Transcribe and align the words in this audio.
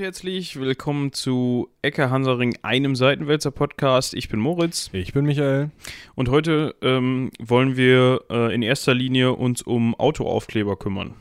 und 0.00 0.06
herzlich 0.06 0.58
willkommen 0.58 1.12
zu 1.12 1.68
Ecke 1.82 2.08
Hansaring, 2.08 2.56
einem 2.62 2.96
Seitenwälzer 2.96 3.50
Podcast. 3.50 4.14
Ich 4.14 4.30
bin 4.30 4.40
Moritz. 4.40 4.88
Ich 4.94 5.12
bin 5.12 5.26
Michael. 5.26 5.72
Und 6.14 6.30
heute 6.30 6.74
ähm, 6.80 7.30
wollen 7.38 7.76
wir 7.76 8.22
äh, 8.30 8.54
in 8.54 8.62
erster 8.62 8.94
Linie 8.94 9.34
uns 9.34 9.60
um 9.60 9.94
Autoaufkleber 9.94 10.78
kümmern. 10.78 11.16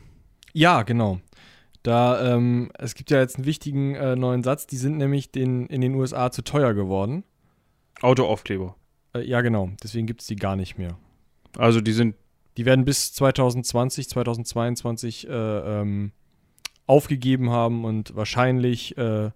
Ja, 0.53 0.83
genau. 0.83 1.19
Da, 1.83 2.35
ähm, 2.35 2.71
es 2.79 2.95
gibt 2.95 3.11
ja 3.11 3.19
jetzt 3.19 3.35
einen 3.35 3.45
wichtigen 3.45 3.95
äh, 3.95 4.15
neuen 4.15 4.43
Satz, 4.43 4.65
die 4.65 4.77
sind 4.77 4.97
nämlich 4.97 5.29
den, 5.29 5.67
in 5.67 5.81
den 5.81 5.95
USA 5.95 6.31
zu 6.31 6.41
teuer 6.41 6.73
geworden. 6.73 7.25
Autoaufkleber. 7.99 8.77
Äh, 9.13 9.27
ja, 9.27 9.41
genau. 9.41 9.71
Deswegen 9.83 10.07
gibt 10.07 10.21
es 10.21 10.27
die 10.27 10.37
gar 10.37 10.55
nicht 10.55 10.77
mehr. 10.77 10.97
Also 11.57 11.81
die 11.81 11.91
sind. 11.91 12.15
Die 12.55 12.65
werden 12.65 12.85
bis 12.85 13.13
2020, 13.13 14.07
2022 14.07 15.27
äh, 15.27 15.31
ähm, 15.31 16.13
aufgegeben 16.89 17.51
haben 17.51 17.85
und 17.85 18.15
wahrscheinlich, 18.15 18.97
äh, 18.97 19.29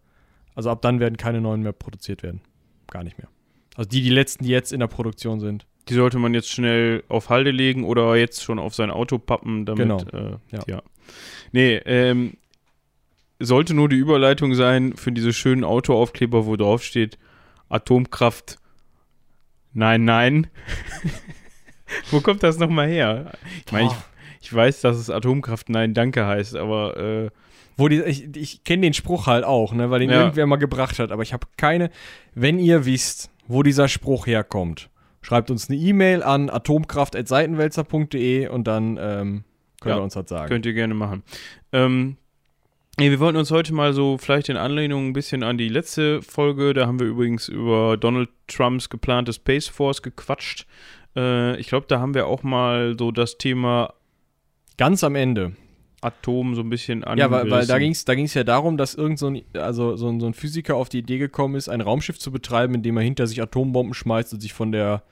also 0.55 0.71
ab 0.71 0.81
dann 0.81 0.99
werden 0.99 1.17
keine 1.17 1.39
neuen 1.39 1.61
mehr 1.61 1.71
produziert 1.71 2.23
werden. 2.23 2.41
Gar 2.87 3.03
nicht 3.03 3.19
mehr. 3.19 3.27
Also 3.75 3.87
die, 3.89 4.01
die 4.01 4.09
letzten, 4.09 4.43
die 4.43 4.49
jetzt 4.49 4.73
in 4.73 4.79
der 4.79 4.87
Produktion 4.87 5.39
sind. 5.39 5.67
Die 5.87 5.93
sollte 5.93 6.17
man 6.17 6.33
jetzt 6.33 6.49
schnell 6.49 7.03
auf 7.09 7.29
Halde 7.29 7.51
legen 7.51 7.83
oder 7.83 8.15
jetzt 8.15 8.43
schon 8.43 8.57
auf 8.57 8.73
sein 8.73 8.89
Auto 8.89 9.19
pappen, 9.19 9.65
damit. 9.65 9.83
Genau. 9.83 10.03
Äh, 10.13 10.37
Ja. 10.49 10.63
ja. 10.67 10.81
Nee, 11.51 11.75
ähm, 11.85 12.37
sollte 13.39 13.75
nur 13.75 13.87
die 13.87 13.97
Überleitung 13.97 14.55
sein 14.55 14.95
für 14.95 15.11
diese 15.11 15.31
schönen 15.31 15.63
Autoaufkleber, 15.63 16.47
wo 16.47 16.55
drauf 16.55 16.83
steht 16.83 17.19
Atomkraft. 17.69 18.57
Nein, 19.73 20.05
nein. 20.05 20.47
wo 22.09 22.19
kommt 22.21 22.41
das 22.41 22.57
nochmal 22.57 22.87
her? 22.87 23.33
Ich 23.65 23.71
meine, 23.71 23.87
ich. 23.89 24.12
Ich 24.43 24.53
weiß, 24.53 24.81
dass 24.81 24.97
es 24.97 25.09
Atomkraft 25.09 25.69
Nein, 25.69 25.93
danke 25.93 26.25
heißt, 26.25 26.55
aber 26.55 26.97
äh, 26.97 27.29
Wo 27.77 27.87
die, 27.87 28.01
ich 28.03 28.35
ich 28.35 28.63
kenne 28.63 28.81
den 28.83 28.93
Spruch 28.93 29.25
halt 29.27 29.43
auch, 29.45 29.73
ne, 29.73 29.89
weil 29.89 29.99
den 30.01 30.09
Ja. 30.09 30.19
irgendwer 30.19 30.45
mal 30.45 30.57
gebracht 30.57 30.99
hat, 30.99 31.11
aber 31.11 31.23
ich 31.23 31.33
habe 31.33 31.47
keine. 31.57 31.89
Wenn 32.35 32.59
ihr 32.59 32.85
wisst, 32.85 33.31
wo 33.47 33.63
dieser 33.63 33.87
Spruch 33.87 34.27
herkommt, 34.27 34.89
schreibt 35.21 35.49
uns 35.49 35.69
eine 35.69 35.79
E-Mail 35.79 36.21
an 36.23 36.49
atomkraft.seitenwälzer.de 36.49 38.47
und 38.47 38.67
dann 38.67 38.97
ähm, 39.01 39.43
könnt 39.81 39.91
Ja, 39.95 39.97
ihr 39.99 40.03
uns 40.03 40.13
das 40.13 40.29
sagen. 40.29 40.47
Könnt 40.49 40.65
ihr 40.65 40.73
gerne 40.73 40.93
machen. 40.93 41.23
Ähm, 41.71 42.17
nee, 42.99 43.09
wir 43.09 43.19
wollten 43.19 43.37
uns 43.37 43.51
heute 43.51 43.73
mal 43.73 43.93
so 43.93 44.17
vielleicht 44.17 44.49
in 44.49 44.57
Anlehnung 44.57 45.07
ein 45.07 45.13
bisschen 45.13 45.43
an 45.43 45.57
die 45.57 45.69
letzte 45.69 46.21
Folge, 46.21 46.73
da 46.73 46.87
haben 46.87 46.99
wir 46.99 47.07
übrigens 47.07 47.47
über 47.47 47.97
Donald 47.97 48.29
Trumps 48.47 48.89
geplante 48.89 49.33
Space 49.33 49.67
Force 49.67 50.01
gequatscht. 50.01 50.65
Äh, 51.15 51.57
ich 51.59 51.67
glaube, 51.67 51.85
da 51.87 51.99
haben 51.99 52.13
wir 52.13 52.27
auch 52.27 52.43
mal 52.43 52.95
so 52.97 53.11
das 53.11 53.37
Thema 53.37 53.93
Ganz 54.77 55.03
am 55.03 55.15
Ende. 55.15 55.53
Atom 56.01 56.53
so 56.55 56.61
ein 56.61 56.69
bisschen 56.69 57.03
Ja, 57.15 57.31
weil, 57.31 57.49
weil 57.49 57.65
da 57.65 57.79
ging 57.79 57.91
es 57.91 58.03
da 58.03 58.13
ging's 58.13 58.33
ja 58.33 58.43
darum, 58.43 58.77
dass 58.77 58.93
irgend 58.93 59.19
so 59.19 59.27
ein, 59.27 59.41
also 59.53 59.95
so, 59.95 60.09
ein, 60.09 60.19
so 60.19 60.27
ein 60.27 60.33
Physiker 60.33 60.75
auf 60.75 60.89
die 60.89 60.99
Idee 60.99 61.17
gekommen 61.17 61.55
ist, 61.55 61.69
ein 61.69 61.81
Raumschiff 61.81 62.19
zu 62.19 62.31
betreiben, 62.31 62.75
indem 62.75 62.97
er 62.97 63.03
hinter 63.03 63.25
sich 63.25 63.41
Atombomben 63.41 63.93
schmeißt 63.93 64.33
und 64.33 64.41
sich 64.41 64.53
von 64.53 64.71
der 64.71 65.03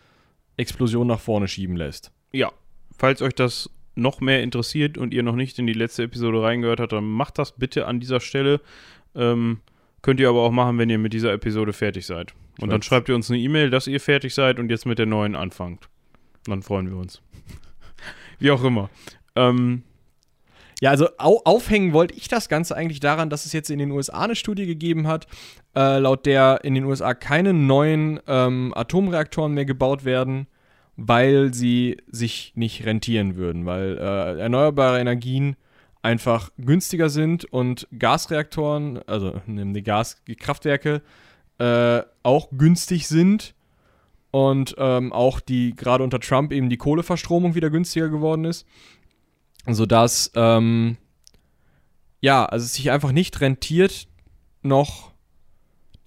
Explosion 0.58 1.08
nach 1.08 1.20
vorne 1.20 1.48
schieben 1.48 1.78
lässt. 1.78 2.12
Ja, 2.34 2.52
falls 2.98 3.22
euch 3.22 3.34
das 3.34 3.70
noch 3.96 4.22
mehr 4.22 4.44
interessiert 4.44 4.98
und 4.98 5.14
ihr 5.14 5.24
noch 5.24 5.36
nicht 5.36 5.60
in 5.60 5.68
die 5.68 5.74
letzte 5.74 6.04
Episode 6.04 6.42
reingehört 6.42 6.80
habt, 6.80 6.92
dann 6.92 7.06
macht 7.06 7.40
das 7.40 7.54
bitte 7.54 7.88
an 7.88 8.00
dieser 8.00 8.20
Stelle. 8.20 8.62
Ähm, 9.16 9.60
könnt 10.02 10.20
ihr 10.20 10.30
aber 10.30 10.42
auch 10.42 10.52
machen, 10.52 10.78
wenn 10.78 10.90
ihr 10.90 10.98
mit 10.98 11.14
dieser 11.14 11.34
Episode 11.34 11.74
fertig 11.74 12.06
seid. 12.06 12.34
Und 12.60 12.70
dann 12.70 12.82
schreibt 12.82 13.10
ihr 13.10 13.16
uns 13.16 13.30
eine 13.30 13.40
E-Mail, 13.40 13.70
dass 13.70 13.88
ihr 13.88 14.00
fertig 14.00 14.34
seid 14.34 14.60
und 14.60 14.70
jetzt 14.70 14.86
mit 14.86 15.00
der 15.00 15.06
neuen 15.06 15.36
anfangt. 15.36 15.90
Dann 16.46 16.62
freuen 16.62 16.90
wir 16.90 16.98
uns. 16.98 17.22
Wie 18.40 18.52
auch 18.52 18.64
immer. 18.64 18.90
Ähm, 19.36 19.84
Ja, 20.82 20.90
also 20.90 21.08
au 21.20 21.42
aufhängen 21.46 21.94
wollte 21.94 22.16
ich 22.16 22.28
das 22.28 22.50
Ganze 22.50 22.76
eigentlich 22.76 23.00
daran, 23.00 23.30
dass 23.30 23.46
es 23.46 23.54
jetzt 23.54 23.70
in 23.70 23.78
den 23.78 23.92
USA 23.92 24.22
eine 24.24 24.36
Studie 24.36 24.66
gegeben 24.66 25.08
hat, 25.08 25.28
äh, 25.76 26.00
laut 26.00 26.26
der 26.26 26.62
in 26.64 26.74
den 26.74 26.86
USA 26.86 27.14
keine 27.14 27.54
neuen 27.54 28.20
ähm, 28.28 28.74
Atomreaktoren 28.76 29.54
mehr 29.54 29.66
gebaut 29.66 30.06
werden, 30.06 30.48
weil 30.96 31.54
sie 31.54 31.98
sich 32.08 32.54
nicht 32.56 32.84
rentieren 32.86 33.36
würden, 33.36 33.68
weil 33.68 33.98
äh, 34.00 34.40
erneuerbare 34.40 35.00
Energien 35.00 35.56
einfach 36.02 36.50
günstiger 36.58 37.10
sind 37.10 37.46
und 37.46 37.88
Gasreaktoren, 37.98 39.02
also 39.06 39.40
ne, 39.46 39.84
Gaskraftwerke, 39.84 41.04
äh, 41.60 42.02
auch 42.24 42.50
günstig 42.58 43.08
sind 43.08 43.54
und 44.32 44.74
ähm, 44.80 45.14
auch 45.14 45.40
die 45.40 45.76
gerade 45.76 46.04
unter 46.04 46.20
Trump 46.20 46.52
eben 46.52 46.70
die 46.70 46.78
Kohleverstromung 46.78 47.54
wieder 47.54 47.70
günstiger 47.70 48.10
geworden 48.10 48.46
ist 48.46 48.66
sodass 49.68 50.32
ähm, 50.36 50.98
ja, 52.22 52.46
also 52.46 52.66
es 52.66 52.76
sich 52.76 52.92
einfach 52.92 53.12
nicht 53.12 53.42
rentiert, 53.42 54.08
noch 54.62 55.12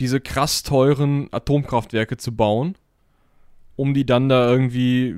diese 0.00 0.20
krass 0.20 0.62
teuren 0.62 1.28
Atomkraftwerke 1.32 2.16
zu 2.16 2.34
bauen, 2.34 2.76
um 3.76 3.94
die 3.94 4.06
dann 4.06 4.28
da 4.28 4.48
irgendwie 4.48 5.16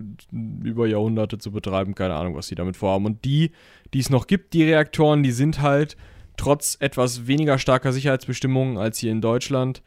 über 0.65 0.87
Jahrhunderte 0.87 1.39
zu 1.39 1.53
betreiben. 1.53 1.95
Keine 1.95 2.15
Ahnung, 2.15 2.35
was 2.35 2.49
die 2.49 2.55
damit 2.55 2.77
vorhaben. 2.77 3.05
Und 3.05 3.25
die, 3.25 3.53
die 3.93 4.01
es 4.01 4.11
noch 4.11 4.27
gibt, 4.27 4.55
die 4.55 4.65
Reaktoren, 4.65 5.23
die 5.23 5.33
sind 5.33 5.61
halt 5.61 5.97
trotz 6.37 6.77
etwas 6.81 7.27
weniger 7.27 7.59
starker 7.59 7.93
Sicherheitsbestimmungen 7.93 8.79
als 8.79 8.99
hier 8.99 9.13
in 9.13 9.21
Deutschland 9.21 9.83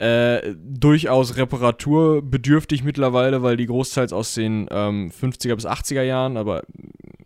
äh, 0.00 0.54
durchaus 0.56 1.36
reparaturbedürftig 1.36 2.82
mittlerweile, 2.84 3.42
weil 3.42 3.58
die 3.58 3.66
großteils 3.66 4.14
aus 4.14 4.34
den 4.34 4.66
ähm, 4.70 5.10
50er 5.10 5.54
bis 5.54 5.66
80er 5.66 6.02
Jahren, 6.02 6.38
aber 6.38 6.62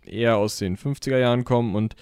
eher 0.05 0.35
aus 0.35 0.57
den 0.57 0.77
50er 0.77 1.17
Jahren 1.17 1.45
kommen 1.45 1.73
und 1.73 1.95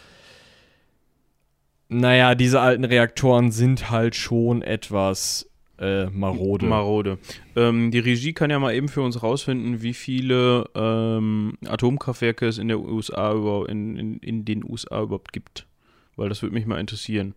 naja, 1.89 2.33
diese 2.33 2.59
alten 2.59 2.85
Reaktoren 2.85 3.51
sind 3.51 3.91
halt 3.91 4.15
schon 4.15 4.63
etwas 4.63 5.47
äh, 5.77 6.05
marode. 6.05 6.65
Marode. 6.65 7.19
Ähm, 7.55 7.91
die 7.91 7.99
Regie 7.99 8.33
kann 8.33 8.49
ja 8.49 8.57
mal 8.57 8.73
eben 8.73 8.87
für 8.87 9.01
uns 9.03 9.21
rausfinden, 9.21 9.83
wie 9.83 9.93
viele 9.93 10.65
ähm, 10.73 11.55
Atomkraftwerke 11.67 12.47
es 12.47 12.57
in 12.57 12.67
der 12.67 12.79
USA 12.79 13.33
über, 13.33 13.69
in, 13.69 13.95
in, 13.95 14.17
in 14.17 14.43
den 14.43 14.63
USA 14.63 15.03
überhaupt 15.03 15.33
gibt. 15.33 15.67
Weil 16.15 16.29
das 16.29 16.41
würde 16.41 16.55
mich 16.55 16.65
mal 16.65 16.79
interessieren. 16.79 17.35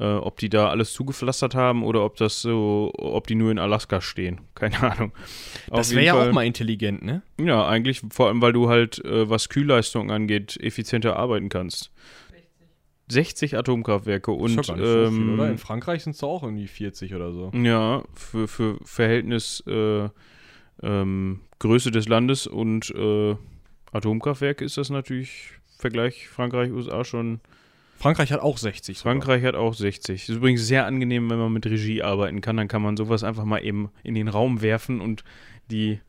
Äh, 0.00 0.14
ob 0.14 0.38
die 0.38 0.48
da 0.48 0.70
alles 0.70 0.94
zugepflastert 0.94 1.54
haben 1.54 1.84
oder 1.84 2.02
ob 2.06 2.16
das 2.16 2.40
so, 2.40 2.90
ob 2.96 3.26
die 3.26 3.34
nur 3.34 3.50
in 3.50 3.58
Alaska 3.58 4.00
stehen. 4.00 4.40
Keine 4.54 4.80
Ahnung. 4.80 5.12
das 5.68 5.94
wäre 5.94 6.04
ja 6.06 6.14
auch 6.14 6.32
mal 6.32 6.46
intelligent, 6.46 7.02
ne? 7.02 7.20
Ja, 7.38 7.68
eigentlich, 7.68 8.00
vor 8.10 8.28
allem, 8.28 8.40
weil 8.40 8.54
du 8.54 8.70
halt, 8.70 9.04
äh, 9.04 9.28
was 9.28 9.50
Kühlleistung 9.50 10.10
angeht, 10.10 10.56
effizienter 10.58 11.16
arbeiten 11.16 11.50
kannst. 11.50 11.92
60 13.08 13.58
Atomkraftwerke 13.58 14.30
und 14.30 14.50
ist 14.50 14.70
doch 14.70 14.74
gar 14.74 14.76
nicht 14.76 14.86
so 14.86 15.10
viel, 15.10 15.20
ähm, 15.20 15.34
oder? 15.34 15.50
In 15.50 15.58
Frankreich 15.58 16.04
sind 16.04 16.16
es 16.16 16.22
auch 16.22 16.44
irgendwie 16.44 16.68
40 16.68 17.14
oder 17.14 17.32
so. 17.32 17.50
Ja, 17.52 18.02
für, 18.14 18.48
für 18.48 18.78
Verhältnis 18.84 19.62
äh, 19.66 20.08
ähm, 20.82 21.40
Größe 21.58 21.90
des 21.90 22.08
Landes 22.08 22.46
und 22.46 22.90
äh, 22.94 23.36
Atomkraftwerke 23.92 24.64
ist 24.64 24.78
das 24.78 24.88
natürlich 24.88 25.50
Vergleich 25.76 26.28
Frankreich, 26.28 26.70
USA 26.70 27.04
schon. 27.04 27.40
Frankreich 28.00 28.32
hat 28.32 28.40
auch 28.40 28.56
60. 28.56 28.96
sogar. 28.96 29.12
Frankreich 29.12 29.44
hat 29.44 29.54
auch 29.54 29.74
60. 29.74 30.28
Ist 30.28 30.34
übrigens 30.34 30.66
sehr 30.66 30.86
angenehm, 30.86 31.28
wenn 31.28 31.38
man 31.38 31.52
mit 31.52 31.66
Regie 31.66 32.02
arbeiten 32.02 32.40
kann. 32.40 32.56
Dann 32.56 32.66
kann 32.66 32.80
man 32.80 32.96
sowas 32.96 33.22
einfach 33.22 33.44
mal 33.44 33.62
eben 33.62 33.90
in 34.02 34.14
den 34.14 34.28
Raum 34.28 34.62
werfen 34.62 35.02
und 35.02 35.22
die 35.70 36.00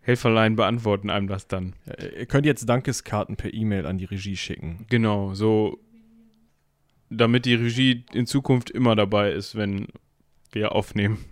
Helferlein 0.00 0.56
beantworten 0.56 1.10
einem 1.10 1.28
das 1.28 1.46
dann. 1.46 1.74
Ja, 1.86 2.06
Ihr 2.20 2.26
könnt 2.26 2.46
jetzt 2.46 2.66
Dankeskarten 2.66 3.36
per 3.36 3.52
E-Mail 3.52 3.84
an 3.84 3.98
die 3.98 4.06
Regie 4.06 4.36
schicken. 4.36 4.86
Genau, 4.88 5.34
so 5.34 5.78
damit 7.10 7.44
die 7.44 7.54
Regie 7.54 8.04
in 8.14 8.26
Zukunft 8.26 8.70
immer 8.70 8.96
dabei 8.96 9.32
ist, 9.32 9.56
wenn 9.56 9.88
wir 10.54 10.72
aufnehmen. 10.72 11.24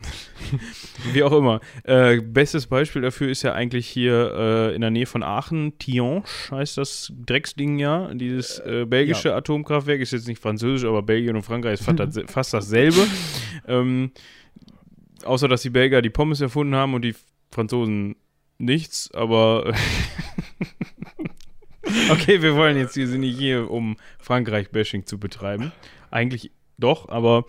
Wie 1.12 1.22
auch 1.22 1.32
immer. 1.32 1.60
Äh, 1.84 2.20
bestes 2.20 2.66
Beispiel 2.66 3.02
dafür 3.02 3.28
ist 3.28 3.42
ja 3.42 3.52
eigentlich 3.52 3.88
hier 3.88 4.32
äh, 4.34 4.74
in 4.74 4.80
der 4.80 4.90
Nähe 4.90 5.06
von 5.06 5.22
Aachen, 5.22 5.78
Tihange 5.78 6.22
heißt 6.50 6.78
das 6.78 7.12
Drecksding 7.24 7.78
ja. 7.78 8.12
Dieses 8.14 8.58
äh, 8.60 8.86
belgische 8.86 9.34
Atomkraftwerk 9.34 10.00
ist 10.00 10.12
jetzt 10.12 10.28
nicht 10.28 10.42
französisch, 10.42 10.88
aber 10.88 11.02
Belgien 11.02 11.36
und 11.36 11.42
Frankreich 11.42 11.74
ist 11.74 11.84
fast, 11.84 11.98
das, 11.98 12.18
fast 12.26 12.54
dasselbe. 12.54 13.06
ähm, 13.66 14.12
außer, 15.24 15.48
dass 15.48 15.62
die 15.62 15.70
Belgier 15.70 16.02
die 16.02 16.10
Pommes 16.10 16.40
erfunden 16.40 16.74
haben 16.74 16.94
und 16.94 17.02
die 17.02 17.14
Franzosen 17.50 18.16
nichts, 18.58 19.10
aber 19.12 19.72
Okay, 22.10 22.42
wir 22.42 22.54
wollen 22.54 22.76
jetzt, 22.76 22.96
wir 22.96 23.06
sind 23.06 23.20
nicht 23.20 23.38
hier, 23.38 23.70
um 23.70 23.96
Frankreich-Bashing 24.18 25.06
zu 25.06 25.18
betreiben. 25.18 25.72
Eigentlich 26.10 26.52
doch, 26.78 27.08
aber 27.08 27.44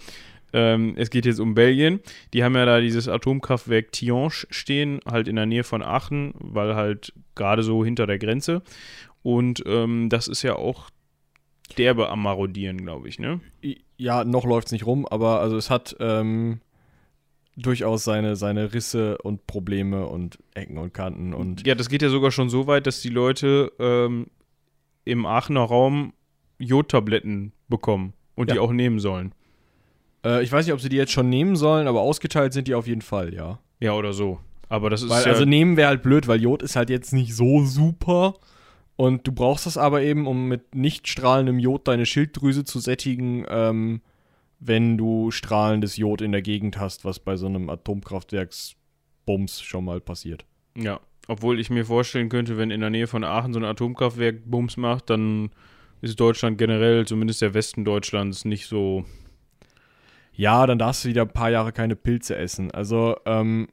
ähm, 0.53 0.93
es 0.97 1.09
geht 1.09 1.25
jetzt 1.25 1.39
um 1.39 1.55
Belgien. 1.55 1.99
Die 2.33 2.43
haben 2.43 2.55
ja 2.55 2.65
da 2.65 2.79
dieses 2.79 3.07
Atomkraftwerk 3.07 3.91
Tihange 3.91 4.45
stehen, 4.49 4.99
halt 5.05 5.27
in 5.27 5.35
der 5.35 5.45
Nähe 5.45 5.63
von 5.63 5.81
Aachen, 5.83 6.33
weil 6.39 6.75
halt 6.75 7.13
gerade 7.35 7.63
so 7.63 7.83
hinter 7.83 8.07
der 8.07 8.19
Grenze. 8.19 8.61
Und 9.21 9.63
ähm, 9.65 10.09
das 10.09 10.27
ist 10.27 10.41
ja 10.43 10.55
auch 10.55 10.89
derbe 11.77 12.09
am 12.09 12.21
Marodieren, 12.21 12.77
glaube 12.77 13.07
ich, 13.07 13.19
ne? 13.19 13.39
Ja, 13.97 14.23
noch 14.23 14.45
läuft 14.45 14.67
es 14.67 14.71
nicht 14.73 14.85
rum, 14.85 15.05
aber 15.05 15.39
also 15.39 15.55
es 15.57 15.69
hat 15.69 15.95
ähm, 15.99 16.59
durchaus 17.55 18.03
seine, 18.03 18.35
seine 18.35 18.73
Risse 18.73 19.17
und 19.19 19.47
Probleme 19.47 20.07
und 20.07 20.39
Ecken 20.53 20.77
und 20.77 20.93
Kanten 20.93 21.33
und 21.33 21.65
Ja, 21.65 21.75
das 21.75 21.89
geht 21.89 22.01
ja 22.01 22.09
sogar 22.09 22.31
schon 22.31 22.49
so 22.49 22.67
weit, 22.67 22.85
dass 22.87 23.01
die 23.01 23.09
Leute 23.09 23.71
ähm, 23.79 24.27
im 25.05 25.25
Aachener 25.25 25.61
Raum 25.61 26.13
Jodtabletten 26.59 27.53
bekommen 27.69 28.13
und 28.35 28.49
die 28.51 28.55
Ja. 28.55 28.61
auch 28.61 28.71
nehmen 28.71 28.99
sollen. 28.99 29.33
Äh, 30.23 30.43
ich 30.43 30.51
weiß 30.51 30.65
nicht, 30.65 30.73
ob 30.73 30.81
sie 30.81 30.89
die 30.89 30.97
jetzt 30.97 31.11
schon 31.11 31.29
nehmen 31.29 31.55
sollen, 31.55 31.87
aber 31.87 32.01
ausgeteilt 32.01 32.53
sind 32.53 32.67
die 32.67 32.75
auf 32.75 32.87
jeden 32.87 33.01
Fall, 33.01 33.33
ja. 33.33 33.59
Ja, 33.79 33.93
oder 33.93 34.13
so. 34.13 34.39
Aber 34.69 34.89
das 34.89 35.03
ist 35.03 35.09
Weil, 35.09 35.23
ja. 35.23 35.31
also 35.31 35.45
nehmen 35.45 35.77
wäre 35.77 35.89
halt 35.89 36.03
blöd, 36.03 36.27
weil 36.27 36.41
Jod 36.41 36.63
ist 36.63 36.75
halt 36.75 36.89
jetzt 36.89 37.13
nicht 37.13 37.35
so 37.35 37.63
super. 37.63 38.35
Und 38.95 39.27
du 39.27 39.31
brauchst 39.31 39.65
das 39.65 39.77
aber 39.77 40.01
eben, 40.03 40.27
um 40.27 40.47
mit 40.47 40.75
nicht 40.75 41.07
strahlendem 41.07 41.59
Jod 41.59 41.87
deine 41.87 42.05
Schilddrüse 42.05 42.63
zu 42.63 42.79
sättigen, 42.79 43.45
ähm, 43.49 44.01
wenn 44.59 44.97
du 44.97 45.31
strahlendes 45.31 45.97
Jod 45.97 46.21
in 46.21 46.31
der 46.31 46.41
Gegend 46.41 46.79
hast, 46.79 47.03
was 47.03 47.19
bei 47.19 47.35
so 47.35 47.47
einem 47.47 47.69
Atomkraftwerksbums 47.69 49.61
schon 49.61 49.85
mal 49.85 49.99
passiert. 50.01 50.45
ja. 50.75 50.99
Obwohl 51.29 51.57
ich 51.57 51.69
mir 51.69 51.85
vorstellen 51.85 52.27
könnte, 52.27 52.57
wenn 52.57 52.69
in 52.69 52.81
der 52.81 52.89
Nähe 52.89 53.07
von 53.07 53.23
Aachen 53.23 53.53
so 53.53 53.59
ein 53.59 53.63
Atomkraftwerk 53.63 54.41
Bums 54.43 54.75
macht, 54.75 55.09
dann 55.09 55.51
ist 56.01 56.19
Deutschland 56.19 56.57
generell, 56.57 57.07
zumindest 57.07 57.41
der 57.41 57.53
Westen 57.53 57.85
Deutschlands, 57.85 58.43
nicht 58.43 58.67
so. 58.67 59.05
Ja, 60.35 60.65
dann 60.65 60.79
darfst 60.79 61.03
du 61.03 61.09
wieder 61.09 61.23
ein 61.23 61.29
paar 61.29 61.51
Jahre 61.51 61.71
keine 61.71 61.95
Pilze 61.95 62.35
essen. 62.35 62.71
Also, 62.71 63.17
ähm, 63.25 63.67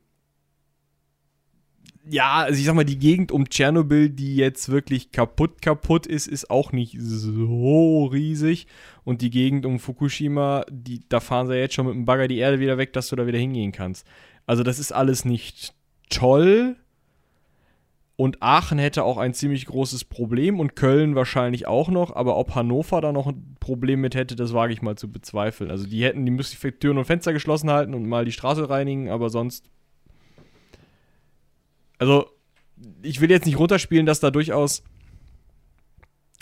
ja, 2.08 2.38
also 2.38 2.58
ich 2.58 2.66
sag 2.66 2.74
mal, 2.74 2.84
die 2.84 2.98
Gegend 2.98 3.30
um 3.30 3.48
Tschernobyl, 3.48 4.10
die 4.10 4.36
jetzt 4.36 4.68
wirklich 4.70 5.12
kaputt 5.12 5.62
kaputt 5.62 6.06
ist, 6.06 6.26
ist 6.26 6.50
auch 6.50 6.72
nicht 6.72 6.96
so 6.98 8.06
riesig. 8.06 8.66
Und 9.04 9.22
die 9.22 9.30
Gegend 9.30 9.64
um 9.66 9.78
Fukushima, 9.78 10.64
die, 10.70 11.00
da 11.08 11.20
fahren 11.20 11.46
sie 11.46 11.54
jetzt 11.54 11.74
schon 11.74 11.86
mit 11.86 11.94
dem 11.94 12.04
Bagger 12.06 12.28
die 12.28 12.38
Erde 12.38 12.60
wieder 12.60 12.78
weg, 12.78 12.92
dass 12.92 13.08
du 13.08 13.16
da 13.16 13.26
wieder 13.26 13.38
hingehen 13.38 13.72
kannst. 13.72 14.06
Also 14.46 14.62
das 14.62 14.78
ist 14.78 14.92
alles 14.92 15.24
nicht 15.24 15.74
toll. 16.08 16.76
Und 18.20 18.42
Aachen 18.42 18.78
hätte 18.78 19.02
auch 19.04 19.16
ein 19.16 19.32
ziemlich 19.32 19.64
großes 19.64 20.04
Problem 20.04 20.60
und 20.60 20.76
Köln 20.76 21.14
wahrscheinlich 21.14 21.66
auch 21.66 21.88
noch, 21.88 22.14
aber 22.14 22.36
ob 22.36 22.54
Hannover 22.54 23.00
da 23.00 23.12
noch 23.12 23.26
ein 23.26 23.56
Problem 23.60 24.02
mit 24.02 24.14
hätte, 24.14 24.36
das 24.36 24.52
wage 24.52 24.74
ich 24.74 24.82
mal 24.82 24.94
zu 24.94 25.10
bezweifeln. 25.10 25.70
Also 25.70 25.86
die 25.86 26.04
hätten, 26.04 26.26
die 26.26 26.30
müssten 26.30 26.78
Türen 26.80 26.98
und 26.98 27.06
Fenster 27.06 27.32
geschlossen 27.32 27.70
halten 27.70 27.94
und 27.94 28.06
mal 28.06 28.26
die 28.26 28.32
Straße 28.32 28.68
reinigen, 28.68 29.08
aber 29.08 29.30
sonst. 29.30 29.70
Also, 31.96 32.26
ich 33.00 33.22
will 33.22 33.30
jetzt 33.30 33.46
nicht 33.46 33.58
runterspielen, 33.58 34.04
dass 34.04 34.20
da 34.20 34.30
durchaus, 34.30 34.82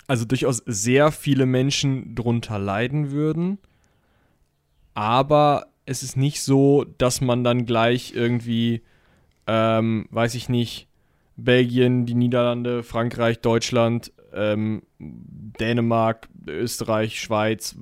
also 0.05 0.25
durchaus 0.25 0.57
sehr 0.65 1.13
viele 1.13 1.45
Menschen 1.45 2.13
drunter 2.13 2.59
leiden 2.59 3.11
würden. 3.11 3.57
Aber 4.95 5.67
es 5.85 6.03
ist 6.03 6.17
nicht 6.17 6.41
so, 6.41 6.83
dass 6.97 7.21
man 7.21 7.45
dann 7.45 7.65
gleich 7.65 8.11
irgendwie, 8.13 8.81
ähm, 9.47 10.07
weiß 10.11 10.35
ich 10.35 10.49
nicht, 10.49 10.88
Belgien, 11.43 12.05
die 12.05 12.15
Niederlande, 12.15 12.83
Frankreich, 12.83 13.39
Deutschland, 13.39 14.11
ähm, 14.33 14.83
Dänemark, 14.99 16.27
Österreich, 16.47 17.19
Schweiz, 17.19 17.75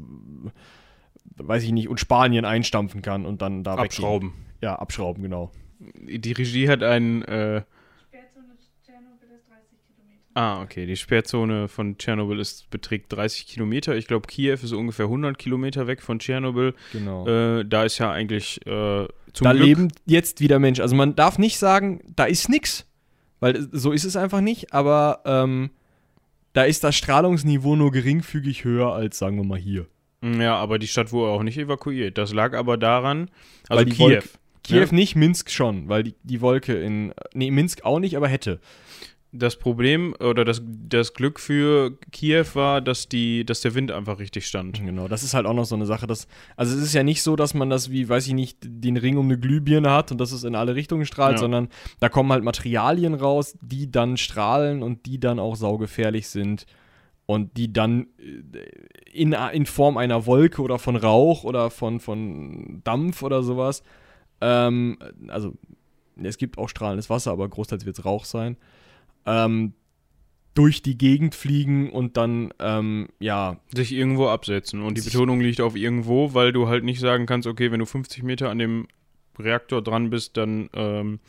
weiß 1.38 1.63
ich 1.63 1.71
nicht, 1.71 1.89
und 1.89 2.00
Spanien 2.00 2.45
einstampfen 2.45 3.01
kann 3.01 3.25
und 3.25 3.42
dann 3.42 3.63
da 3.63 3.74
weggehen. 3.74 3.86
Abschrauben. 3.86 4.33
Ja, 4.62 4.75
abschrauben, 4.75 5.21
genau. 5.24 5.51
Die 5.80 6.31
Regie 6.31 6.68
hat 6.69 6.81
einen. 6.81 7.21
Äh, 7.24 7.62
Sperrzone 8.07 8.56
Tschernobyl 8.83 9.30
ist 9.36 9.48
30 9.48 9.77
Kilometer. 9.86 10.31
ah, 10.33 10.62
okay. 10.63 10.86
Die 10.88 10.95
Sperrzone 10.95 11.68
von 11.68 11.98
Tschernobyl 11.98 12.39
ist, 12.39 12.69
beträgt 12.71 13.13
30 13.13 13.45
Kilometer. 13.45 13.95
Ich 13.95 14.07
glaube, 14.07 14.27
Kiew 14.27 14.54
ist 14.54 14.74
ungefähr 14.74 15.06
100 15.06 15.38
Kilometer 15.38 15.86
weg 15.86 16.01
von 16.01 16.18
Tschernobyl. 16.19 16.74
Genau. 16.94 17.27
Äh, 17.27 17.65
da 17.65 17.83
ist 17.83 18.00
ja 18.00 18.12
eigentlich 18.12 18.65
äh, 18.65 19.07
zum 19.33 19.44
da 19.44 19.51
Glück. 19.54 19.65
leben 19.68 19.88
jetzt 20.06 20.39
wieder 20.42 20.57
Menschen. 20.57 20.81
Also 20.81 20.95
man 20.95 21.15
darf 21.15 21.38
nicht 21.38 21.59
sagen, 21.59 22.01
da 22.15 22.25
ist 22.25 22.50
nix, 22.50 22.87
weil 23.39 23.68
so 23.72 23.92
ist 23.92 24.04
es 24.06 24.16
einfach 24.16 24.42
nicht, 24.42 24.74
aber 24.74 25.22
ähm, 25.25 25.69
da 26.54 26.63
ist 26.63 26.84
das 26.84 26.95
Strahlungsniveau 26.95 27.75
nur 27.75 27.92
geringfügig 27.92 28.63
höher 28.63 28.94
als, 28.94 29.18
sagen 29.18 29.38
wir 29.38 29.44
mal, 29.44 29.60
hier. 29.60 29.86
Ja, 30.24 30.56
aber 30.56 30.80
die 30.80 30.88
Stadt 30.88 31.12
wurde 31.12 31.31
auch 31.31 31.44
nicht 31.44 31.57
evakuiert. 31.60 32.18
Das 32.18 32.34
lag 32.34 32.56
aber 32.56 32.78
daran, 32.78 33.30
also 33.69 33.86
Kiew. 33.86 33.98
Wolke- 34.10 34.24
Kiew 34.63 34.80
Ja. 34.86 34.92
nicht, 34.92 35.16
Minsk 35.16 35.51
schon, 35.51 35.88
weil 35.88 36.04
die, 36.04 36.16
die 36.24 36.42
Wolke 36.42 36.74
in. 36.74 37.13
Nee, 37.34 37.51
Minsk 37.51 37.86
auch 37.86 38.00
nicht, 38.00 38.18
aber 38.18 38.28
hätte. 38.28 38.60
Das 39.34 39.58
Problem 39.58 40.16
oder 40.20 40.46
das, 40.46 40.62
das 40.66 41.14
Glück 41.14 41.40
für 41.40 41.98
Kiew 42.12 42.46
war, 42.54 42.80
dass, 42.82 43.10
die, 43.10 43.46
dass 43.46 43.60
der 43.62 43.76
Wind 43.76 43.92
einfach 43.92 44.20
richtig 44.20 44.48
stand. 44.48 44.82
Genau, 44.84 45.08
das 45.10 45.22
ist 45.22 45.34
halt 45.34 45.46
auch 45.46 45.54
noch 45.54 45.66
so 45.66 45.76
eine 45.76 45.86
Sache. 45.86 46.08
Dass, 46.08 46.28
also 46.56 46.76
es 46.76 46.82
ist 46.82 46.94
ja 46.94 47.04
nicht 47.04 47.22
so, 47.22 47.36
dass 47.36 47.54
man 47.54 47.70
das 47.70 47.92
wie, 47.92 48.08
weiß 48.08 48.26
ich 48.28 48.34
nicht, 48.34 48.58
den 48.64 48.96
Ring 48.96 49.18
um 49.18 49.26
eine 49.26 49.38
Glühbirne 49.38 49.92
hat 49.92 50.12
und 50.12 50.20
dass 50.22 50.32
es 50.32 50.44
in 50.46 50.56
alle 50.56 50.76
Richtungen 50.76 51.06
strahlt, 51.06 51.34
Ja. 51.34 51.40
sondern 51.40 51.68
da 52.00 52.08
kommen 52.10 52.32
halt 52.32 52.44
Materialien 52.44 53.14
raus, 53.14 53.58
die 53.62 53.92
dann 53.92 54.16
strahlen 54.16 54.82
und 54.82 55.06
die 55.06 55.20
dann 55.20 55.40
auch 55.40 55.56
saugefährlich 55.58 56.30
sind 56.30 56.66
und 57.26 57.58
die 57.58 57.74
dann 57.74 58.08
äh, 58.18 58.62
in, 59.12 59.34
in 59.34 59.66
Form 59.66 59.98
einer 59.98 60.26
Wolke 60.26 60.62
oder 60.62 60.80
von 60.80 60.96
Rauch 60.96 61.44
oder 61.44 61.70
von, 61.70 62.00
von 62.00 62.82
Dampf 62.86 63.24
oder 63.24 63.44
sowas, 63.44 63.84
ähm, 64.40 64.98
also 65.28 65.54
es 66.24 66.38
gibt 66.38 66.58
auch 66.58 66.70
strahlendes 66.70 67.10
Wasser, 67.10 67.32
aber 67.32 67.48
großteils 67.50 67.86
wird 67.86 68.00
es 68.00 68.06
Rauch 68.06 68.26
sein, 68.26 68.56
ähm, 69.28 69.74
durch 70.56 70.82
die 70.82 70.98
Gegend 70.98 71.36
fliegen 71.36 71.92
und 71.92 72.18
dann, 72.18 72.52
ähm, 72.60 73.10
ja, 73.20 73.60
Sich 73.76 73.92
irgendwo 73.92 74.28
absetzen. 74.28 74.82
Und 74.82 74.98
die 74.98 75.04
Betonung 75.04 75.40
liegt 75.40 75.62
auf 75.62 75.76
irgendwo, 75.76 76.34
weil 76.34 76.52
du 76.52 76.68
halt 76.68 76.84
nicht 76.84 77.00
sagen 77.00 77.28
kannst, 77.28 77.48
okay, 77.48 77.72
wenn 77.72 77.80
du 77.80 77.86
50 77.86 78.24
Meter 78.24 78.50
an 78.50 78.58
dem 78.58 78.88
Reaktor 79.38 79.84
dran 79.84 80.10
bist, 80.10 80.36
dann 80.36 80.70
ähm, 80.74 81.20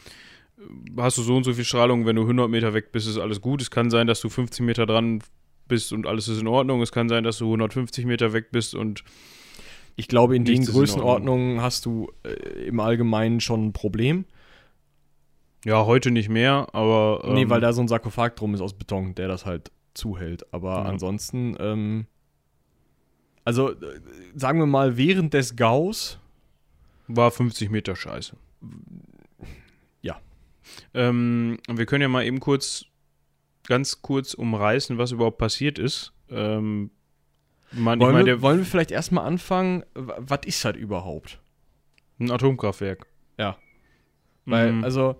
hast 0.97 1.19
du 1.19 1.23
so 1.23 1.37
und 1.37 1.45
so 1.45 1.53
viel 1.53 1.67
Strahlung. 1.67 2.07
Wenn 2.07 2.17
du 2.17 2.23
100 2.23 2.49
Meter 2.49 2.73
weg 2.73 2.91
bist, 2.91 3.07
ist 3.07 3.19
alles 3.19 3.43
gut. 3.43 3.61
Es 3.61 3.71
kann 3.71 3.91
sein, 3.91 4.07
dass 4.07 4.23
du 4.23 4.31
50 4.31 4.65
Meter 4.65 4.87
dran 4.87 5.23
bist 5.67 5.93
und 5.93 6.07
alles 6.07 6.29
ist 6.29 6.41
in 6.41 6.47
Ordnung. 6.47 6.81
Es 6.81 6.91
kann 6.91 7.11
sein, 7.11 7.23
dass 7.25 7.37
du 7.37 7.45
150 7.45 8.07
Meter 8.07 8.33
weg 8.33 8.51
bist 8.51 8.75
und 8.75 9.05
Ich 9.97 10.09
glaube, 10.09 10.37
in 10.37 10.45
den 10.45 10.65
Größenordnungen 10.65 11.61
hast 11.61 11.85
du 11.85 12.11
äh, 12.25 12.67
im 12.67 12.81
Allgemeinen 12.81 13.41
schon 13.41 13.67
ein 13.67 13.73
Problem. 13.75 14.25
Ja, 15.65 15.85
heute 15.87 16.11
nicht 16.11 16.29
mehr, 16.29 16.69
aber. 16.73 17.23
Ähm, 17.25 17.35
nee, 17.35 17.49
weil 17.49 17.61
da 17.61 17.73
so 17.73 17.81
ein 17.81 17.89
Sarkophag 17.89 18.37
drum 18.37 18.55
ist 18.55 18.61
aus 18.61 18.75
Beton, 18.75 19.15
der 19.15 19.29
das 19.29 19.45
halt 19.47 19.71
zuhält. 19.95 20.53
Aber 20.53 20.75
Ja. 20.77 20.83
ansonsten, 20.85 21.57
ähm, 21.59 22.07
also 23.45 23.73
äh, 23.73 24.01
sagen 24.35 24.59
wir 24.61 24.67
mal, 24.67 24.97
während 24.97 25.35
des 25.35 25.57
Gaus, 25.57 26.19
War 27.09 27.31
50 27.31 27.71
Meter 27.71 27.97
scheiße. 27.97 28.37
Ja. 30.03 30.21
Ähm, 30.95 31.59
wir 31.67 31.87
können 31.87 32.03
ja 32.03 32.09
mal 32.09 32.25
eben 32.25 32.39
kurz, 32.39 32.85
ganz 33.67 34.03
kurz 34.03 34.35
umreißen, 34.35 34.99
was 34.99 35.13
überhaupt 35.13 35.39
passiert 35.39 35.79
ist. 35.79 36.13
Ähm, 36.31 36.91
man, 37.73 37.99
ich 37.99 38.05
wollen, 38.05 38.13
meine, 38.15 38.27
wir, 38.27 38.35
der, 38.35 38.43
wollen 38.43 38.59
wir 38.59 38.65
vielleicht 38.67 38.91
erstmal 38.91 39.25
anfangen, 39.27 39.85
was 39.95 40.41
ist 40.45 40.65
das 40.65 40.77
überhaupt? 40.77 41.41
ein 42.21 42.31
Atomkraftwerk. 42.31 43.07
Ja. 43.39 43.57
Weil, 44.45 44.73
Mhm. 44.73 44.85
also, 44.85 45.17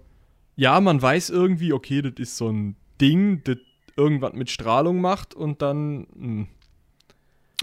ja, 0.59 0.81
man 0.81 1.01
weiß 1.01 1.31
irgendwie, 1.31 1.73
okay, 1.73 2.03
das 2.03 2.15
ist 2.17 2.37
so 2.37 2.49
ein 2.49 2.75
Ding, 3.01 3.45
das 3.45 3.59
irgendwas 3.97 4.33
mit 4.33 4.51
Strahlung 4.51 5.01
macht 5.01 5.33
und 5.33 5.63
dann, 5.63 6.09
hm, 6.13 6.41
mh. 6.41 6.47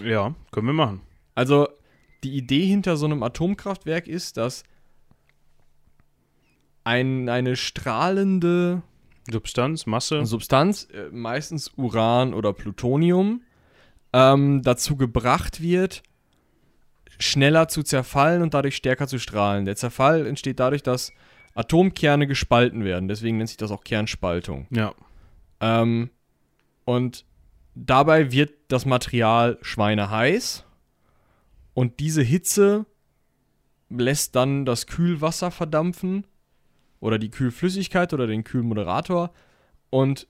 Ja, 0.08 0.34
können 0.50 0.66
wir 0.66 0.72
machen. 0.72 1.02
Also, 1.34 1.68
die 2.24 2.34
Idee 2.34 2.64
hinter 2.64 2.96
so 2.96 3.04
einem 3.04 3.22
Atomkraftwerk 3.22 4.08
ist, 4.08 4.38
dass 4.38 4.64
ein, 6.84 7.28
eine 7.28 7.56
strahlende 7.56 8.82
Substanz, 9.30 9.84
Masse. 9.84 10.24
Substanz, 10.24 10.88
äh, 10.90 11.10
meistens 11.10 11.72
Uran 11.76 12.32
oder 12.32 12.54
Plutonium, 12.54 13.42
ähm, 14.14 14.62
dazu 14.62 14.96
gebracht 14.96 15.60
wird, 15.60 16.02
schneller 17.18 17.68
zu 17.68 17.82
zerfallen 17.82 18.40
und 18.40 18.54
dadurch 18.54 18.76
stärker 18.76 19.06
zu 19.06 19.18
strahlen. 19.18 19.66
Der 19.66 19.76
Zerfall 19.76 20.26
entsteht 20.26 20.60
dadurch, 20.60 20.82
dass 20.82 21.12
Atomkerne 21.56 22.26
gespalten 22.26 22.84
werden. 22.84 23.08
Deswegen 23.08 23.38
nennt 23.38 23.48
sich 23.48 23.56
das 23.56 23.70
auch 23.70 23.82
Kernspaltung. 23.84 24.66
ja. 24.70 24.94
Ähm, 25.60 26.10
und 26.84 27.24
dabei 27.74 28.30
wird 28.30 28.52
das 28.68 28.84
Material 28.86 29.58
schweineheiß 29.62 30.64
und 31.74 31.98
diese 31.98 32.22
Hitze 32.22 32.86
lässt 33.88 34.36
dann 34.36 34.64
das 34.64 34.86
Kühlwasser 34.86 35.50
verdampfen 35.50 36.26
oder 37.00 37.18
die 37.18 37.30
Kühlflüssigkeit 37.30 38.12
oder 38.12 38.26
den 38.26 38.44
Kühlmoderator 38.44 39.32
und 39.90 40.28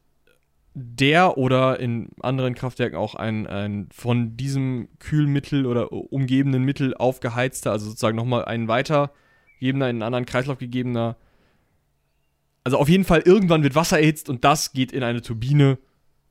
der 0.75 1.39
oder 1.39 1.81
in 1.81 2.11
anderen 2.21 2.55
Kraftwerken 2.55 2.99
auch 2.99 3.15
ein, 3.15 3.47
ein 3.47 3.89
von 3.93 4.37
diesem 4.37 4.89
Kühlmittel 4.99 5.67
oder 5.67 5.91
umgebenden 5.91 6.65
Mittel 6.65 6.95
aufgeheizter, 6.95 7.73
also 7.73 7.87
sozusagen 7.87 8.17
nochmal 8.17 8.45
ein 8.45 8.69
weitergegebener, 9.57 9.89
in 9.91 9.97
einen 9.97 10.03
anderen 10.03 10.27
Kreislauf 10.27 10.59
gegebener 10.59 11.17
also 12.67 12.79
auf 12.79 12.89
jeden 12.89 13.05
Fall, 13.05 13.21
irgendwann 13.21 13.63
wird 13.63 13.77
Wasser 13.77 14.01
erhitzt 14.01 14.29
und 14.29 14.43
das 14.43 14.73
geht 14.73 14.91
in 14.91 15.05
eine 15.05 15.23
Turbine 15.23 15.79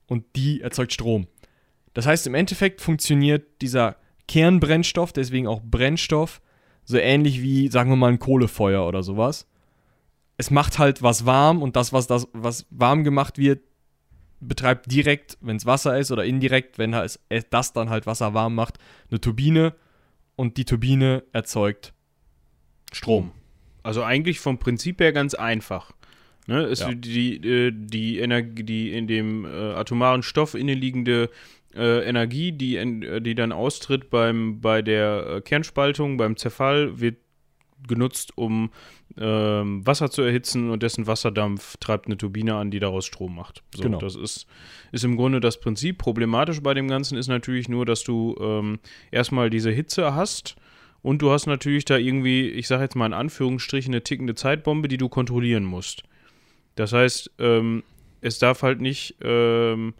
und 0.06 0.22
die 0.36 0.60
erzeugt 0.60 0.92
Strom. 0.92 1.28
Das 1.94 2.04
heißt, 2.04 2.26
im 2.26 2.34
Endeffekt 2.34 2.82
funktioniert 2.82 3.62
dieser 3.62 3.96
Kernbrennstoff, 4.28 5.14
deswegen 5.14 5.46
auch 5.46 5.62
Brennstoff, 5.64 6.42
so 6.84 6.98
ähnlich 6.98 7.40
wie, 7.40 7.68
sagen 7.68 7.88
wir 7.88 7.96
mal, 7.96 8.12
ein 8.12 8.18
Kohlefeuer 8.18 8.86
oder 8.86 9.02
sowas. 9.02 9.48
Es 10.36 10.50
macht 10.50 10.78
halt 10.78 11.02
was 11.02 11.24
warm 11.24 11.62
und 11.62 11.74
das, 11.74 11.94
was, 11.94 12.06
das, 12.06 12.28
was 12.34 12.66
warm 12.68 13.02
gemacht 13.02 13.38
wird, 13.38 13.62
betreibt 14.38 14.92
direkt, 14.92 15.38
wenn 15.40 15.56
es 15.56 15.64
Wasser 15.64 15.98
ist 15.98 16.10
oder 16.10 16.26
indirekt, 16.26 16.76
wenn 16.76 16.92
das 16.92 17.72
dann 17.72 17.88
halt 17.88 18.04
Wasser 18.04 18.34
warm 18.34 18.54
macht, 18.54 18.76
eine 19.10 19.22
Turbine 19.22 19.74
und 20.36 20.58
die 20.58 20.66
Turbine 20.66 21.24
erzeugt 21.32 21.94
Strom. 22.92 23.32
Also 23.82 24.02
eigentlich 24.02 24.40
vom 24.40 24.58
Prinzip 24.58 25.00
her 25.00 25.12
ganz 25.12 25.34
einfach. 25.34 25.92
Ne? 26.46 26.62
Es 26.62 26.80
Ja. 26.80 26.92
die, 26.92 27.36
äh, 27.36 27.72
die 27.74 28.18
Energie, 28.18 28.62
die 28.62 28.92
in 28.92 29.06
dem 29.06 29.44
äh, 29.44 29.48
atomaren 29.48 30.22
Stoff 30.22 30.54
inneliegende 30.54 31.30
äh, 31.74 32.04
Energie, 32.08 32.52
die, 32.52 33.20
die 33.20 33.34
dann 33.34 33.52
austritt 33.52 34.10
beim, 34.10 34.60
bei 34.60 34.82
der 34.82 35.42
Kernspaltung, 35.44 36.16
beim 36.16 36.36
Zerfall, 36.36 37.00
wird 37.00 37.16
genutzt, 37.86 38.32
um 38.36 38.70
ähm, 39.18 39.86
Wasser 39.86 40.10
zu 40.10 40.22
erhitzen 40.22 40.70
und 40.70 40.82
dessen 40.82 41.06
Wasserdampf 41.06 41.76
treibt 41.78 42.06
eine 42.06 42.16
Turbine 42.16 42.54
an, 42.54 42.70
die 42.70 42.80
daraus 42.80 43.06
Strom 43.06 43.34
macht. 43.34 43.62
So, 43.74 43.82
Genau. 43.82 43.98
Das 43.98 44.16
ist, 44.16 44.46
ist 44.92 45.04
im 45.04 45.16
Grunde 45.16 45.40
das 45.40 45.60
Prinzip. 45.60 45.98
Problematisch 45.98 46.62
bei 46.62 46.74
dem 46.74 46.88
Ganzen 46.88 47.16
ist 47.16 47.28
natürlich 47.28 47.68
nur, 47.68 47.86
dass 47.86 48.02
du 48.02 48.36
ähm, 48.40 48.78
erstmal 49.10 49.50
diese 49.50 49.70
Hitze 49.70 50.14
hast 50.14 50.56
und 51.06 51.22
du 51.22 51.30
hast 51.30 51.46
natürlich 51.46 51.84
da 51.84 51.96
irgendwie, 51.98 52.48
ich 52.48 52.66
sage 52.66 52.82
jetzt 52.82 52.96
mal 52.96 53.06
in 53.06 53.12
Anführungsstrichen, 53.12 53.94
eine 53.94 54.02
tickende 54.02 54.34
Zeitbombe, 54.34 54.88
die 54.88 54.96
du 54.96 55.08
kontrollieren 55.08 55.62
musst. 55.62 56.02
Das 56.74 56.92
heißt, 56.92 57.30
ähm, 57.38 57.84
es 58.22 58.40
darf 58.40 58.64
halt 58.64 58.80
nicht 58.80 59.14
ähm, 59.22 59.94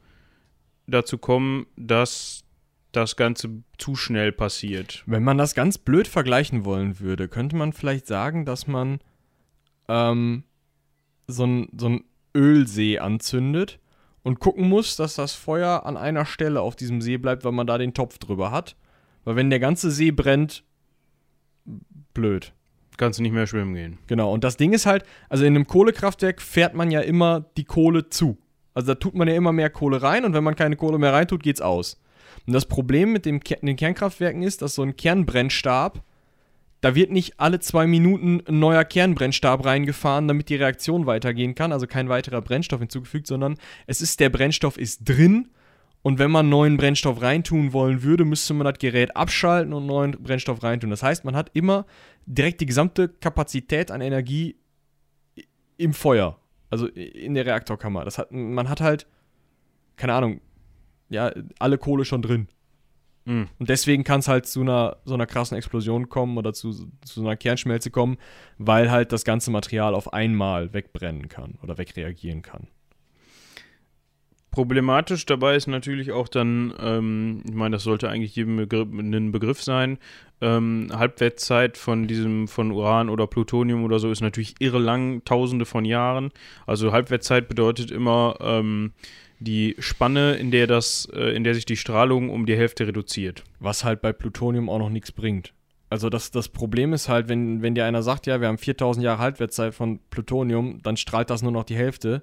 dazu 0.88 1.16
kommen, 1.16 1.66
dass 1.76 2.42
das 2.90 3.14
Ganze 3.14 3.62
zu 3.78 3.94
schnell 3.94 4.32
passiert. 4.32 5.04
Wenn 5.06 5.22
man 5.22 5.38
das 5.38 5.54
ganz 5.54 5.78
blöd 5.78 6.08
vergleichen 6.08 6.64
wollen 6.64 6.98
würde, 6.98 7.28
könnte 7.28 7.54
man 7.54 7.72
vielleicht 7.72 8.08
sagen, 8.08 8.44
dass 8.44 8.66
man 8.66 8.98
ähm, 9.86 10.42
so 11.28 11.46
ein, 11.46 11.68
so 11.78 12.00
Ölsee 12.34 12.98
anzündet 12.98 13.78
und 14.24 14.40
gucken 14.40 14.68
muss, 14.68 14.96
dass 14.96 15.14
das 15.14 15.34
Feuer 15.34 15.86
an 15.86 15.96
einer 15.96 16.26
Stelle 16.26 16.62
auf 16.62 16.74
diesem 16.74 17.00
See 17.00 17.16
bleibt, 17.16 17.44
weil 17.44 17.52
man 17.52 17.68
da 17.68 17.78
den 17.78 17.94
Topf 17.94 18.18
drüber 18.18 18.50
hat. 18.50 18.74
Weil 19.22 19.36
wenn 19.36 19.50
der 19.50 19.60
ganze 19.60 19.92
See 19.92 20.10
brennt, 20.10 20.64
blöd. 22.16 22.52
Kannst 22.96 23.18
du 23.18 23.22
nicht 23.22 23.32
mehr 23.32 23.46
schwimmen 23.46 23.74
gehen. 23.74 23.98
Genau. 24.06 24.32
Und 24.32 24.42
das 24.42 24.56
Ding 24.56 24.72
ist 24.72 24.86
halt, 24.86 25.04
also 25.28 25.44
in 25.44 25.54
einem 25.54 25.66
Kohlekraftwerk 25.66 26.40
fährt 26.40 26.74
man 26.74 26.90
ja 26.90 27.00
immer 27.00 27.44
die 27.56 27.64
Kohle 27.64 28.08
zu. 28.08 28.38
Also 28.74 28.88
da 28.88 28.94
tut 28.94 29.14
man 29.14 29.28
ja 29.28 29.34
immer 29.34 29.52
mehr 29.52 29.70
Kohle 29.70 30.02
rein 30.02 30.24
und 30.24 30.32
wenn 30.34 30.44
man 30.44 30.56
keine 30.56 30.76
Kohle 30.76 30.98
mehr 30.98 31.12
reintut, 31.12 31.42
geht's 31.42 31.60
aus. 31.60 32.00
Und 32.46 32.52
das 32.52 32.66
Problem 32.66 33.12
mit 33.12 33.24
dem 33.24 33.40
den 33.40 33.76
Kernkraftwerken 33.76 34.42
ist, 34.42 34.62
dass 34.62 34.74
so 34.74 34.82
ein 34.82 34.96
Kernbrennstab, 34.96 36.02
da 36.80 36.94
wird 36.94 37.10
nicht 37.10 37.38
alle 37.38 37.60
zwei 37.60 37.86
Minuten 37.86 38.42
ein 38.46 38.58
neuer 38.58 38.84
Kernbrennstab 38.84 39.64
reingefahren, 39.64 40.28
damit 40.28 40.48
die 40.48 40.56
Reaktion 40.56 41.06
weitergehen 41.06 41.54
kann, 41.54 41.72
also 41.72 41.86
kein 41.86 42.08
weiterer 42.08 42.42
Brennstoff 42.42 42.80
hinzugefügt, 42.80 43.26
sondern 43.26 43.56
es 43.86 44.00
ist 44.00 44.20
der 44.20 44.30
Brennstoff 44.30 44.78
ist 44.78 45.08
drin 45.08 45.48
und 46.06 46.20
wenn 46.20 46.30
man 46.30 46.48
neuen 46.48 46.76
Brennstoff 46.76 47.20
reintun 47.20 47.72
wollen 47.72 48.04
würde, 48.04 48.24
müsste 48.24 48.54
man 48.54 48.64
das 48.64 48.78
Gerät 48.78 49.16
abschalten 49.16 49.72
und 49.72 49.86
neuen 49.86 50.12
Brennstoff 50.12 50.62
reintun. 50.62 50.90
Das 50.90 51.02
heißt, 51.02 51.24
man 51.24 51.34
hat 51.34 51.50
immer 51.52 51.84
direkt 52.26 52.60
die 52.60 52.66
gesamte 52.66 53.08
Kapazität 53.08 53.90
an 53.90 54.00
Energie 54.00 54.54
im 55.76 55.92
Feuer, 55.94 56.38
also 56.70 56.86
in 56.86 57.34
der 57.34 57.44
Reaktorkammer. 57.44 58.04
Das 58.04 58.18
hat, 58.18 58.30
man 58.30 58.68
hat 58.68 58.80
halt, 58.80 59.08
keine 59.96 60.14
Ahnung, 60.14 60.40
ja, 61.08 61.32
alle 61.58 61.76
Kohle 61.76 62.04
schon 62.04 62.22
drin. 62.22 62.46
Mhm. 63.24 63.48
Und 63.58 63.68
deswegen 63.68 64.04
kann 64.04 64.20
es 64.20 64.28
halt 64.28 64.46
zu 64.46 64.60
einer 64.60 64.98
so 65.06 65.14
einer 65.14 65.26
krassen 65.26 65.56
Explosion 65.56 66.08
kommen 66.08 66.38
oder 66.38 66.52
zu, 66.52 66.70
zu 66.70 66.88
so 67.02 67.22
einer 67.22 67.36
Kernschmelze 67.36 67.90
kommen, 67.90 68.16
weil 68.58 68.92
halt 68.92 69.10
das 69.10 69.24
ganze 69.24 69.50
Material 69.50 69.92
auf 69.92 70.12
einmal 70.12 70.72
wegbrennen 70.72 71.26
kann 71.26 71.58
oder 71.64 71.78
wegreagieren 71.78 72.42
kann. 72.42 72.68
Problematisch 74.56 75.26
dabei 75.26 75.54
ist 75.54 75.66
natürlich 75.66 76.12
auch 76.12 76.28
dann, 76.28 76.72
ähm, 76.80 77.42
ich 77.46 77.52
meine, 77.52 77.76
das 77.76 77.82
sollte 77.82 78.08
eigentlich 78.08 78.36
jedem 78.36 78.56
Begriff, 78.56 78.88
ein 78.90 79.30
Begriff 79.30 79.62
sein. 79.62 79.98
Ähm, 80.40 80.88
Halbwertszeit 80.94 81.76
von 81.76 82.06
diesem, 82.06 82.48
von 82.48 82.70
Uran 82.70 83.10
oder 83.10 83.26
Plutonium 83.26 83.84
oder 83.84 83.98
so 83.98 84.10
ist 84.10 84.22
natürlich 84.22 84.54
irre 84.58 84.78
lang, 84.78 85.22
tausende 85.26 85.66
von 85.66 85.84
Jahren. 85.84 86.30
Also 86.64 86.90
Halbwertszeit 86.90 87.48
bedeutet 87.48 87.90
immer 87.90 88.38
ähm, 88.40 88.92
die 89.40 89.76
Spanne, 89.78 90.36
in 90.36 90.50
der 90.50 90.66
das, 90.66 91.06
äh, 91.12 91.36
in 91.36 91.44
der 91.44 91.54
sich 91.54 91.66
die 91.66 91.76
Strahlung 91.76 92.30
um 92.30 92.46
die 92.46 92.56
Hälfte 92.56 92.86
reduziert. 92.86 93.44
Was 93.60 93.84
halt 93.84 94.00
bei 94.00 94.14
Plutonium 94.14 94.70
auch 94.70 94.78
noch 94.78 94.88
nichts 94.88 95.12
bringt. 95.12 95.52
Also 95.90 96.08
das, 96.08 96.30
das 96.30 96.48
Problem 96.48 96.94
ist 96.94 97.10
halt, 97.10 97.28
wenn, 97.28 97.60
wenn 97.60 97.74
dir 97.74 97.84
einer 97.84 98.02
sagt, 98.02 98.26
ja, 98.26 98.40
wir 98.40 98.48
haben 98.48 98.56
4000 98.56 99.04
Jahre 99.04 99.18
Halbwertszeit 99.18 99.74
von 99.74 100.00
Plutonium, 100.08 100.80
dann 100.82 100.96
strahlt 100.96 101.28
das 101.28 101.42
nur 101.42 101.52
noch 101.52 101.64
die 101.64 101.76
Hälfte. 101.76 102.22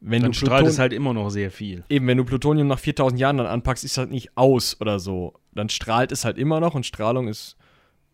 Wenn 0.00 0.22
Dann 0.22 0.30
du 0.32 0.36
strahlt 0.36 0.60
Pluton- 0.60 0.68
es 0.68 0.78
halt 0.78 0.92
immer 0.92 1.12
noch 1.12 1.28
sehr 1.30 1.50
viel. 1.50 1.82
Eben, 1.88 2.06
wenn 2.06 2.18
du 2.18 2.24
Plutonium 2.24 2.68
nach 2.68 2.78
4000 2.78 3.20
Jahren 3.20 3.38
dann 3.38 3.46
anpackst, 3.46 3.84
ist 3.84 3.96
das 3.98 4.08
nicht 4.08 4.36
aus 4.36 4.80
oder 4.80 5.00
so. 5.00 5.34
Dann 5.52 5.68
strahlt 5.68 6.12
es 6.12 6.24
halt 6.24 6.38
immer 6.38 6.60
noch 6.60 6.74
und 6.74 6.86
Strahlung 6.86 7.26
ist 7.26 7.56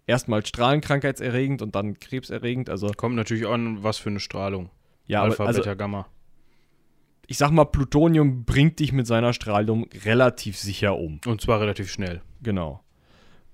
erstmal 0.07 0.45
strahlenkrankheitserregend 0.47 1.61
und 1.63 1.75
dann 1.75 1.99
krebserregend. 1.99 2.71
Also, 2.71 2.91
Kommt 2.97 3.17
natürlich 3.17 3.47
an, 3.47 3.83
was 3.83 3.99
für 3.99 4.09
eine 4.11 4.21
Strahlung. 4.21 4.71
ja, 5.07 5.23
Alpha, 5.23 5.43
aber, 5.43 5.49
also 5.49 5.61
Beta, 5.61 5.75
Gamma. 5.75 6.07
ich 7.27 7.37
sag 7.37 7.51
mal, 7.51 7.65
Plutonium 7.67 8.45
bringt 8.45 8.81
dich 8.81 8.93
mit 8.93 9.07
seiner 9.07 9.33
Strahlung 9.35 9.87
relativ 10.05 10.57
sicher 10.59 10.97
um. 10.97 11.21
Und 11.27 11.41
zwar 11.43 11.61
relativ 11.61 11.91
schnell. 11.91 12.23
Genau. 12.43 12.83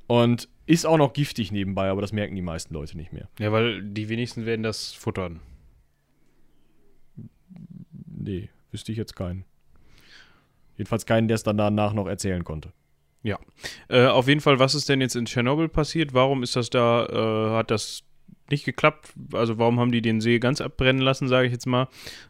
Und 0.07 0.49
ist 0.67 0.87
auch 0.87 0.99
noch 0.99 1.13
giftig 1.13 1.51
nebenbei, 1.51 1.89
aber 1.89 2.01
das 2.01 2.13
merken 2.13 2.37
die 2.37 2.43
meisten 2.43 2.75
Leute 2.75 2.97
nicht 2.97 3.13
mehr. 3.13 3.29
Ja, 3.41 3.51
weil 3.51 3.83
die 3.83 4.09
wenigsten 4.09 4.47
werden 4.47 4.63
das 4.63 4.93
futtern. 4.93 5.41
Nee, 8.21 8.51
wüsste 8.71 8.93
ich 8.93 8.99
jetzt 8.99 9.17
keinen. 9.17 9.45
Jedenfalls 10.77 11.07
keinen, 11.07 11.29
der 11.29 11.37
es 11.37 11.43
dann 11.43 11.57
danach 11.57 11.93
noch 11.93 12.07
erzählen 12.07 12.45
konnte. 12.45 12.73
Äh, 13.89 14.07
auf 14.07 14.29
jeden 14.29 14.41
Fall, 14.41 14.59
was 14.59 14.75
ist 14.75 14.89
denn 14.89 15.01
jetzt 15.01 15.17
in 15.17 15.27
Tschernobyl 15.27 15.69
passiert? 15.69 16.15
Warum 16.15 16.43
ist 16.43 16.57
das 16.57 16.71
da, 16.71 17.07
äh, 17.07 17.57
hat 17.57 17.71
das 17.71 18.03
nicht 18.51 18.65
geklappt? 18.65 19.13
Also 19.33 19.59
warum 19.59 19.79
haben 19.79 19.93
die 19.93 20.03
den 20.03 20.21
See 20.21 20.39
ganz 20.39 20.61
abbrennen 20.61 21.03
lassen, 21.03 21.29
sage 21.29 21.47
ich 21.47 21.53
jetzt 21.53 21.67
mal? 21.67 21.89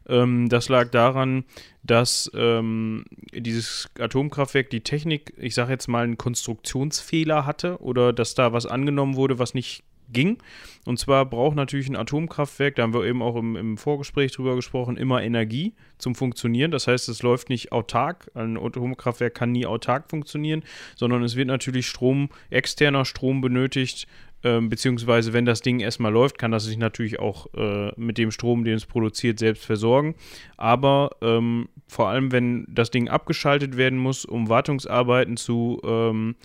Ähm, 0.09 0.49
das 0.49 0.69
lag 0.69 0.91
daran, 0.91 1.45
dass 1.83 2.31
ähm, 2.35 3.05
dieses 3.33 3.89
Atomkraftwerk 3.99 4.71
die 4.71 4.83
Technik, 4.83 5.33
ich 5.39 5.55
sage 5.55 5.73
jetzt 5.73 5.89
mal, 5.89 6.05
einen 6.05 6.19
Konstruktionsfehler 6.19 7.47
hatte 7.47 7.81
oder 7.81 8.13
dass 8.13 8.35
da 8.35 8.53
was 8.53 8.67
angenommen 8.67 9.17
wurde, 9.17 9.39
was 9.39 9.55
nicht 9.55 9.85
ging. 10.13 10.39
Und 10.87 10.99
zwar 10.99 11.27
braucht 11.27 11.57
natürlich 11.57 11.89
ein 11.89 11.97
Atomkraftwerk, 11.97 12.77
da 12.77 12.83
haben 12.83 12.95
wir 12.95 13.05
eben 13.05 13.23
auch 13.23 13.37
im, 13.37 13.57
im 13.57 13.77
Vorgespräch 13.77 14.33
drüber 14.33 14.57
gesprochen, 14.57 14.97
immer 14.97 15.23
Energie 15.23 15.75
zum 15.99 16.15
Funktionieren. 16.15 16.71
Das 16.71 16.87
heißt, 16.87 17.09
es 17.09 17.23
läuft 17.23 17.51
nicht 17.51 17.73
autark. 17.73 18.31
Ein 18.35 18.57
Atomkraftwerk 18.57 19.35
kann 19.35 19.53
nie 19.53 19.67
autark 19.67 20.09
funktionieren, 20.09 20.63
sondern 20.97 21.23
es 21.23 21.37
wird 21.37 21.49
natürlich 21.49 21.87
Strom, 21.87 22.31
externer 22.51 23.05
Strom 23.05 23.41
benötigt. 23.41 24.07
Ähm, 24.43 24.71
beziehungsweise, 24.71 25.35
wenn 25.35 25.45
das 25.45 25.61
Ding 25.61 25.81
erstmal 25.81 26.13
läuft, 26.13 26.39
kann 26.39 26.51
das 26.51 26.65
sich 26.65 26.79
natürlich 26.79 27.19
auch 27.19 27.47
äh, 27.55 27.93
mit 27.97 28.17
dem 28.17 28.31
Strom, 28.31 28.65
den 28.65 28.75
es 28.75 28.87
produziert, 28.87 29.39
selbst 29.39 29.67
versorgen. 29.67 30.15
Aber 30.57 31.11
ähm, 31.21 31.69
vor 31.87 32.09
allem, 32.09 32.33
wenn 32.33 32.65
das 32.69 32.91
Ding 32.91 33.09
abgeschaltet 33.09 33.77
werden 33.77 33.99
muss, 33.99 34.25
um 34.25 34.49
Wartungsarbeiten 34.49 35.37
zu 35.37 35.81
ähm, 35.85 36.37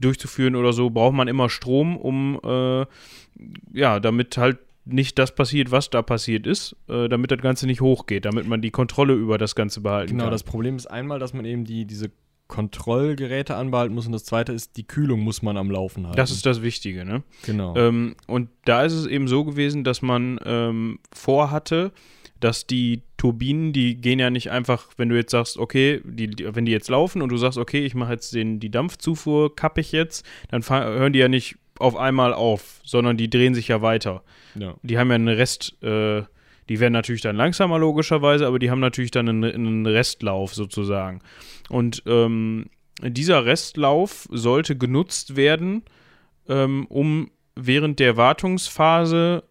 durchzuführen 0.00 0.56
oder 0.56 0.72
so, 0.72 0.90
braucht 0.90 1.14
man 1.14 1.28
immer 1.28 1.48
Strom, 1.48 1.96
um 1.96 2.40
äh, 2.44 2.86
ja, 3.72 4.00
damit 4.00 4.36
halt 4.36 4.58
nicht 4.86 5.18
das 5.18 5.34
passiert, 5.34 5.70
was 5.70 5.90
da 5.90 6.02
passiert 6.02 6.46
ist, 6.46 6.74
äh, 6.88 7.08
damit 7.08 7.30
das 7.30 7.40
Ganze 7.40 7.66
nicht 7.66 7.80
hochgeht, 7.80 8.24
damit 8.24 8.46
man 8.48 8.60
die 8.62 8.70
Kontrolle 8.70 9.14
über 9.14 9.38
das 9.38 9.54
Ganze 9.54 9.80
behalten 9.82 10.12
Genau, 10.12 10.24
kann. 10.24 10.32
das 10.32 10.42
Problem 10.42 10.76
ist 10.76 10.86
einmal, 10.86 11.18
dass 11.18 11.32
man 11.34 11.44
eben 11.44 11.64
die, 11.64 11.84
diese 11.84 12.10
Kontrollgeräte 12.48 13.54
anbehalten 13.54 13.94
muss 13.94 14.06
und 14.06 14.12
das 14.12 14.24
zweite 14.24 14.52
ist, 14.52 14.76
die 14.76 14.84
Kühlung 14.86 15.20
muss 15.20 15.42
man 15.42 15.56
am 15.56 15.70
Laufen 15.70 16.04
halten. 16.06 16.16
das 16.16 16.30
ist 16.32 16.44
das 16.46 16.62
Wichtige, 16.62 17.04
ne? 17.04 17.22
genau. 17.44 17.76
Ähm, 17.76 18.16
und 18.26 18.48
da 18.64 18.82
ist 18.84 18.92
es 18.94 19.06
eben 19.06 19.28
so 19.28 19.44
gewesen, 19.44 19.84
dass 19.84 20.02
man 20.02 20.40
ähm, 20.44 20.98
vorhatte, 21.12 21.92
dass 22.40 22.66
die 22.66 23.02
Turbinen, 23.16 23.72
die 23.72 23.96
gehen 23.96 24.18
ja 24.18 24.30
nicht 24.30 24.50
einfach, 24.50 24.88
wenn 24.96 25.10
du 25.10 25.16
jetzt 25.16 25.30
sagst, 25.30 25.58
okay, 25.58 26.00
die, 26.04 26.28
die, 26.28 26.54
wenn 26.54 26.64
die 26.64 26.72
jetzt 26.72 26.88
laufen 26.88 27.22
und 27.22 27.28
du 27.28 27.36
sagst, 27.36 27.58
okay, 27.58 27.84
ich 27.84 27.94
mache 27.94 28.12
jetzt 28.12 28.34
den, 28.34 28.60
die 28.60 28.70
Dampfzufuhr, 28.70 29.54
kappe 29.54 29.82
ich 29.82 29.92
jetzt, 29.92 30.24
dann 30.50 30.66
hören 30.68 31.12
die 31.12 31.18
ja 31.18 31.28
nicht 31.28 31.56
auf 31.78 31.96
einmal 31.96 32.32
auf, 32.32 32.80
sondern 32.84 33.16
die 33.16 33.30
drehen 33.30 33.54
sich 33.54 33.68
ja 33.68 33.82
weiter. 33.82 34.22
ja. 34.54 34.74
Die 34.82 34.98
haben 34.98 35.08
ja 35.08 35.14
einen 35.14 35.28
Rest, 35.28 35.82
äh, 35.82 36.22
die 36.68 36.80
werden 36.80 36.92
natürlich 36.92 37.22
dann 37.22 37.36
langsamer 37.36 37.78
logischerweise, 37.78 38.46
aber 38.46 38.58
die 38.58 38.70
haben 38.70 38.80
natürlich 38.80 39.10
dann 39.10 39.28
einen, 39.28 39.44
einen 39.44 39.86
Restlauf 39.86 40.54
sozusagen. 40.54 41.20
Und 41.68 42.02
ähm, 42.06 42.66
dieser 43.02 43.44
Restlauf 43.44 44.28
sollte 44.30 44.76
genutzt 44.76 45.36
werden, 45.36 45.82
ähm, 46.48 46.86
um 46.86 47.30
während 47.54 47.98
der 47.98 48.16
Wartungsphase 48.16 49.42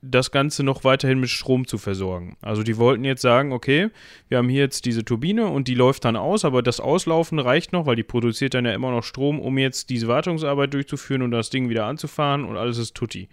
das 0.00 0.30
Ganze 0.30 0.62
noch 0.62 0.84
weiterhin 0.84 1.18
mit 1.20 1.30
Strom 1.30 1.66
zu 1.66 1.78
versorgen. 1.78 2.36
Also 2.40 2.62
die 2.62 2.76
wollten 2.76 3.04
jetzt 3.04 3.22
sagen, 3.22 3.52
okay, 3.52 3.90
wir 4.28 4.38
haben 4.38 4.48
hier 4.48 4.62
jetzt 4.62 4.84
diese 4.84 5.04
Turbine 5.04 5.46
und 5.46 5.68
die 5.68 5.74
läuft 5.74 6.04
dann 6.04 6.16
aus, 6.16 6.44
aber 6.44 6.62
das 6.62 6.80
Auslaufen 6.80 7.38
reicht 7.38 7.72
noch, 7.72 7.86
weil 7.86 7.96
die 7.96 8.04
produziert 8.04 8.54
dann 8.54 8.64
ja 8.64 8.72
immer 8.72 8.90
noch 8.90 9.02
Strom, 9.02 9.40
um 9.40 9.58
jetzt 9.58 9.90
diese 9.90 10.08
Wartungsarbeit 10.08 10.72
durchzuführen 10.72 11.22
und 11.22 11.32
das 11.32 11.50
Ding 11.50 11.68
wieder 11.68 11.86
anzufahren 11.86 12.44
und 12.44 12.56
alles 12.56 12.78
ist 12.78 12.94
tutti. 12.94 13.28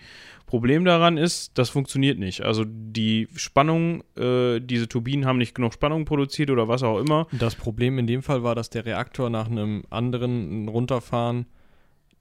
Problem 0.48 0.86
daran 0.86 1.18
ist, 1.18 1.58
das 1.58 1.70
funktioniert 1.70 2.20
nicht. 2.20 2.42
Also 2.42 2.66
die 2.68 3.28
Spannung, 3.36 4.04
äh, 4.16 4.60
diese 4.60 4.88
Turbinen 4.88 5.26
haben 5.26 5.40
nicht 5.40 5.56
genug 5.56 5.74
Spannung 5.74 6.06
produziert 6.06 6.52
oder 6.52 6.68
was 6.68 6.84
auch 6.84 7.00
immer. 7.00 7.28
Das 7.32 7.56
Problem 7.56 7.98
in 7.98 8.06
dem 8.06 8.22
Fall 8.22 8.44
war, 8.44 8.54
dass 8.54 8.70
der 8.70 8.86
Reaktor 8.86 9.30
nach 9.30 9.50
einem 9.50 9.84
anderen 9.90 10.68
Runterfahren 10.68 11.48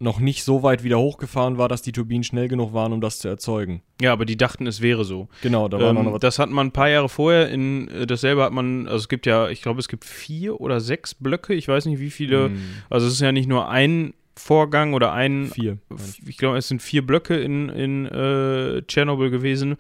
noch 0.01 0.19
nicht 0.19 0.43
so 0.45 0.63
weit 0.63 0.83
wieder 0.83 0.99
hochgefahren 0.99 1.57
war, 1.57 1.69
dass 1.69 1.81
die 1.83 1.93
Turbinen 1.93 2.25
schnell 2.25 2.49
genug 2.49 2.73
waren, 2.75 2.93
um 2.93 3.01
das 3.01 3.19
zu 3.21 3.29
erzeugen. 3.29 3.81
Ja, 4.03 4.13
aber 4.13 4.25
die 4.25 4.37
dachten, 4.37 4.67
es 4.67 4.81
wäre 4.81 5.05
so. 5.05 5.29
Genau, 5.43 5.69
da 5.69 5.79
war 5.81 5.91
Ähm, 5.91 6.05
noch 6.05 6.13
was. 6.15 6.21
das 6.21 6.39
hat 6.39 6.51
man 6.51 6.67
ein 6.69 6.73
paar 6.73 6.89
Jahre 6.89 7.09
vorher 7.09 7.49
in 7.49 7.89
äh, 7.89 8.07
dasselbe 8.07 8.43
hat 8.43 8.53
man, 8.53 8.87
also 8.87 8.99
es 8.99 9.09
gibt 9.09 9.25
ja, 9.25 9.49
ich 9.49 9.63
glaube, 9.63 9.81
es 9.81 9.89
gibt 9.89 10.05
vier 10.05 10.61
oder 10.61 10.81
sechs 10.81 11.15
Blöcke, 11.15 11.55
ich 11.55 11.69
weiß 11.69 11.87
nicht 11.87 12.01
wie 12.01 12.11
viele. 12.11 12.47
Hm, 12.47 12.61
Also 12.91 13.07
es 13.07 13.15
ist 13.15 13.21
ja 13.21 13.33
nicht 13.33 13.49
nur 13.49 13.69
ein 13.69 14.15
Vorgang 14.37 14.95
oder 14.95 15.13
ein 15.13 15.47
vier. 15.47 15.79
ich 16.27 16.39
glaube, 16.39 16.59
es 16.59 16.67
sind 16.67 16.83
vier 16.83 17.07
Blöcke 17.07 17.37
in, 17.41 17.69
in 17.69 18.07
äh, 18.07 18.83
Tschernobyl 18.83 19.31
gewesen. 19.31 19.77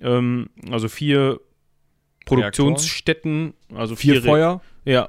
Ähm, 0.00 0.48
also 0.70 0.88
vier 0.88 1.40
Produktionsstätten, 2.24 3.54
also 3.74 3.96
Vier 3.96 4.14
vier, 4.14 4.22
Feuer. 4.22 4.60
Ja. 4.84 5.08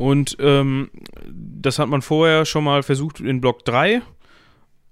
Und 0.00 0.38
ähm, 0.40 0.88
das 1.30 1.78
hat 1.78 1.90
man 1.90 2.00
vorher 2.00 2.46
schon 2.46 2.64
mal 2.64 2.82
versucht 2.82 3.20
in 3.20 3.42
Block 3.42 3.66
3. 3.66 4.00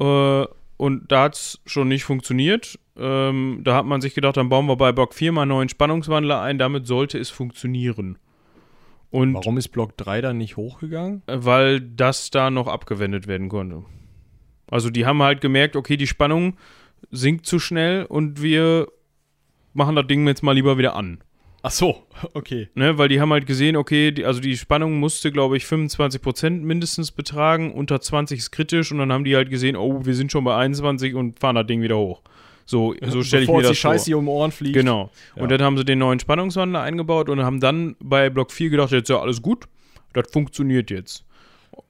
Äh, 0.01 0.47
und 0.77 1.11
da 1.11 1.23
hat 1.23 1.35
es 1.35 1.63
schon 1.65 1.89
nicht 1.89 2.05
funktioniert. 2.05 2.79
Ähm, 2.95 3.63
da 3.65 3.75
hat 3.75 3.87
man 3.87 4.03
sich 4.03 4.15
gedacht, 4.15 4.37
dann 4.37 4.51
bauen 4.51 4.67
wir 4.67 4.77
bei 4.77 4.93
Block 4.93 5.15
4 5.15 5.33
mal 5.33 5.43
einen 5.43 5.49
neuen 5.49 5.71
Spannungswandler 5.71 6.43
ein. 6.43 6.59
Damit 6.59 6.87
sollte 6.87 7.17
es 7.19 7.31
funktionieren. 7.31 8.19
Und 9.09 9.33
Warum 9.33 9.57
ist 9.57 9.69
Block 9.69 9.97
3 9.97 10.21
dann 10.21 10.37
nicht 10.37 10.59
hochgegangen? 10.59 11.23
äh, 11.27 11.39
weil 11.39 11.81
das 11.81 12.29
da 12.29 12.51
noch 12.51 12.67
abgewendet 12.67 13.27
werden 13.27 13.49
konnte. 13.49 13.85
Also 14.71 14.91
die 14.91 15.07
haben 15.07 15.23
halt 15.23 15.41
gemerkt, 15.41 15.75
okay, 15.75 15.97
die 15.97 16.07
Spannung 16.07 16.59
sinkt 17.11 17.47
zu 17.47 17.59
schnell 17.59 18.05
und 18.05 18.43
wir 18.43 18.89
machen 19.73 19.97
das 19.97 20.07
Ding 20.07 20.27
jetzt 20.27 20.43
mal 20.43 20.53
lieber 20.53 20.77
wieder 20.77 20.95
an. 20.95 21.25
Ach 21.63 21.71
so, 21.71 22.03
okay. 22.35 22.69
Ne, 22.75 22.99
weil 22.99 23.09
die 23.09 23.21
haben 23.21 23.33
halt 23.33 23.47
gesehen, 23.47 23.77
okay, 23.77 24.11
die, 24.13 24.25
also 24.25 24.41
die 24.41 24.57
Spannung 24.57 24.99
musste, 25.01 25.33
glaube 25.33 25.57
ich, 25.57 25.65
25% 25.65 26.51
mindestens 26.51 27.11
betragen, 27.11 27.73
unter 27.73 28.01
20 28.01 28.39
ist 28.39 28.51
kritisch 28.51 28.93
und 28.93 28.99
dann 28.99 29.13
haben 29.13 29.25
die 29.25 29.35
halt 29.37 29.51
gesehen, 29.51 29.77
oh, 29.77 30.05
wir 30.05 30.15
sind 30.15 30.31
schon 30.31 30.45
bei 30.45 30.57
21 30.57 31.15
und 31.15 31.39
fahren 31.39 31.57
das 31.57 31.67
Ding 31.67 31.83
wieder 31.83 31.97
hoch. 31.97 32.23
So, 32.65 32.95
so 33.01 33.23
stelle 33.23 33.45
ich 33.45 33.49
mir 33.49 33.63
das 33.63 33.71
die 33.71 33.77
Scheiße 33.77 34.05
vor. 34.05 34.07
hier 34.07 34.19
um 34.19 34.27
die 34.27 34.31
Ohren 34.31 34.53
fliegt. 34.53 34.75
Genau. 34.75 35.11
Ja. 35.35 35.43
Und 35.43 35.51
dann 35.51 35.63
haben 35.63 35.79
sie 35.79 35.87
den 35.87 36.01
neuen 36.01 36.21
Spannungswandler 36.21 36.83
eingebaut 36.83 37.31
und 37.31 37.43
haben 37.43 37.61
dann 37.61 37.97
bei 37.99 38.29
Block 38.29 38.53
4 38.53 38.69
gedacht, 38.69 38.93
jetzt 38.93 39.09
ja 39.09 39.19
alles 39.21 39.41
gut, 39.41 39.65
das 40.13 40.31
funktioniert 40.31 40.91
jetzt. 40.91 41.25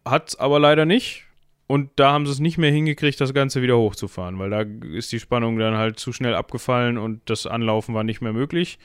Hat's 0.05 0.37
aber 0.37 0.61
leider 0.61 0.87
nicht. 0.87 1.25
Und 1.67 1.91
da 1.97 2.13
haben 2.13 2.25
sie 2.25 2.33
es 2.33 2.39
nicht 2.39 2.57
mehr 2.57 2.71
hingekriegt, 2.71 3.21
das 3.21 3.35
Ganze 3.35 3.61
wieder 3.61 3.77
hochzufahren, 3.77 4.39
weil 4.39 4.49
da 4.49 4.65
ist 4.97 5.13
die 5.13 5.21
Spannung 5.21 5.59
dann 5.59 5.77
halt 5.77 5.99
zu 5.99 6.15
schnell 6.15 6.35
abgefallen 6.35 6.97
und 6.97 7.21
das 7.27 7.47
Anlaufen 7.47 7.95
war 7.95 8.05
nicht 8.05 8.23
mehr 8.23 8.33
möglich. 8.33 8.79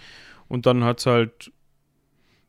Und 0.47 0.65
dann 0.65 0.83
hat 0.83 0.99
es 0.99 1.05
halt, 1.05 1.51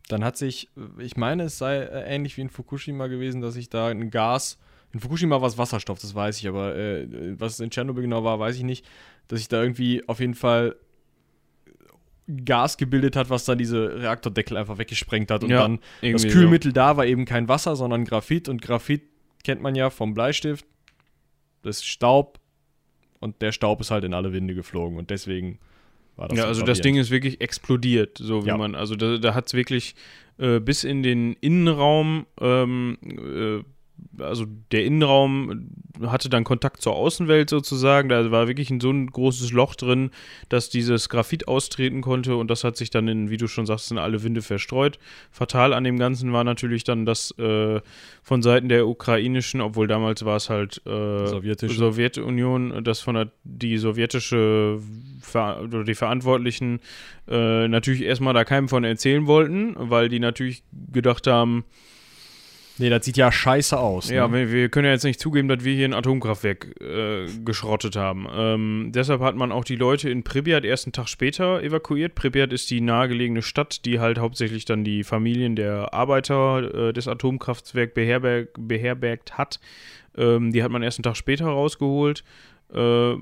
Dann 0.09 0.23
hat 0.23 0.37
sich, 0.37 0.69
ich 0.99 1.17
meine, 1.17 1.45
es 1.45 1.57
sei 1.59 1.79
äh, 1.79 2.15
ähnlich 2.15 2.37
wie 2.37 2.43
in 2.43 2.51
Fukushima 2.51 3.07
gewesen, 3.07 3.41
dass 3.41 3.55
sich 3.55 3.71
da 3.71 3.89
ein 3.89 4.11
Gas, 4.11 4.59
in 4.93 5.01
Fukushima 5.01 5.41
war 5.41 5.49
es 5.49 5.57
Wasserstoff, 5.57 5.99
das 5.99 6.15
weiß 6.15 6.39
ich, 6.39 6.47
aber 6.47 6.77
äh, 6.77 7.07
was 7.41 7.55
es 7.55 7.61
in 7.61 7.71
Tschernobyl 7.71 8.03
genau 8.03 8.23
war, 8.23 8.39
weiß 8.39 8.57
ich 8.57 8.63
nicht, 8.65 8.85
dass 9.29 9.39
sich 9.39 9.49
da 9.49 9.63
irgendwie 9.63 10.07
auf 10.07 10.21
jeden 10.21 10.35
Fall 10.35 10.77
Gas 12.45 12.77
gebildet 12.77 13.17
hat, 13.17 13.29
was 13.29 13.45
dann 13.45 13.59
diese 13.59 14.01
Reaktordeckel 14.01 14.57
einfach 14.57 14.79
weggesprengt 14.79 15.31
hat 15.31 15.45
und 15.45 15.51
Ja, 15.51 15.61
dann 15.61 15.79
das 16.01 16.23
Kühlmittel 16.33 16.73
da 16.73 16.97
war 16.97 17.07
eben 17.07 17.25
kein 17.25 17.49
Wasser, 17.49 17.77
sondern 17.77 18.05
Graphit 18.05 18.49
und 18.49 18.63
Graphit 18.63 19.03
kennt 19.43 19.61
man 19.61 19.75
ja 19.75 19.91
vom 19.91 20.15
Bleistift, 20.15 20.65
das 21.63 21.79
ist 21.79 21.87
Staub 21.87 22.39
und 23.21 23.43
der 23.43 23.53
Staub 23.53 23.81
ist 23.81 23.91
halt 23.91 24.05
in 24.05 24.15
alle 24.15 24.33
Winde 24.33 24.55
geflogen 24.55 24.97
und 24.99 25.11
deswegen 25.11 25.59
war 26.17 26.29
das 26.29 26.39
ja, 26.39 26.45
so 26.45 26.49
also 26.49 26.63
das. 26.63 26.81
Ding 26.81 26.97
ist 26.97 27.11
wirklich 27.11 27.41
explodiert, 27.41 28.19
so 28.19 28.45
wie 28.45 28.49
Ja. 28.49 28.57
man, 28.57 28.75
also 28.75 28.95
da, 28.97 29.19
da 29.19 29.35
hat 29.35 29.47
es 29.49 29.55
wirklich 29.55 29.95
äh, 30.39 30.61
bis 30.61 30.85
in 30.85 31.03
den 31.03 31.35
Innenraum, 31.41 32.27
ähm, 32.41 32.99
äh, 33.03 33.63
also 34.19 34.47
der 34.73 34.85
Innenraum 34.85 35.71
hatte 36.03 36.29
dann 36.29 36.45
Kontakt 36.45 36.83
zur 36.83 36.95
Außenwelt 36.95 37.51
sozusagen, 37.51 38.09
da 38.09 38.31
war 38.31 38.49
wirklich 38.49 38.71
ein, 38.71 38.81
so 38.81 38.91
ein 38.91 39.07
großes 39.07 39.53
Loch 39.53 39.75
drin, 39.75 40.11
dass 40.49 40.69
dieses 40.69 41.09
Graphit 41.09 41.47
austreten 41.47 42.01
konnte 42.01 42.37
und 42.37 42.51
das 42.51 42.65
hat 42.65 42.77
sich 42.77 42.91
dann 42.91 43.07
in, 43.09 43.31
wie 43.31 43.37
du 43.37 43.47
schon 43.47 43.67
sagst, 43.67 43.91
in 43.91 43.99
alle 43.99 44.23
Winde 44.23 44.43
verstreut. 44.43 44.99
Fatal 45.31 45.73
an 45.73 45.85
dem 45.85 45.99
Ganzen 45.99 46.33
war 46.33 46.45
natürlich 46.45 46.85
dann, 46.85 47.07
dass 47.07 47.31
äh, 47.39 47.81
von 48.23 48.43
Seiten 48.43 48.69
der 48.69 48.87
ukrainischen, 48.89 49.61
obwohl 49.61 49.87
damals 49.87 50.25
war 50.25 50.37
es 50.37 50.51
halt 50.51 50.83
äh. 50.87 51.27
Sowjetunion, 51.77 52.83
dass 52.83 53.01
von 53.01 53.15
der 53.15 53.31
die 53.45 53.79
sowjetische 53.79 54.81
Ver 55.21 55.61
oder 55.63 55.85
die 55.85 55.95
Verantwortlichen 55.95 56.81
äh, 57.29 57.69
natürlich 57.69 58.03
erstmal 58.03 58.35
da 58.35 58.45
keinem 58.45 58.69
von 58.69 58.85
erzählen 58.85 59.27
wollten, 59.27 59.75
weil 59.79 60.09
die 60.09 60.21
natürlich 60.21 60.65
gedacht 60.93 61.27
haben, 61.27 61.65
Nee, 62.79 62.91
das 62.91 63.05
sieht 63.05 63.17
ja 63.17 63.31
scheiße 63.31 63.79
aus. 63.79 64.11
ja, 64.11 64.27
ne? 64.27 64.35
wir, 64.35 64.53
wir 64.53 64.69
können 64.69 64.87
ja 64.87 64.93
jetzt 64.93 65.05
nicht 65.05 65.21
zugeben, 65.21 65.47
dass 65.47 65.63
wir 65.63 65.75
hier 65.75 65.87
ein 65.87 65.95
Atomkraftwerk 65.95 66.81
äh, 66.81 67.27
geschrottet 67.45 67.95
haben. 67.95 68.27
Ähm, 68.35 68.91
deshalb 68.93 69.21
hat 69.21 69.37
man 69.37 69.53
auch 69.53 69.65
die 69.65 69.77
Leute 69.77 70.11
in 70.11 70.25
Pripyat 70.25 70.65
erst 70.65 70.87
einen 70.87 70.93
Tag 70.93 71.09
später 71.09 71.63
evakuiert. 71.63 72.17
Pripyat 72.17 72.53
ist 72.53 72.71
die 72.71 72.81
nahegelegene 72.81 73.43
Stadt, 73.43 73.85
die 73.85 74.01
halt 74.01 74.19
hauptsächlich 74.19 74.65
dann 74.65 74.83
die 74.83 75.05
Familien 75.05 75.55
der 75.55 75.95
Arbeiter 75.95 76.89
äh, 76.89 76.93
des 76.93 77.07
Atomkraftwerks 77.07 77.95
beherberg 77.95 78.49
beherbergt 78.59 79.39
hat. 79.39 79.61
Ähm, 80.17 80.53
die 80.53 80.63
hat 80.65 80.71
man 80.73 80.83
erst 80.83 80.99
einen 80.99 81.05
Tag 81.05 81.17
später 81.17 81.47
rausgeholt 81.47 82.25
äh, 82.73 83.15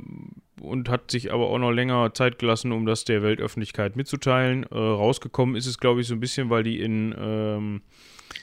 und 0.60 0.88
hat 0.88 1.10
sich 1.10 1.32
aber 1.32 1.48
auch 1.48 1.58
noch 1.58 1.72
länger 1.72 2.12
Zeit 2.14 2.38
gelassen, 2.38 2.70
um 2.72 2.86
das 2.86 3.04
der 3.04 3.22
Weltöffentlichkeit 3.22 3.96
mitzuteilen. 3.96 4.64
Äh, 4.70 4.76
rausgekommen 4.76 5.56
ist 5.56 5.66
es, 5.66 5.78
glaube 5.78 6.00
ich, 6.00 6.06
so 6.06 6.14
ein 6.14 6.20
bisschen, 6.20 6.50
weil 6.50 6.62
die 6.62 6.80
in 6.80 7.14
ähm, 7.18 7.82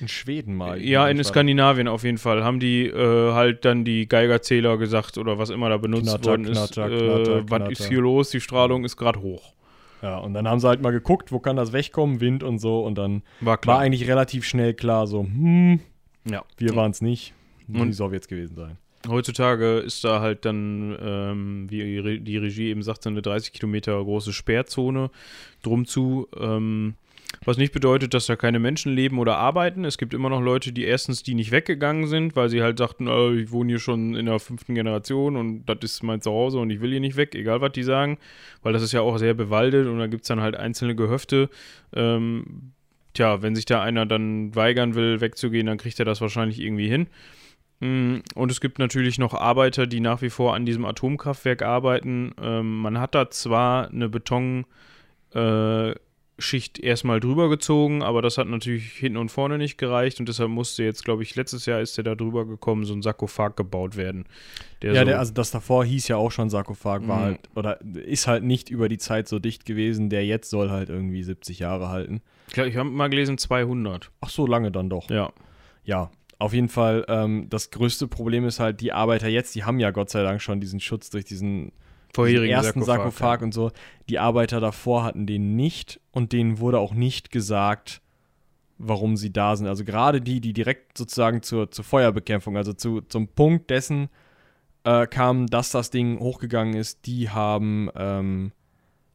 In 0.02 0.08
Schweden 0.10 0.56
mal. 0.56 0.82
ja, 0.82 1.08
in 1.08 1.24
Skandinavien 1.24 1.88
auf 1.88 2.04
jeden 2.04 2.18
Fall. 2.18 2.44
Haben 2.44 2.60
die 2.60 2.88
äh, 2.88 3.32
halt 3.34 3.64
dann 3.64 3.86
die 3.86 4.08
Geigerzähler 4.10 4.78
gesagt 4.78 5.18
oder 5.18 5.38
was 5.38 5.50
immer 5.50 5.70
da 5.70 5.78
benutzt 5.78 6.08
Knatter, 6.10 6.30
worden 6.32 6.46
ist. 6.46 6.74
knatter, 6.74 6.92
äh, 6.92 7.00
knatter, 7.06 7.36
was 7.44 7.46
knatter. 7.48 7.72
ist 7.72 7.88
hier 7.88 8.02
los? 8.02 8.30
Die 8.32 8.42
Strahlung 8.42 8.84
ist 8.84 8.98
gerade 8.98 9.22
hoch. 9.22 9.54
Ja, 10.02 10.18
und 10.18 10.34
dann 10.34 10.48
haben 10.48 10.60
sie 10.62 10.68
halt 10.68 10.82
mal 10.82 10.92
geguckt, 10.92 11.32
wo 11.34 11.40
kann 11.40 11.56
das 11.58 11.74
wegkommen, 11.74 12.22
Wind 12.22 12.42
und 12.44 12.60
so. 12.60 12.82
Und 12.86 12.98
dann 12.98 13.22
War 13.42 13.60
war 13.66 13.80
eigentlich 13.80 14.08
relativ 14.10 14.46
schnell 14.46 14.74
klar, 14.74 15.08
so, 15.08 15.24
hm, 15.24 15.80
ja. 16.30 16.44
wir 16.58 16.76
waren 16.76 16.92
es 16.92 17.02
nicht. 17.02 17.34
Muss 17.68 17.82
Und- 17.82 17.88
die 17.90 17.94
Sowjets 17.94 18.28
gewesen 18.30 18.56
sein. 18.56 18.78
Heutzutage 19.08 19.78
ist 19.78 20.04
da 20.04 20.20
halt 20.20 20.44
dann, 20.44 20.98
ähm, 21.02 21.68
wie 21.70 21.84
die 21.84 22.00
Re- 22.00 22.20
die 22.20 22.38
Regie 22.38 22.70
eben 22.70 22.84
sagte, 22.84 23.10
eine 23.10 23.22
30 23.22 23.54
Kilometer 23.54 24.04
große 24.04 24.34
Sperrzone 24.34 25.10
drum 25.64 25.86
zu. 25.86 26.28
Ähm, 26.38 26.96
was 27.46 27.58
nicht 27.58 27.72
bedeutet, 27.74 28.14
dass 28.16 28.26
da 28.26 28.36
keine 28.36 28.58
Menschen 28.60 28.92
leben 28.94 29.20
oder 29.20 29.38
arbeiten. 29.38 29.86
Es 29.86 29.98
gibt 30.00 30.14
immer 30.16 30.30
noch 30.30 30.42
Leute, 30.42 30.74
die 30.74 30.84
erstens 30.84 31.22
die 31.24 31.36
nicht 31.36 31.52
weggegangen 31.52 32.08
sind, 32.08 32.36
weil 32.36 32.50
sie 32.50 32.62
halt 32.62 32.80
sagten, 32.80 33.08
äh, 33.08 33.34
ich 33.36 33.52
wohne 33.52 33.70
hier 33.70 33.80
schon 33.80 34.16
in 34.16 34.26
der 34.26 34.40
fünften 34.40 34.76
Generation 34.76 35.38
und 35.38 35.66
das 35.68 35.78
ist 35.84 36.04
mein 36.04 36.22
Zuhause 36.22 36.58
und 36.58 36.70
ich 36.72 36.82
will 36.82 36.90
hier 36.92 37.00
nicht 37.00 37.16
weg, 37.18 37.36
egal 37.36 37.62
was 37.62 37.72
die 37.72 37.84
sagen. 37.84 38.18
Weil 38.64 38.74
das 38.74 38.82
ist 38.84 38.92
ja 38.92 39.02
auch 39.02 39.18
sehr 39.18 39.34
bewaldet 39.36 39.88
und 39.88 40.00
da 40.00 40.08
gibt 40.08 40.24
es 40.24 40.28
dann 40.28 40.42
halt 40.42 40.56
einzelne 40.56 40.96
Gehöfte. 40.96 41.50
Ähm, 41.94 42.72
tja, 43.14 43.42
wenn 43.42 43.56
sich 43.56 43.66
da 43.66 43.82
einer 43.82 44.06
dann 44.06 44.56
weigern 44.56 44.96
will, 44.96 45.22
wegzugehen, 45.22 45.68
dann 45.68 45.78
kriegt 45.78 46.00
er 46.00 46.06
das 46.06 46.20
wahrscheinlich 46.22 46.60
irgendwie 46.60 46.90
hin. 46.90 47.08
Mm, 47.82 48.18
Und 48.36 48.52
es 48.52 48.60
gibt 48.62 48.78
natürlich 48.80 49.18
noch 49.20 49.34
Arbeiter, 49.34 49.88
die 49.88 50.00
nach 50.02 50.22
wie 50.22 50.30
vor 50.30 50.54
an 50.54 50.65
diesem 50.65 50.84
Atomkraftwerk 50.86 51.62
arbeiten. 51.62 52.34
Ähm, 52.42 52.78
man 52.80 53.00
hat 53.00 53.15
da 53.15 53.30
zwar 53.30 53.89
eine 53.89 54.10
Betonschicht 54.10 54.65
äh, 55.36 55.96
erstmal 56.82 57.20
drüber 57.20 57.50
gezogen, 57.50 58.02
aber 58.04 58.22
das 58.22 58.38
hat 58.38 58.48
natürlich 58.48 58.92
hinten 58.94 59.18
und 59.18 59.30
vorne 59.30 59.58
nicht 59.58 59.78
gereicht 59.78 60.20
und 60.20 60.28
deshalb 60.30 60.50
musste 60.50 60.84
jetzt, 60.84 61.06
glaube 61.06 61.24
ich, 61.24 61.36
letztes 61.36 61.65
Jahr 61.65 61.80
ist 61.82 61.98
der 61.98 62.04
da 62.04 62.15
drüber 62.15 62.46
gekommen, 62.46 62.86
so 62.86 62.94
ein 62.94 63.02
Sarkophag 63.02 63.56
gebaut 63.56 63.96
werden. 63.96 64.26
Der 64.82 64.94
ja, 64.94 65.00
so, 65.02 65.06
der, 65.06 65.20
also 65.20 65.34
das 65.34 65.52
davor 65.52 65.86
hieß 65.86 66.08
ja 66.08 66.18
auch 66.18 66.32
schon 66.32 66.50
Sarkophag, 66.50 67.08
war 67.08 67.20
Mhm. 67.20 67.24
halt, 67.24 67.39
oder 67.56 67.82
ist 67.82 68.28
halt 68.28 68.44
nicht 68.44 68.70
über 68.70 68.89
die 68.89 68.98
Zeit 68.98 69.28
so 69.28 69.39
dicht 69.39 69.65
gewesen. 69.65 70.10
Der 70.10 70.26
jetzt 70.26 70.50
soll 70.50 70.70
halt 70.70 70.89
irgendwie 70.89 71.24
70 71.24 71.60
Jahre 71.60 71.89
halten. 71.89 72.22
ich 72.48 72.54
glaube, 72.54 72.70
ich 72.70 72.76
habe 72.78 72.89
mal 72.89 73.10
gelesen 73.10 73.38
200. 73.38 74.12
Ach 74.22 74.30
so, 74.30 74.46
lange 74.48 74.72
dann 74.72 74.89
doch. 74.89 75.10
Ja. 75.10 75.32
Ja, 75.86 76.12
auf 76.39 76.54
jeden 76.54 76.69
Fall, 76.69 77.06
ähm, 77.10 77.47
das 77.49 77.69
größte 77.69 78.08
Problem 78.08 78.45
ist 78.45 78.60
halt, 78.60 78.80
die 78.80 78.93
Arbeiter 78.93 79.28
jetzt, 79.28 79.54
die 79.56 79.65
haben 79.65 79.80
ja 79.80 79.91
Gott 79.91 80.10
sei 80.10 80.23
Dank 80.23 80.41
schon 80.41 80.62
diesen 80.62 80.80
Schutz 80.80 81.10
durch 81.10 81.25
diesen 81.25 81.73
Vorherigen 82.15 82.43
diesen 82.43 82.65
ersten 82.65 82.82
Sarkophag, 82.82 83.12
Sarkophag, 83.12 83.41
und 83.43 83.54
so. 83.54 83.71
Die 84.08 84.19
Arbeiter 84.19 84.62
davor 84.62 85.04
hatten 85.04 85.28
den 85.28 85.56
nicht 85.58 85.99
und 86.12 86.32
denen 86.32 86.60
wurde 86.60 86.80
auch 86.80 86.93
nicht 86.93 87.32
gesagt, 87.32 88.02
warum 88.78 89.17
sie 89.17 89.32
da 89.32 89.56
sind. 89.58 89.67
Also 89.67 89.84
gerade 89.84 90.21
die, 90.21 90.39
die 90.39 90.54
direkt 90.54 90.97
sozusagen 90.97 91.43
zur, 91.43 91.69
zur 91.71 91.84
Feuerbekämpfung, 91.84 92.56
also 92.56 92.71
zu, 92.71 93.02
zum 93.02 93.28
Punkt 93.28 93.69
dessen 93.69 94.08
äh, 94.86 95.06
kamen, 95.08 95.47
dass 95.47 95.71
das 95.71 95.91
Ding 95.91 96.19
hochgegangen 96.19 96.73
ist, 96.73 97.06
die 97.06 97.30
haben, 97.30 97.89
ähm, 97.95 98.54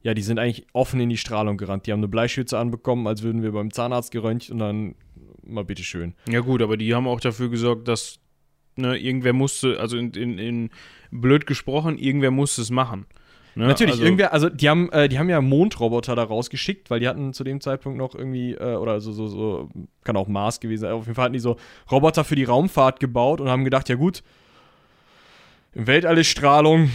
ja, 0.02 0.12
die 0.12 0.22
sind 0.22 0.38
eigentlich 0.38 0.66
offen 0.74 1.00
in 1.00 1.08
die 1.08 1.16
Strahlung 1.16 1.56
gerannt. 1.56 1.86
Die 1.86 1.92
haben 1.92 2.00
eine 2.00 2.08
Bleischütze 2.08 2.58
anbekommen, 2.58 3.06
als 3.06 3.22
würden 3.22 3.42
wir 3.42 3.52
beim 3.52 3.72
Zahnarzt 3.72 4.10
geröntgt 4.10 4.50
und 4.50 4.58
dann 4.58 4.94
mal 5.46 5.64
bitteschön. 5.64 6.14
Ja 6.28 6.40
gut, 6.40 6.62
aber 6.62 6.76
die 6.76 6.94
haben 6.94 7.06
auch 7.06 7.20
dafür 7.20 7.48
gesorgt, 7.48 7.88
dass 7.88 8.18
ne, 8.76 8.96
irgendwer 8.96 9.32
musste, 9.32 9.78
also 9.80 9.96
in, 9.96 10.12
in, 10.12 10.38
in 10.38 10.70
blöd 11.10 11.46
gesprochen, 11.46 11.98
irgendwer 11.98 12.30
musste 12.30 12.62
es 12.62 12.70
machen. 12.70 13.06
Ne? 13.54 13.68
Natürlich, 13.68 13.92
also, 13.92 14.04
irgendwer, 14.04 14.32
also 14.32 14.48
die 14.48 14.68
haben, 14.68 14.90
äh, 14.90 15.08
die 15.08 15.18
haben 15.18 15.28
ja 15.28 15.40
Mondroboter 15.40 16.16
da 16.16 16.24
rausgeschickt, 16.24 16.90
weil 16.90 16.98
die 16.98 17.06
hatten 17.06 17.32
zu 17.32 17.44
dem 17.44 17.60
Zeitpunkt 17.60 17.98
noch 17.98 18.14
irgendwie, 18.14 18.54
äh, 18.54 18.74
oder 18.74 19.00
so, 19.00 19.12
so, 19.12 19.28
so, 19.28 19.70
kann 20.02 20.16
auch 20.16 20.26
Mars 20.26 20.58
gewesen 20.58 20.82
sein, 20.82 20.92
auf 20.92 21.04
jeden 21.04 21.14
Fall 21.14 21.26
hatten 21.26 21.34
die 21.34 21.38
so 21.38 21.56
Roboter 21.90 22.24
für 22.24 22.34
die 22.34 22.44
Raumfahrt 22.44 22.98
gebaut 22.98 23.40
und 23.40 23.48
haben 23.48 23.64
gedacht, 23.64 23.88
ja 23.88 23.94
gut, 23.94 24.22
Im 25.74 25.86
Weltall 25.86 26.18
ist 26.18 26.28
Strahlung. 26.28 26.90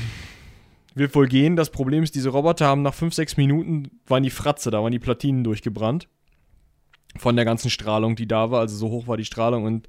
Wird 0.96 1.14
wohl 1.14 1.28
gehen. 1.28 1.56
Das 1.56 1.70
Problem 1.70 2.04
ist, 2.04 2.16
diese 2.16 2.30
Roboter 2.30 2.66
haben 2.66 2.82
nach 2.82 2.94
5, 2.94 3.14
6 3.14 3.38
Minuten, 3.38 3.92
waren 4.08 4.24
die 4.24 4.30
Fratze, 4.30 4.72
da 4.72 4.82
waren 4.82 4.92
die 4.92 5.00
Platinen 5.00 5.44
durchgebrannt. 5.44 6.08
Von 7.18 7.36
der 7.36 7.46
ganzen 7.46 7.70
Strahlung, 7.70 8.16
die 8.16 8.28
da 8.28 8.52
war. 8.52 8.60
Also 8.60 8.76
so 8.76 8.90
hoch 8.90 9.08
war 9.08 9.18
die 9.18 9.26
Strahlung. 9.26 9.64
Und 9.64 9.88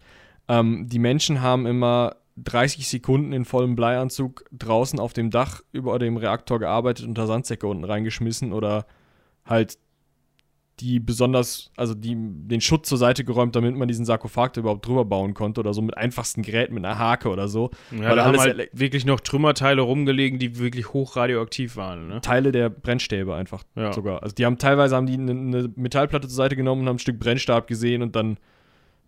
ähm, 0.48 0.88
die 0.88 0.98
Menschen 0.98 1.42
haben 1.42 1.66
immer 1.66 2.16
30 2.36 2.88
Sekunden 2.88 3.32
in 3.32 3.44
vollem 3.44 3.76
Bleianzug 3.76 4.44
draußen 4.52 4.98
auf 4.98 5.12
dem 5.12 5.30
Dach 5.30 5.62
über 5.72 5.98
dem 5.98 6.16
Reaktor 6.16 6.58
gearbeitet 6.58 7.06
und 7.06 7.18
da 7.18 7.26
Sandsäcke 7.26 7.66
unten 7.66 7.84
reingeschmissen 7.84 8.52
oder 8.52 8.86
halt 9.44 9.78
die 10.80 10.98
besonders, 11.00 11.70
also 11.76 11.94
die, 11.94 12.14
den 12.16 12.60
Schutz 12.60 12.88
zur 12.88 12.98
Seite 12.98 13.24
geräumt, 13.24 13.54
damit 13.54 13.76
man 13.76 13.86
diesen 13.88 14.04
Sarkophag 14.04 14.56
überhaupt 14.56 14.86
drüber 14.86 15.04
bauen 15.04 15.34
konnte 15.34 15.60
oder 15.60 15.74
so 15.74 15.82
mit 15.82 15.96
einfachsten 15.96 16.42
Geräten, 16.42 16.74
mit 16.74 16.84
einer 16.84 16.98
Hake 16.98 17.28
oder 17.28 17.48
so. 17.48 17.70
Ja, 17.90 18.08
Weil 18.10 18.16
da 18.16 18.24
haben 18.24 18.38
halt 18.38 18.70
wirklich 18.72 19.04
noch 19.04 19.20
Trümmerteile 19.20 19.82
rumgelegen, 19.82 20.38
die 20.38 20.58
wirklich 20.58 20.92
hochradioaktiv 20.92 21.76
waren. 21.76 22.08
Ne? 22.08 22.20
Teile 22.20 22.50
der 22.52 22.70
Brennstäbe 22.70 23.34
einfach 23.34 23.62
Ja. 23.76 23.92
sogar. 23.92 24.22
Also 24.22 24.34
die 24.34 24.46
haben 24.46 24.58
teilweise 24.58 24.96
haben 24.96 25.06
die 25.06 25.14
eine, 25.14 25.32
eine 25.32 25.72
Metallplatte 25.76 26.28
zur 26.28 26.36
Seite 26.36 26.56
genommen 26.56 26.82
und 26.82 26.88
haben 26.88 26.96
ein 26.96 27.00
Stück 27.00 27.18
Brennstab 27.20 27.66
gesehen 27.66 28.02
und 28.02 28.16
dann, 28.16 28.38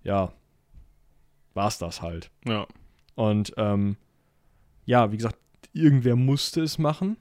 ja, 0.05 0.33
war's 1.55 1.79
das 1.79 2.03
halt. 2.03 2.31
Ja. 2.47 2.67
Und 3.15 3.53
ähm, 3.57 3.97
ja, 4.85 5.11
wie 5.13 5.17
gesagt, 5.17 5.37
irgendwer 5.73 6.17
musste 6.17 6.63
es 6.63 6.79
machen. 6.79 7.17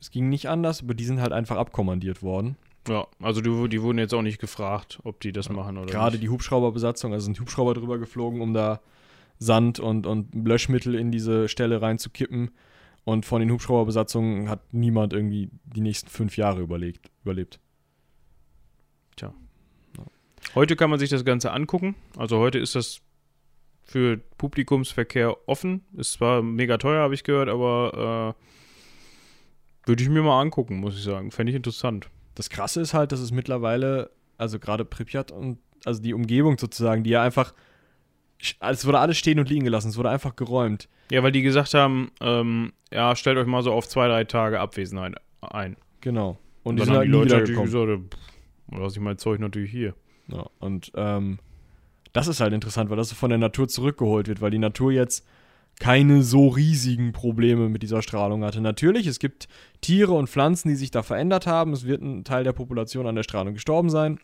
Es 0.00 0.10
ging 0.10 0.28
nicht 0.28 0.48
anders, 0.48 0.82
aber 0.82 0.94
die 0.94 1.04
sind 1.04 1.20
halt 1.20 1.32
einfach 1.32 1.56
abkommandiert 1.56 2.22
worden. 2.22 2.56
Ja, 2.88 3.06
also 3.20 3.40
die, 3.40 3.68
die 3.68 3.82
wurden 3.82 3.98
jetzt 3.98 4.14
auch 4.14 4.22
nicht 4.22 4.40
gefragt, 4.40 5.00
ob 5.04 5.20
die 5.20 5.32
das 5.32 5.48
machen 5.48 5.78
oder 5.78 5.90
Gerade 5.90 6.16
nicht. 6.16 6.24
die 6.24 6.28
Hubschrauberbesatzung, 6.28 7.12
also 7.12 7.26
sind 7.26 7.40
Hubschrauber 7.40 7.74
drüber 7.74 7.98
geflogen, 7.98 8.40
um 8.40 8.54
da 8.54 8.80
Sand 9.38 9.78
und, 9.78 10.06
und 10.06 10.34
Löschmittel 10.34 10.94
in 10.94 11.12
diese 11.12 11.48
Stelle 11.48 11.82
reinzukippen. 11.82 12.50
Und 13.04 13.24
von 13.24 13.40
den 13.40 13.50
Hubschrauberbesatzungen 13.50 14.48
hat 14.48 14.72
niemand 14.72 15.12
irgendwie 15.12 15.50
die 15.64 15.80
nächsten 15.80 16.08
fünf 16.08 16.36
Jahre 16.36 16.60
überlegt, 16.60 17.10
überlebt. 17.22 17.58
Heute 20.54 20.76
kann 20.76 20.90
man 20.90 20.98
sich 20.98 21.10
das 21.10 21.24
Ganze 21.24 21.52
angucken. 21.52 21.94
Also 22.16 22.38
heute 22.38 22.58
ist 22.58 22.74
das 22.74 23.00
für 23.84 24.18
Publikumsverkehr 24.38 25.36
offen. 25.48 25.84
Ist 25.96 26.14
zwar 26.14 26.42
mega 26.42 26.78
teuer, 26.78 27.02
habe 27.02 27.14
ich 27.14 27.24
gehört, 27.24 27.48
aber 27.48 28.34
äh, 28.36 29.88
würde 29.88 30.02
ich 30.02 30.08
mir 30.08 30.22
mal 30.22 30.40
angucken, 30.40 30.78
muss 30.80 30.96
ich 30.96 31.02
sagen. 31.02 31.30
Fände 31.30 31.50
ich 31.50 31.56
interessant. 31.56 32.08
Das 32.38 32.50
Krasse 32.50 32.80
ist 32.80 32.94
halt, 32.94 33.10
dass 33.10 33.18
es 33.18 33.32
mittlerweile, 33.32 34.12
also 34.36 34.60
gerade 34.60 34.84
Pripyat 34.84 35.32
und 35.32 35.58
also 35.84 36.00
die 36.00 36.14
Umgebung 36.14 36.56
sozusagen, 36.56 37.02
die 37.02 37.10
ja 37.10 37.20
einfach, 37.20 37.52
es 38.60 38.86
wurde 38.86 39.00
alles 39.00 39.18
stehen 39.18 39.40
und 39.40 39.48
liegen 39.48 39.64
gelassen, 39.64 39.88
es 39.88 39.96
wurde 39.96 40.10
einfach 40.10 40.36
geräumt. 40.36 40.88
Ja, 41.10 41.24
weil 41.24 41.32
die 41.32 41.42
gesagt 41.42 41.74
haben, 41.74 42.12
ähm, 42.20 42.72
ja, 42.92 43.16
stellt 43.16 43.38
euch 43.38 43.48
mal 43.48 43.64
so 43.64 43.72
auf 43.72 43.88
zwei, 43.88 44.06
drei 44.06 44.22
Tage 44.22 44.60
Abwesenheit 44.60 45.16
ein. 45.40 45.76
Genau. 46.00 46.38
Und, 46.62 46.76
die 46.76 46.78
dann 46.78 46.86
sind 46.86 46.94
haben 46.94 46.98
halt 46.98 47.08
die 47.08 47.10
Leute 47.10 47.38
natürlich 47.38 47.60
gesagt, 47.60 48.14
pff, 48.14 48.78
lass 48.78 48.94
ich 48.94 49.02
mein 49.02 49.18
Zeug 49.18 49.40
natürlich 49.40 49.72
hier. 49.72 49.94
Ja, 50.28 50.46
und 50.60 50.92
ähm, 50.94 51.40
das 52.12 52.28
ist 52.28 52.38
halt 52.38 52.52
interessant, 52.52 52.88
weil 52.88 52.98
das 52.98 53.08
so 53.08 53.16
von 53.16 53.30
der 53.30 53.40
Natur 53.40 53.66
zurückgeholt 53.66 54.28
wird, 54.28 54.40
weil 54.40 54.52
die 54.52 54.58
Natur 54.58 54.92
jetzt 54.92 55.26
keine 55.80 56.22
so 56.22 56.48
riesigen 56.48 57.12
Probleme 57.12 57.68
mit 57.68 57.82
dieser 57.82 58.02
Strahlung 58.02 58.44
hatte. 58.44 58.60
Natürlich, 58.60 59.06
es 59.06 59.18
gibt 59.18 59.48
Tiere 59.80 60.12
und 60.12 60.28
Pflanzen, 60.28 60.68
die 60.68 60.74
sich 60.74 60.90
da 60.90 61.02
verändert 61.02 61.46
haben. 61.46 61.72
Es 61.72 61.86
wird 61.86 62.02
ein 62.02 62.24
Teil 62.24 62.44
der 62.44 62.52
Population 62.52 63.06
an 63.06 63.14
der 63.14 63.22
Strahlung 63.22 63.54
gestorben 63.54 63.90
sein. 63.90 64.18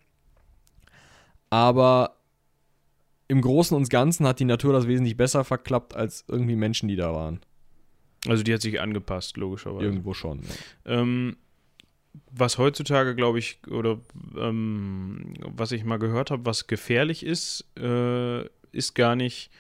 Aber 1.51 2.17
im 3.29 3.41
Großen 3.41 3.77
und 3.77 3.89
Ganzen 3.89 4.27
hat 4.27 4.41
die 4.41 4.45
Natur 4.45 4.73
das 4.73 4.89
wesentlich 4.89 5.17
besser 5.17 5.45
verklappt 5.45 5.95
als 5.95 6.25
irgendwie 6.29 6.57
Menschen, 6.57 6.89
die 6.89 6.97
da 6.97 7.13
waren. 7.15 7.41
Also 8.27 8.43
die 8.43 8.53
hat 8.53 8.63
sich 8.63 8.81
angepasst, 8.81 9.37
logischerweise. 9.37 9.85
Irgendwo 9.85 10.15
schon. 10.15 10.41
Ja. 10.43 10.93
Ähm, 11.01 11.37
was 12.31 12.59
heutzutage, 12.59 13.15
glaube 13.15 13.39
ich, 13.39 13.59
oder 13.69 14.01
ähm, 14.37 15.35
was 15.41 15.73
ich 15.73 15.85
mal 15.85 15.99
gehört 15.99 16.31
habe, 16.31 16.47
was 16.47 16.67
gefährlich 16.67 17.25
ist, 17.25 17.65
äh, 17.79 18.45
ist 18.73 18.95
gar 18.95 19.15
nicht 19.17 19.51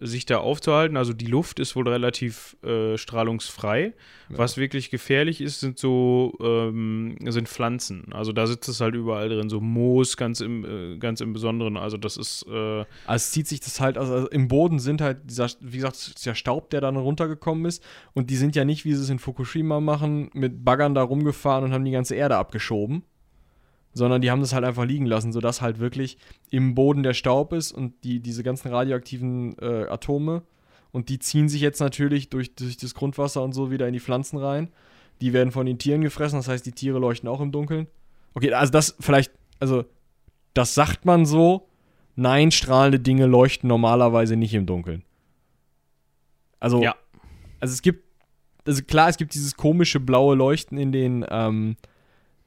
sich 0.00 0.26
da 0.26 0.38
aufzuhalten. 0.38 0.96
Also 0.96 1.12
die 1.12 1.26
Luft 1.26 1.58
ist 1.58 1.76
wohl 1.76 1.88
relativ 1.88 2.56
äh, 2.62 2.96
strahlungsfrei. 2.96 3.94
Ja. 4.28 4.38
Was 4.38 4.56
wirklich 4.56 4.90
gefährlich 4.90 5.40
ist, 5.40 5.60
sind 5.60 5.78
so 5.78 6.36
ähm, 6.40 7.16
sind 7.26 7.48
Pflanzen. 7.48 8.12
Also 8.12 8.32
da 8.32 8.46
sitzt 8.46 8.68
es 8.68 8.80
halt 8.80 8.94
überall 8.94 9.28
drin, 9.28 9.48
so 9.48 9.60
Moos 9.60 10.16
ganz 10.16 10.40
im 10.40 10.64
äh, 10.64 10.98
ganz 10.98 11.20
im 11.20 11.32
Besonderen. 11.32 11.76
Also 11.76 11.96
das 11.96 12.16
ist 12.16 12.46
äh, 12.48 12.78
Also 12.78 12.86
es 13.06 13.30
zieht 13.32 13.48
sich 13.48 13.60
das 13.60 13.80
halt, 13.80 13.98
also, 13.98 14.12
also 14.12 14.28
im 14.28 14.48
Boden 14.48 14.78
sind 14.78 15.00
halt 15.00 15.18
dieser, 15.24 15.48
wie 15.60 15.76
gesagt, 15.76 16.24
der 16.24 16.34
Staub, 16.34 16.70
der 16.70 16.80
dann 16.80 16.96
runtergekommen 16.96 17.64
ist. 17.64 17.82
Und 18.14 18.30
die 18.30 18.36
sind 18.36 18.56
ja 18.56 18.64
nicht, 18.64 18.84
wie 18.84 18.94
sie 18.94 19.02
es 19.02 19.10
in 19.10 19.18
Fukushima 19.18 19.80
machen, 19.80 20.30
mit 20.34 20.64
Baggern 20.64 20.94
da 20.94 21.02
rumgefahren 21.02 21.64
und 21.64 21.72
haben 21.72 21.84
die 21.84 21.90
ganze 21.90 22.14
Erde 22.14 22.36
abgeschoben. 22.36 23.02
Sondern 23.94 24.20
die 24.20 24.30
haben 24.30 24.40
das 24.40 24.52
halt 24.52 24.64
einfach 24.64 24.84
liegen 24.84 25.06
lassen, 25.06 25.32
sodass 25.32 25.60
halt 25.60 25.78
wirklich 25.78 26.18
im 26.50 26.74
Boden 26.74 27.02
der 27.02 27.14
Staub 27.14 27.52
ist 27.52 27.72
und 27.72 27.94
die, 28.04 28.20
diese 28.20 28.42
ganzen 28.42 28.68
radioaktiven 28.68 29.56
äh, 29.58 29.86
Atome. 29.88 30.42
Und 30.92 31.08
die 31.08 31.18
ziehen 31.18 31.48
sich 31.48 31.60
jetzt 31.60 31.80
natürlich 31.80 32.30
durch, 32.30 32.54
durch 32.54 32.76
das 32.76 32.94
Grundwasser 32.94 33.42
und 33.42 33.52
so 33.52 33.70
wieder 33.70 33.86
in 33.86 33.92
die 33.92 34.00
Pflanzen 34.00 34.38
rein. 34.38 34.68
Die 35.20 35.32
werden 35.32 35.50
von 35.50 35.66
den 35.66 35.78
Tieren 35.78 36.00
gefressen, 36.00 36.38
das 36.38 36.48
heißt, 36.48 36.64
die 36.64 36.72
Tiere 36.72 36.98
leuchten 36.98 37.28
auch 37.28 37.40
im 37.40 37.50
Dunkeln. 37.50 37.88
Okay, 38.34 38.52
also 38.52 38.70
das 38.70 38.94
vielleicht, 39.00 39.32
also 39.58 39.84
das 40.54 40.74
sagt 40.74 41.04
man 41.04 41.26
so, 41.26 41.68
Nein, 42.20 42.50
strahlende 42.50 42.98
Dinge 42.98 43.26
leuchten 43.26 43.68
normalerweise 43.68 44.34
nicht 44.34 44.52
im 44.52 44.66
Dunkeln. 44.66 45.04
Also, 46.58 46.82
Ja. 46.82 46.96
also 47.60 47.72
es 47.72 47.80
gibt, 47.80 48.02
also 48.66 48.82
klar, 48.82 49.08
es 49.08 49.18
gibt 49.18 49.34
dieses 49.34 49.54
komische 49.54 50.00
blaue 50.00 50.34
Leuchten 50.34 50.78
in 50.78 50.90
den, 50.90 51.24
ähm, 51.30 51.76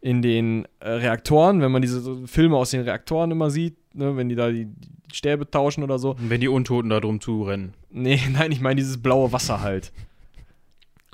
in 0.01 0.21
den 0.21 0.67
äh, 0.79 0.89
Reaktoren, 0.89 1.61
wenn 1.61 1.71
man 1.71 1.81
diese 1.81 2.01
so 2.01 2.25
Filme 2.27 2.57
aus 2.57 2.71
den 2.71 2.81
Reaktoren 2.81 3.31
immer 3.31 3.49
sieht, 3.51 3.77
ne, 3.95 4.17
wenn 4.17 4.29
die 4.29 4.35
da 4.35 4.49
die, 4.49 4.65
die 4.65 5.15
Stäbe 5.15 5.49
tauschen 5.49 5.83
oder 5.83 5.99
so. 5.99 6.15
wenn 6.19 6.41
die 6.41 6.47
Untoten 6.47 6.89
da 6.89 6.99
drum 6.99 7.21
zurennen. 7.21 7.73
Nee, 7.91 8.19
nein, 8.31 8.51
ich 8.51 8.61
meine 8.61 8.75
dieses 8.75 9.01
blaue 9.01 9.31
Wasser 9.31 9.61
halt. 9.61 9.91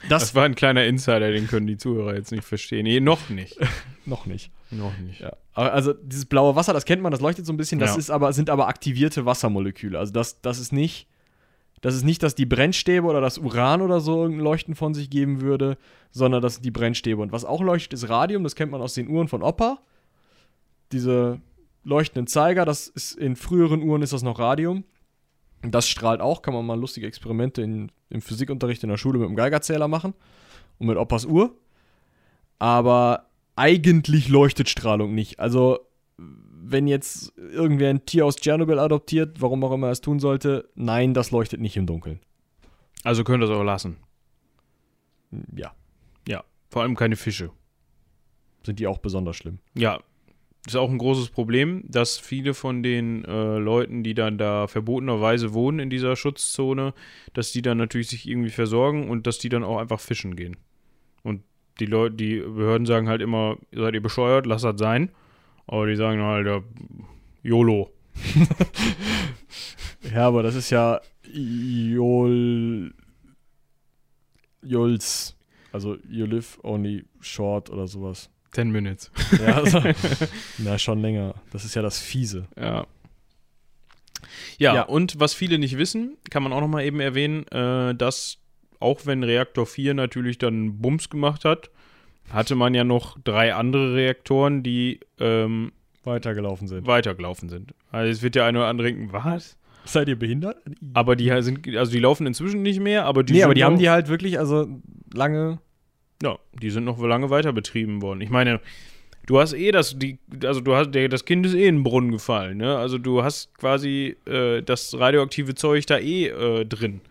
Das, 0.10 0.22
Das, 0.22 0.36
war 0.36 0.46
ein 0.46 0.56
kleiner 0.56 0.86
Insider, 0.86 1.32
den 1.32 1.48
können 1.48 1.66
die 1.68 1.78
Zuhörer 1.78 2.16
jetzt 2.16 2.32
nicht 2.32 2.44
verstehen. 2.44 2.84
Nee, 2.84 3.00
noch 3.00 3.30
nicht. 3.30 3.58
noch 4.06 4.26
nicht. 4.28 4.52
noch 4.72 4.96
nicht. 5.00 5.20
Ja. 5.22 5.34
Also 5.54 5.94
dieses 5.94 6.26
blaue 6.26 6.56
Wasser, 6.56 6.72
das 6.72 6.86
kennt 6.86 7.02
man, 7.02 7.12
das 7.12 7.20
leuchtet 7.20 7.48
so 7.48 7.52
ein 7.54 7.58
bisschen, 7.58 7.80
das 7.80 7.92
Ja. 7.94 7.98
ist 7.98 8.10
aber, 8.12 8.32
sind 8.32 8.50
aber 8.52 8.68
aktivierte 8.68 9.26
Wassermoleküle. 9.26 9.98
Also 9.98 10.14
das, 10.14 10.40
das 10.42 10.60
ist 10.60 10.72
nicht, 10.72 11.08
das 11.82 11.96
ist 11.96 12.04
nicht, 12.04 12.24
dass 12.24 12.36
die 12.36 12.46
Brennstäbe 12.46 13.06
oder 13.06 13.22
das 13.22 13.38
Uran 13.38 13.82
oder 13.82 14.00
so 14.00 14.24
irgendein 14.24 14.44
Leuchten 14.44 14.76
von 14.76 14.94
sich 14.94 15.10
geben 15.10 15.42
würde, 15.42 15.78
sondern 16.12 16.42
das 16.42 16.56
sind 16.56 16.66
die 16.66 16.72
Brennstäbe. 16.72 17.22
Und 17.22 17.32
was 17.32 17.46
auch 17.46 17.62
leuchtet, 17.62 17.94
ist 17.94 18.10
Radium, 18.10 18.44
das 18.44 18.56
kennt 18.56 18.72
man 18.72 18.82
aus 18.82 18.96
den 18.96 19.10
Uhren 19.10 19.28
von 19.28 19.44
Opa. 19.44 19.80
Diese 20.92 21.40
leuchtenden 21.84 22.28
Zeiger, 22.28 22.66
das 22.66 22.88
ist 22.88 23.14
in 23.14 23.36
früheren 23.36 23.84
Uhren 23.84 24.02
ist 24.02 24.14
das 24.14 24.24
noch 24.24 24.40
Radium. 24.40 24.84
Das 25.62 25.88
strahlt 25.88 26.22
auch, 26.22 26.42
kann 26.42 26.54
man 26.54 26.66
mal 26.66 26.80
lustige 26.80 27.08
Experimente 27.08 27.62
in, 27.62 27.92
im 28.10 28.22
Physikunterricht 28.22 28.84
in 28.84 28.90
der 28.90 28.98
Schule 28.98 29.20
mit 29.20 29.28
dem 29.28 29.36
Geigerzähler 29.36 29.88
machen 29.88 30.14
und 30.80 30.88
mit 30.88 30.98
Opas 30.98 31.26
Uhr. 31.26 31.56
Aber 32.60 33.30
eigentlich 33.56 34.30
leuchtet 34.30 34.70
Strahlung 34.70 35.14
nicht. 35.14 35.40
Also, 35.40 35.80
wenn 36.72 36.88
jetzt 36.88 37.34
irgendwer 37.38 37.90
ein 37.90 38.06
Tier 38.06 38.26
aus 38.26 38.36
Tschernobyl 38.36 38.80
adoptiert, 38.80 39.42
warum 39.42 39.64
auch 39.64 39.72
immer 39.72 39.88
er 39.88 39.92
es 39.92 40.02
tun 40.02 40.20
sollte, 40.20 40.70
nein, 40.76 41.14
das 41.14 41.32
leuchtet 41.32 41.60
nicht 41.60 41.78
im 41.78 41.86
Dunkeln. 41.86 42.20
Also 43.04 43.24
könnt 43.24 43.44
ihr 43.44 43.50
es 43.50 43.56
auch 43.56 43.64
lassen. 43.64 43.98
Ja, 45.56 45.74
Ja. 46.28 46.44
Vor 46.70 46.82
allem 46.82 46.96
keine 46.96 47.16
Fische. 47.16 47.52
sind 48.64 48.80
die 48.80 48.88
auch 48.88 48.98
besonders 48.98 49.38
schlimm. 49.38 49.60
Ja. 49.76 50.00
Ist 50.66 50.76
auch 50.76 50.90
ein 50.90 50.98
großes 50.98 51.30
Problem, 51.30 51.86
dass 51.88 52.18
viele 52.18 52.54
von 52.54 52.84
den 52.84 53.24
äh, 53.24 53.58
Leuten, 53.58 54.04
die 54.04 54.14
dann 54.14 54.38
da 54.38 54.68
verbotenerweise 54.68 55.54
wohnen 55.54 55.80
in 55.80 55.90
dieser 55.90 56.18
Schutzzone, 56.18 56.94
dass 57.34 57.54
die 57.54 57.62
dann 57.62 57.78
natürlich 57.78 58.10
sich 58.10 58.28
irgendwie 58.28 58.50
versorgen 58.50 59.10
und 59.10 59.26
dass 59.26 59.38
die 59.38 59.48
dann 59.48 59.64
auch 59.64 59.78
einfach 59.78 60.02
fischen 60.02 60.36
gehen. 60.36 60.58
Und 61.24 61.44
die 61.80 61.86
Leute, 61.86 62.16
die 62.16 62.40
Behörden 62.40 62.86
sagen 62.86 63.08
halt 63.08 63.22
immer, 63.22 63.56
seid 63.72 63.94
ihr 63.94 64.02
bescheuert, 64.02 64.46
lasst 64.46 64.66
das 64.66 64.78
sein. 64.78 65.12
Aber 65.68 65.86
die 65.88 65.96
sagen 65.96 66.22
halt, 66.22 66.48
ja, 66.48 66.62
YOLO. 67.44 67.92
Ja, 70.14 70.28
aber 70.28 70.42
das 70.44 70.56
ist 70.56 70.70
ja 70.70 71.02
Jol. 71.34 72.94
Jols. 74.62 75.36
Also, 75.72 75.98
you 76.10 76.26
live 76.26 76.60
only 76.64 77.06
short 77.20 77.70
oder 77.70 77.88
sowas. 77.88 78.30
10 78.54 78.72
Minutes. 78.72 79.12
Ja, 79.40 79.56
also, 79.58 79.82
na, 80.60 80.78
schon 80.80 81.02
länger. 81.02 81.36
Das 81.52 81.66
ist 81.66 81.76
ja 81.76 81.82
das 81.82 82.00
Fiese. 82.00 82.48
Ja. 82.56 82.88
Ja, 84.58 84.76
Ja. 84.76 84.82
und 84.84 85.20
was 85.20 85.34
viele 85.34 85.60
nicht 85.60 85.78
wissen, 85.78 86.18
kann 86.30 86.42
man 86.44 86.54
auch 86.54 86.62
noch 86.62 86.68
mal 86.68 86.84
eben 86.84 87.00
erwähnen, 87.00 87.46
äh, 87.48 87.94
dass 87.94 88.38
auch 88.80 89.06
wenn 89.06 89.24
Reaktor 89.24 89.66
4 89.66 89.94
natürlich 89.94 90.38
dann 90.38 90.80
Bums 90.80 91.10
gemacht 91.10 91.44
hat, 91.46 91.70
hatte 92.32 92.56
man 92.56 92.74
ja 92.74 92.84
noch 92.84 93.18
drei 93.24 93.54
andere 93.54 93.96
Reaktoren, 93.96 94.64
die 94.64 95.00
ähm, 95.20 95.72
Weitergelaufen 96.04 96.68
sind. 96.68 96.88
weitergelaufen 96.88 97.50
sind. 97.50 97.74
Also 97.92 98.12
es 98.12 98.22
wird 98.22 98.36
ja 98.36 98.46
einer 98.46 98.60
oder 98.60 98.68
andere 98.68 98.88
denken, 98.88 99.10
was? 99.12 99.58
Seid 99.86 100.08
ihr 100.10 100.18
behindert? 100.20 100.58
Aber 100.94 101.16
die 101.16 101.32
halt 101.32 101.44
sind, 101.46 101.68
also 101.78 101.92
die 101.92 102.00
laufen 102.00 102.28
inzwischen 102.28 102.62
nicht 102.62 102.80
mehr, 102.82 103.06
aber 103.06 103.24
die 103.24 103.34
nee, 103.34 103.44
aber 103.44 103.54
die 103.54 103.64
haben 103.64 103.74
noch- 103.74 103.80
die 103.80 103.90
halt 103.90 104.08
wirklich, 104.10 104.38
also 104.40 104.68
lange. 105.14 105.60
Ja, 106.22 106.38
die 106.62 106.70
sind 106.72 106.84
noch 106.86 107.00
lange 107.02 107.30
weiter 107.30 107.54
betrieben 107.54 108.02
worden. 108.02 108.22
Ich 108.22 108.30
meine, 108.30 108.60
du 109.28 109.40
hast 109.40 109.54
eh 109.54 109.72
das, 109.72 109.98
die, 110.00 110.18
also 110.44 110.62
du 110.62 110.76
hast, 110.76 110.92
der, 110.92 111.08
das 111.10 111.26
Kind 111.26 111.46
ist 111.46 111.54
eh 111.54 111.68
in 111.68 111.78
den 111.78 111.84
Brunnen 111.84 112.12
gefallen, 112.12 112.58
ne? 112.58 112.78
Also 112.78 112.98
du 112.98 113.24
hast 113.24 113.54
quasi 113.58 114.16
äh, 114.26 114.62
das 114.62 114.98
radioaktive 114.98 115.56
Zeug 115.56 115.86
da 115.86 115.98
eh 116.00 116.28
äh, 116.28 116.66
drin. 116.66 117.02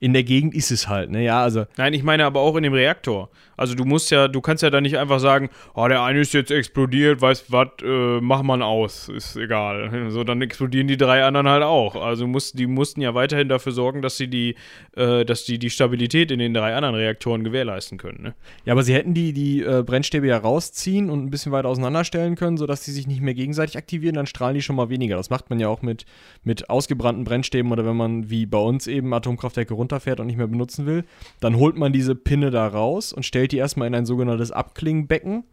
In 0.00 0.14
der 0.14 0.24
Gegend 0.24 0.54
ist 0.54 0.70
es 0.70 0.88
halt, 0.88 1.10
ne? 1.10 1.22
Ja, 1.22 1.42
also. 1.42 1.66
Nein, 1.76 1.92
ich 1.92 2.02
meine 2.02 2.24
aber 2.24 2.40
auch 2.40 2.56
in 2.56 2.62
dem 2.62 2.72
Reaktor. 2.72 3.28
Also 3.60 3.74
du 3.74 3.84
musst 3.84 4.10
ja, 4.10 4.26
du 4.26 4.40
kannst 4.40 4.62
ja 4.62 4.70
da 4.70 4.80
nicht 4.80 4.96
einfach 4.96 5.20
sagen, 5.20 5.50
oh, 5.74 5.86
der 5.86 6.02
eine 6.02 6.20
ist 6.20 6.32
jetzt 6.32 6.50
explodiert, 6.50 7.20
weißt 7.20 7.52
was, 7.52 7.68
äh, 7.82 8.18
mach 8.22 8.42
man 8.42 8.62
aus, 8.62 9.10
ist 9.10 9.36
egal. 9.36 9.90
So, 10.10 10.24
dann 10.24 10.40
explodieren 10.40 10.88
die 10.88 10.96
drei 10.96 11.22
anderen 11.24 11.46
halt 11.46 11.62
auch. 11.62 11.94
Also 11.94 12.26
musst, 12.26 12.58
die 12.58 12.66
mussten 12.66 13.02
ja 13.02 13.14
weiterhin 13.14 13.50
dafür 13.50 13.72
sorgen, 13.72 14.00
dass 14.00 14.16
sie 14.16 14.28
die, 14.28 14.54
äh, 14.96 15.26
dass 15.26 15.44
die 15.44 15.58
die 15.58 15.68
Stabilität 15.68 16.30
in 16.30 16.38
den 16.38 16.54
drei 16.54 16.74
anderen 16.74 16.94
Reaktoren 16.94 17.44
gewährleisten 17.44 17.98
können, 17.98 18.22
ne? 18.22 18.34
Ja, 18.64 18.72
aber 18.72 18.82
sie 18.82 18.94
hätten 18.94 19.12
die, 19.12 19.34
die 19.34 19.60
äh, 19.60 19.82
Brennstäbe 19.84 20.26
ja 20.26 20.38
rausziehen 20.38 21.10
und 21.10 21.26
ein 21.26 21.30
bisschen 21.30 21.52
weiter 21.52 21.68
auseinanderstellen 21.68 22.36
können, 22.36 22.56
sodass 22.56 22.82
die 22.84 22.92
sich 22.92 23.06
nicht 23.06 23.20
mehr 23.20 23.34
gegenseitig 23.34 23.76
aktivieren, 23.76 24.14
dann 24.14 24.26
strahlen 24.26 24.54
die 24.54 24.62
schon 24.62 24.76
mal 24.76 24.88
weniger. 24.88 25.16
Das 25.16 25.28
macht 25.28 25.50
man 25.50 25.60
ja 25.60 25.68
auch 25.68 25.82
mit, 25.82 26.06
mit 26.42 26.70
ausgebrannten 26.70 27.24
Brennstäben 27.24 27.70
oder 27.70 27.84
wenn 27.84 27.96
man 27.96 28.30
wie 28.30 28.46
bei 28.46 28.58
uns 28.58 28.86
eben 28.86 29.12
Atomkraftwerke 29.12 29.74
runterfährt 29.90 30.20
und 30.20 30.26
nicht 30.26 30.36
mehr 30.36 30.46
benutzen 30.46 30.86
will, 30.86 31.04
dann 31.40 31.56
holt 31.56 31.76
man 31.76 31.92
diese 31.92 32.14
Pinne 32.14 32.50
da 32.50 32.66
raus 32.66 33.12
und 33.12 33.24
stellt 33.24 33.52
die 33.52 33.58
erstmal 33.58 33.88
in 33.88 33.94
ein 33.94 34.06
sogenanntes 34.06 34.52
Abklingenbecken. 34.52 35.44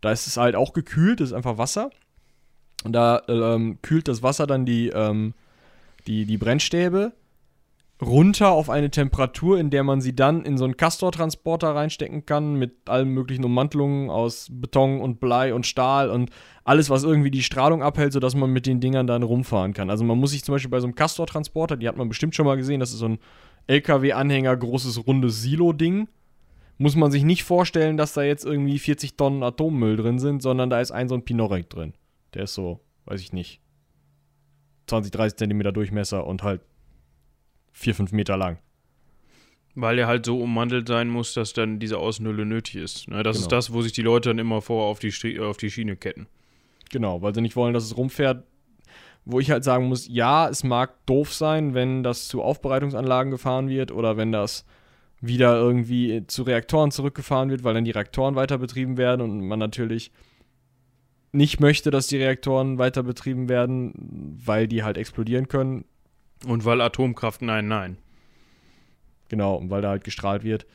Da 0.00 0.12
ist 0.12 0.26
es 0.26 0.36
halt 0.36 0.56
auch 0.56 0.72
gekühlt, 0.72 1.20
das 1.20 1.28
ist 1.28 1.34
einfach 1.34 1.58
Wasser. 1.58 1.90
Und 2.84 2.92
da 2.92 3.22
ähm, 3.28 3.78
kühlt 3.82 4.08
das 4.08 4.22
Wasser 4.22 4.46
dann 4.46 4.66
die, 4.66 4.88
ähm, 4.88 5.34
die, 6.06 6.26
die 6.26 6.38
Brennstäbe 6.38 7.12
runter 8.02 8.50
auf 8.50 8.68
eine 8.68 8.90
Temperatur, 8.90 9.58
in 9.58 9.70
der 9.70 9.82
man 9.82 10.02
sie 10.02 10.14
dann 10.14 10.44
in 10.44 10.58
so 10.58 10.64
einen 10.64 10.76
Castor-Transporter 10.76 11.74
reinstecken 11.74 12.26
kann, 12.26 12.56
mit 12.56 12.88
allen 12.88 13.08
möglichen 13.08 13.44
Ummantelungen 13.44 14.10
aus 14.10 14.48
Beton 14.50 15.00
und 15.00 15.18
Blei 15.18 15.54
und 15.54 15.66
Stahl 15.66 16.10
und 16.10 16.30
alles, 16.64 16.90
was 16.90 17.04
irgendwie 17.04 17.30
die 17.30 17.42
Strahlung 17.42 17.82
abhält, 17.82 18.12
sodass 18.12 18.34
man 18.34 18.52
mit 18.52 18.66
den 18.66 18.80
Dingern 18.80 19.06
dann 19.06 19.22
rumfahren 19.22 19.72
kann. 19.72 19.88
Also 19.88 20.04
man 20.04 20.18
muss 20.18 20.32
sich 20.32 20.44
zum 20.44 20.54
Beispiel 20.54 20.70
bei 20.70 20.80
so 20.80 20.86
einem 20.86 20.94
Castor-Transporter, 20.94 21.78
die 21.78 21.88
hat 21.88 21.96
man 21.96 22.08
bestimmt 22.08 22.34
schon 22.34 22.44
mal 22.44 22.58
gesehen, 22.58 22.80
das 22.80 22.92
ist 22.92 22.98
so 22.98 23.08
ein 23.08 23.18
LKW-Anhänger, 23.66 24.56
großes, 24.56 25.06
rundes 25.06 25.42
Silo-Ding. 25.42 26.08
Muss 26.78 26.94
man 26.94 27.10
sich 27.10 27.24
nicht 27.24 27.42
vorstellen, 27.44 27.96
dass 27.96 28.12
da 28.12 28.22
jetzt 28.22 28.44
irgendwie 28.44 28.78
40 28.78 29.16
Tonnen 29.16 29.42
Atommüll 29.42 29.96
drin 29.96 30.18
sind, 30.18 30.42
sondern 30.42 30.68
da 30.70 30.80
ist 30.80 30.90
ein 30.90 31.08
so 31.08 31.14
ein 31.14 31.24
Pinorek 31.24 31.70
drin. 31.70 31.94
Der 32.34 32.44
ist 32.44 32.54
so, 32.54 32.80
weiß 33.06 33.20
ich 33.20 33.32
nicht, 33.32 33.60
20, 34.88 35.10
30 35.10 35.38
Zentimeter 35.38 35.72
Durchmesser 35.72 36.26
und 36.26 36.42
halt 36.42 36.60
4, 37.72 37.94
5 37.94 38.12
Meter 38.12 38.36
lang. 38.36 38.58
Weil 39.74 39.98
er 39.98 40.06
halt 40.06 40.24
so 40.26 40.40
ummantelt 40.40 40.86
sein 40.88 41.08
muss, 41.08 41.34
dass 41.34 41.52
dann 41.52 41.78
diese 41.78 41.98
Außenhülle 41.98 42.46
nötig 42.46 42.76
ist. 42.76 43.08
Ne? 43.08 43.22
Das 43.22 43.36
ist 43.36 43.44
Genau. 43.44 43.56
das, 43.56 43.72
wo 43.72 43.82
sich 43.82 43.92
die 43.92 44.02
Leute 44.02 44.30
dann 44.30 44.38
immer 44.38 44.62
vor 44.62 44.84
auf 44.86 44.98
die, 44.98 45.40
auf 45.40 45.56
die 45.56 45.70
Schiene 45.70 45.96
ketten. 45.96 46.26
Genau, 46.90 47.20
weil 47.20 47.34
sie 47.34 47.40
nicht 47.42 47.56
wollen, 47.56 47.74
dass 47.74 47.84
es 47.84 47.96
rumfährt. 47.96 48.44
Wo 49.26 49.40
ich 49.40 49.50
halt 49.50 49.64
sagen 49.64 49.88
muss, 49.88 50.08
ja, 50.08 50.48
es 50.48 50.64
mag 50.64 51.04
doof 51.04 51.34
sein, 51.34 51.74
wenn 51.74 52.02
das 52.02 52.28
zu 52.28 52.42
Aufbereitungsanlagen 52.42 53.30
gefahren 53.30 53.68
wird 53.68 53.92
oder 53.92 54.16
wenn 54.16 54.32
das 54.32 54.64
wieder 55.20 55.56
irgendwie 55.56 56.24
zu 56.26 56.42
Reaktoren 56.44 56.90
zurückgefahren 56.90 57.50
wird, 57.50 57.64
weil 57.64 57.74
dann 57.74 57.84
die 57.84 57.90
Reaktoren 57.90 58.36
weiter 58.36 58.58
betrieben 58.58 58.96
werden 58.96 59.20
und 59.20 59.46
man 59.46 59.58
natürlich 59.58 60.12
nicht 61.32 61.60
möchte, 61.60 61.90
dass 61.90 62.06
die 62.06 62.16
Reaktoren 62.16 62.78
weiter 62.78 63.02
betrieben 63.02 63.48
werden, 63.48 63.92
weil 64.44 64.68
die 64.68 64.82
halt 64.82 64.96
explodieren 64.96 65.48
können. 65.48 65.84
Und 66.46 66.64
weil 66.64 66.80
Atomkraft, 66.80 67.42
nein, 67.42 67.68
nein. 67.68 67.98
Genau, 69.28 69.56
und 69.56 69.70
weil 69.70 69.82
da 69.82 69.90
halt 69.90 70.04
gestrahlt 70.04 70.44
wird. 70.44 70.66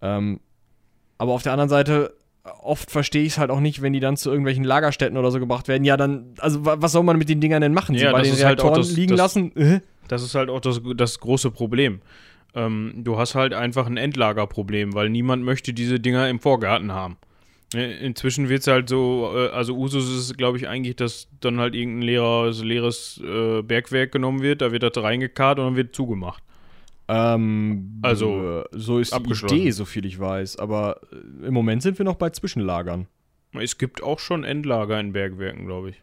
Ähm, 0.00 0.40
aber 1.18 1.32
auf 1.32 1.42
der 1.42 1.52
anderen 1.52 1.68
Seite, 1.68 2.14
oft 2.62 2.90
verstehe 2.90 3.22
ich 3.22 3.32
es 3.32 3.38
halt 3.38 3.50
auch 3.50 3.60
nicht, 3.60 3.82
wenn 3.82 3.92
die 3.92 4.00
dann 4.00 4.16
zu 4.16 4.30
irgendwelchen 4.30 4.64
Lagerstätten 4.64 5.16
oder 5.18 5.30
so 5.30 5.38
gebracht 5.38 5.68
werden. 5.68 5.84
Ja, 5.84 5.96
dann, 5.96 6.34
also 6.38 6.64
wa- 6.64 6.76
was 6.78 6.92
soll 6.92 7.02
man 7.02 7.18
mit 7.18 7.28
den 7.28 7.40
Dingern 7.40 7.60
denn 7.60 7.74
machen? 7.74 7.94
Sie 7.96 8.02
Ja, 8.04 8.12
bei 8.12 8.18
das 8.18 8.28
den 8.28 8.34
ist 8.36 8.44
halt 8.44 8.60
auch 8.60 8.64
Reaktoren 8.66 8.82
das- 8.88 8.96
liegen 8.96 9.10
das- 9.10 9.18
lassen? 9.18 9.56
Äh? 9.56 9.80
Das 10.08 10.22
ist 10.22 10.34
halt 10.34 10.48
auch 10.50 10.60
das, 10.60 10.80
das 10.96 11.20
große 11.20 11.50
Problem. 11.50 12.00
Ähm, 12.54 12.94
du 12.96 13.16
hast 13.18 13.34
halt 13.36 13.54
einfach 13.54 13.86
ein 13.86 13.96
Endlagerproblem, 13.96 14.94
weil 14.94 15.08
niemand 15.08 15.44
möchte 15.44 15.72
diese 15.72 16.00
Dinger 16.00 16.28
im 16.28 16.40
Vorgarten 16.40 16.90
haben. 16.92 17.16
Inzwischen 17.72 18.48
wird 18.48 18.62
es 18.62 18.66
halt 18.66 18.88
so, 18.88 19.30
äh, 19.32 19.50
also 19.50 19.76
Usus 19.76 20.04
ist 20.04 20.18
es, 20.30 20.36
glaube 20.36 20.58
ich, 20.58 20.66
eigentlich, 20.66 20.96
dass 20.96 21.28
dann 21.40 21.60
halt 21.60 21.76
irgendein 21.76 22.02
leeres, 22.02 22.64
leeres 22.64 23.22
äh, 23.24 23.62
Bergwerk 23.62 24.10
genommen 24.10 24.42
wird, 24.42 24.60
da 24.60 24.72
wird 24.72 24.82
das 24.82 25.00
reingekarrt 25.00 25.60
und 25.60 25.66
dann 25.66 25.76
wird 25.76 25.94
zugemacht. 25.94 26.42
Ähm, 27.12 27.98
Also, 28.02 28.62
so 28.70 28.98
ist 29.00 29.12
die. 29.12 29.16
Idee, 29.56 29.70
so 29.72 29.84
viel 29.84 30.04
ich 30.06 30.18
weiß. 30.20 30.58
Aber 30.58 31.00
äh, 31.42 31.46
im 31.46 31.54
Moment 31.54 31.82
sind 31.82 31.98
wir 31.98 32.04
noch 32.04 32.14
bei 32.14 32.30
Zwischenlagern. 32.30 33.08
Es 33.52 33.78
gibt 33.78 34.02
auch 34.02 34.20
schon 34.20 34.44
Endlager 34.44 35.00
in 35.00 35.12
Bergwerken, 35.12 35.66
glaube 35.66 35.90
ich. 35.90 36.02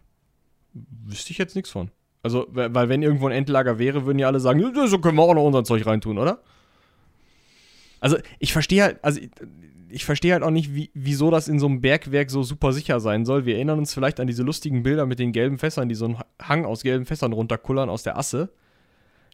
Wüsste 1.06 1.32
ich 1.32 1.38
jetzt 1.38 1.56
nichts 1.56 1.70
von. 1.70 1.92
Also, 2.24 2.48
we- 2.52 2.74
weil 2.76 2.90
wenn 2.90 3.04
irgendwo 3.04 3.28
ein 3.28 3.32
Endlager 3.34 3.80
wäre, 3.80 4.06
würden 4.06 4.20
ja 4.20 4.28
alle 4.28 4.42
sagen, 4.42 4.60
"Ja, 4.60 4.88
so 4.88 5.00
können 5.00 5.18
wir 5.18 5.24
auch 5.24 5.34
noch 5.34 5.46
unser 5.46 5.64
Zeug 5.64 5.86
reintun, 5.86 6.18
oder? 6.18 6.42
Also, 8.00 8.18
ich 8.40 8.52
verstehe 8.54 8.84
halt, 8.84 9.00
also 9.04 9.20
ich, 9.22 9.30
ich 9.90 10.04
verstehe 10.06 10.34
halt 10.34 10.44
auch 10.44 10.52
nicht, 10.52 10.76
wie, 10.76 10.92
wieso 10.94 11.32
das 11.32 11.48
in 11.48 11.58
so 11.60 11.68
einem 11.68 11.80
Bergwerk 11.82 12.30
so 12.30 12.44
super 12.44 12.74
sicher 12.74 13.00
sein 13.00 13.26
soll. 13.26 13.46
Wir 13.46 13.56
erinnern 13.56 13.80
uns 13.80 13.94
vielleicht 13.94 14.20
an 14.20 14.28
diese 14.28 14.44
lustigen 14.44 14.84
Bilder 14.84 15.06
mit 15.06 15.20
den 15.20 15.32
gelben 15.32 15.58
Fässern, 15.58 15.88
die 15.88 15.96
so 15.96 16.06
einen 16.06 16.18
Hang 16.42 16.66
aus 16.66 16.84
gelben 16.84 17.06
Fässern 17.06 17.32
runterkullern 17.34 17.90
aus 17.90 18.04
der 18.04 18.18
Asse. 18.18 18.50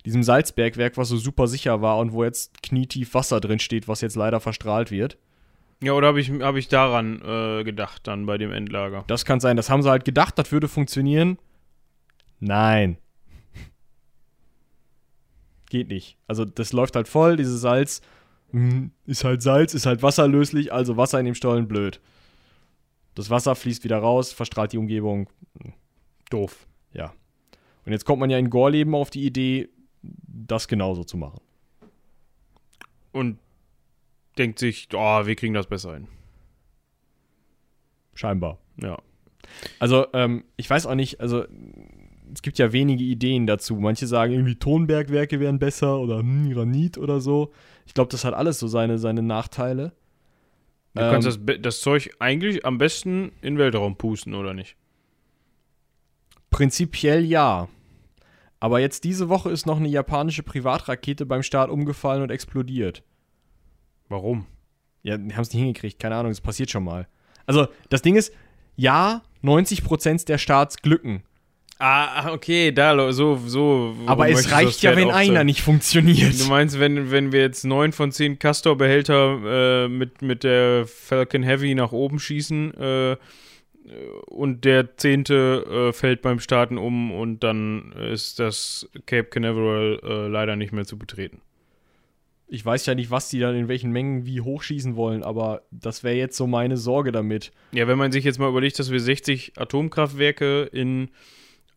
Diesem 0.06 0.24
Salzbergwerk, 0.24 0.98
was 0.98 1.10
so 1.10 1.18
super 1.18 1.48
sicher 1.48 1.82
war 1.82 1.98
und 2.00 2.12
wo 2.12 2.24
jetzt 2.24 2.62
knietief 2.62 3.14
Wasser 3.14 3.40
drin 3.40 3.60
steht, 3.60 3.88
was 3.88 4.02
jetzt 4.02 4.16
leider 4.16 4.40
verstrahlt 4.40 4.92
wird. 4.92 5.18
Ja, 5.82 5.94
oder 5.94 6.08
habe 6.08 6.22
ich, 6.22 6.30
hab 6.30 6.56
ich 6.56 6.68
daran 6.68 7.22
äh, 7.22 7.64
gedacht, 7.64 8.08
dann 8.08 8.26
bei 8.26 8.38
dem 8.38 8.52
Endlager? 8.52 9.04
Das 9.08 9.26
kann 9.26 9.40
sein. 9.40 9.58
Das 9.58 9.70
haben 9.70 9.82
sie 9.82 9.90
halt 9.90 10.06
gedacht, 10.06 10.38
das 10.38 10.52
würde 10.52 10.68
funktionieren. 10.68 11.38
Nein. 12.40 12.98
Geht 15.70 15.90
nicht. 15.90 16.18
Also 16.28 16.46
das 16.46 16.74
läuft 16.74 16.96
halt 16.96 17.08
voll, 17.08 17.38
dieses 17.38 17.62
Salz. 17.62 18.02
hm, 18.52 18.92
Ist 19.06 19.24
halt 19.24 19.42
Salz, 19.42 19.74
ist 19.74 19.86
halt 19.86 20.04
wasserlöslich, 20.04 20.72
also 20.72 20.98
Wasser 20.98 21.20
in 21.20 21.26
dem 21.26 21.36
Stollen 21.36 21.68
blöd. 21.68 22.00
Das 23.16 23.30
Wasser 23.30 23.56
fließt 23.56 23.84
wieder 23.84 23.98
raus, 23.98 24.34
verstrahlt 24.34 24.74
die 24.74 24.78
Umgebung. 24.78 25.30
Doof. 26.30 26.68
Ja. 26.94 27.14
Und 27.86 27.92
jetzt 27.92 28.06
kommt 28.06 28.20
man 28.20 28.30
ja 28.30 28.38
in 28.38 28.50
Gorleben 28.50 28.96
auf 28.96 29.10
die 29.10 29.26
Idee, 29.26 29.70
das 30.04 30.68
genauso 30.68 31.04
zu 31.04 31.18
machen. 31.18 31.40
Und 33.12 33.40
denkt 34.38 34.60
sich, 34.60 34.88
oh, 34.94 35.26
wir 35.26 35.36
kriegen 35.36 35.54
das 35.54 35.68
besser 35.68 35.94
hin. 35.94 36.08
Scheinbar. 38.16 38.60
Ja. 38.78 38.98
Also, 39.80 40.08
ähm, 40.14 40.44
ich 40.58 40.70
weiß 40.70 40.86
auch 40.86 40.96
nicht, 40.96 41.20
also 41.20 41.46
es 42.34 42.42
gibt 42.42 42.58
ja 42.58 42.74
wenige 42.74 43.04
Ideen 43.04 43.46
dazu. 43.46 43.76
Manche 43.76 44.08
sagen 44.08 44.34
irgendwie 44.34 44.56
Tonbergwerke 44.56 45.40
wären 45.40 45.60
besser 45.60 46.00
oder 46.00 46.20
hm, 46.20 46.52
Granit 46.52 46.98
oder 46.98 47.20
so. 47.20 47.52
Ich 47.86 47.94
glaube, 47.94 48.10
das 48.10 48.26
hat 48.26 48.34
alles 48.34 48.60
so 48.60 48.68
seine, 48.68 48.98
seine 48.98 49.22
Nachteile. 49.22 49.94
Du 50.96 51.02
kannst 51.02 51.28
Ähm, 51.28 51.34
das, 51.34 51.46
Be- 51.46 51.60
das 51.60 51.82
Zeug 51.82 52.12
eigentlich 52.20 52.66
am 52.66 52.78
besten 52.78 53.32
in 53.42 53.56
den 53.56 53.58
Weltraum 53.58 53.96
pusten, 53.98 54.34
oder 54.34 54.54
nicht? 54.54 54.76
Prinzipiell 56.50 57.24
ja. 57.26 57.68
Aber 58.64 58.80
jetzt 58.80 59.04
diese 59.04 59.28
Woche 59.28 59.52
ist 59.52 59.66
noch 59.66 59.76
eine 59.76 59.90
japanische 59.90 60.42
Privatrakete 60.42 61.26
beim 61.26 61.44
Start 61.44 61.70
umgefallen 61.70 62.24
und 62.24 62.32
explodiert. 62.32 63.04
Warum? 64.08 64.46
Ja, 65.02 65.18
die 65.18 65.34
haben 65.34 65.42
es 65.42 65.52
nicht 65.52 65.60
hingekriegt, 65.62 66.00
keine 66.00 66.16
Ahnung, 66.16 66.32
das 66.32 66.40
passiert 66.40 66.72
schon 66.72 66.86
mal. 66.86 67.10
Also, 67.46 67.68
das 67.90 68.04
Ding 68.04 68.16
ist, 68.16 68.34
ja, 68.78 69.22
90% 69.44 70.28
der 70.28 70.38
Starts 70.38 70.78
glücken. 70.78 71.24
Ah, 71.78 72.32
okay, 72.32 72.72
da, 72.72 73.12
so, 73.12 73.36
so. 73.36 73.98
Aber 74.06 74.30
es 74.30 74.50
reicht 74.50 74.82
ja, 74.82 74.96
wenn 74.96 75.12
einer 75.12 75.44
nicht 75.44 75.62
funktioniert. 75.62 76.40
Du 76.40 76.46
meinst, 76.46 76.80
wenn, 76.80 77.12
wenn 77.12 77.34
wir 77.34 77.42
jetzt 77.42 77.66
neun 77.66 77.92
von 77.92 78.14
zehn 78.14 78.40
Castor-Behälter 78.40 79.40
äh, 79.84 79.88
mit, 79.90 80.22
mit 80.22 80.46
der 80.46 80.88
Falcon 80.88 81.44
Heavy 81.44 81.76
nach 81.76 81.92
oben 81.92 82.18
schießen 82.18 82.74
äh, 82.76 83.18
und 84.28 84.64
der 84.66 84.98
zehnte 84.98 85.90
äh, 85.90 85.94
fällt 85.94 86.22
beim 86.22 86.40
Starten 86.40 86.78
um 86.78 87.12
und 87.12 87.44
dann 87.44 87.92
ist 87.94 88.40
das 88.40 88.90
Cape 89.06 89.26
Canaveral 89.26 90.00
äh, 90.04 90.28
leider 90.28 90.56
nicht 90.56 90.72
mehr 90.72 90.86
zu 90.86 90.98
betreten. 90.98 91.42
Ich 92.48 92.64
weiß 92.64 92.86
ja 92.86 92.96
nicht, 92.96 93.10
was 93.10 93.30
die 93.30 93.40
dann 93.40 93.56
in 93.56 93.68
welchen 93.68 93.92
Mengen 93.92 94.26
wie 94.26 94.42
hochschießen 94.42 94.96
wollen, 94.96 95.24
aber 95.24 95.64
das 95.72 96.04
wäre 96.04 96.16
jetzt 96.16 96.38
so 96.38 96.46
meine 96.46 96.78
Sorge 96.78 97.12
damit. 97.12 97.52
Ja, 97.72 97.88
wenn 97.88 97.98
man 97.98 98.12
sich 98.12 98.24
jetzt 98.24 98.40
mal 98.40 98.50
überlegt, 98.50 98.78
dass 98.80 98.92
wir 98.92 99.00
60 99.00 99.54
Atomkraftwerke 99.58 100.64
in, 100.72 101.10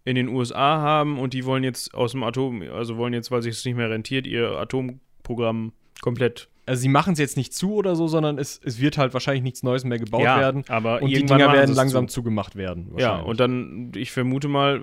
in 0.04 0.16
den 0.16 0.28
USA 0.28 0.78
haben 0.78 1.18
und 1.18 1.32
die 1.32 1.44
wollen 1.44 1.64
jetzt 1.64 1.94
aus 1.94 2.12
dem 2.12 2.22
Atom, 2.22 2.62
also 2.62 2.98
wollen 2.98 3.14
jetzt, 3.14 3.30
weil 3.30 3.42
sich 3.42 3.54
es 3.54 3.64
nicht 3.64 3.76
mehr 3.76 3.90
rentiert, 3.90 4.26
ihr 4.26 4.50
Atomprogramm 4.50 5.72
komplett 6.02 6.48
Also 6.68 6.82
sie 6.82 6.88
machen 6.88 7.12
es 7.12 7.20
jetzt 7.20 7.36
nicht 7.36 7.54
zu 7.54 7.74
oder 7.74 7.94
so, 7.94 8.08
sondern 8.08 8.38
es, 8.38 8.60
es 8.64 8.80
wird 8.80 8.98
halt 8.98 9.14
wahrscheinlich 9.14 9.44
nichts 9.44 9.62
Neues 9.62 9.84
mehr 9.84 9.98
gebaut 10.00 10.22
Ja, 10.22 10.40
werden. 10.40 10.64
aber 10.68 11.00
und 11.00 11.10
die 11.10 11.24
Dinger 11.24 11.52
werden 11.52 11.74
langsam 11.74 12.08
zu. 12.08 12.14
zugemacht 12.20 12.56
werden. 12.56 12.92
Ja, 12.98 13.16
und 13.20 13.38
dann, 13.38 13.92
ich 13.94 14.10
vermute 14.10 14.48
mal, 14.48 14.80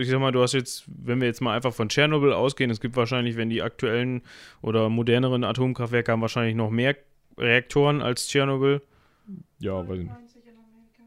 ich 0.00 0.08
sag 0.08 0.18
mal, 0.18 0.32
du 0.32 0.40
hast 0.40 0.54
jetzt, 0.54 0.84
wenn 0.86 1.20
wir 1.20 1.26
jetzt 1.28 1.42
mal 1.42 1.54
einfach 1.54 1.74
von 1.74 1.90
Tschernobyl 1.90 2.32
ausgehen, 2.32 2.70
es 2.70 2.80
gibt 2.80 2.96
wahrscheinlich, 2.96 3.36
wenn 3.36 3.50
die 3.50 3.60
aktuellen 3.60 4.22
oder 4.62 4.88
moderneren 4.88 5.44
Atomkraftwerke 5.44 6.10
haben 6.10 6.22
wahrscheinlich 6.22 6.54
noch 6.54 6.70
mehr 6.70 6.96
Reaktoren 7.36 8.00
als 8.00 8.28
Tschernobyl. 8.28 8.80
ja, 9.58 9.86
weiß 9.86 9.98
ich 9.98 10.04
nicht. 10.04 10.10
90 10.10 10.42
in 10.46 10.52
Amerika. 10.54 11.02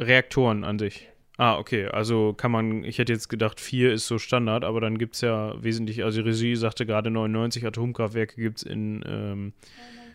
Reaktoren 0.00 0.64
an 0.64 0.78
sich. 0.78 1.08
Ah, 1.36 1.58
okay. 1.58 1.86
Also 1.86 2.32
kann 2.32 2.52
man, 2.52 2.84
ich 2.84 2.98
hätte 2.98 3.12
jetzt 3.12 3.28
gedacht, 3.28 3.60
vier 3.60 3.92
ist 3.92 4.06
so 4.06 4.18
Standard, 4.18 4.64
aber 4.64 4.80
dann 4.80 4.98
gibt 4.98 5.16
es 5.16 5.20
ja 5.20 5.54
wesentlich, 5.62 6.04
also 6.04 6.22
die 6.22 6.28
Regie 6.28 6.54
sagte 6.56 6.86
gerade 6.86 7.10
99 7.10 7.66
Atomkraftwerke 7.66 8.40
gibt 8.40 8.58
es 8.58 8.62
in, 8.62 9.04
ähm, 9.06 9.52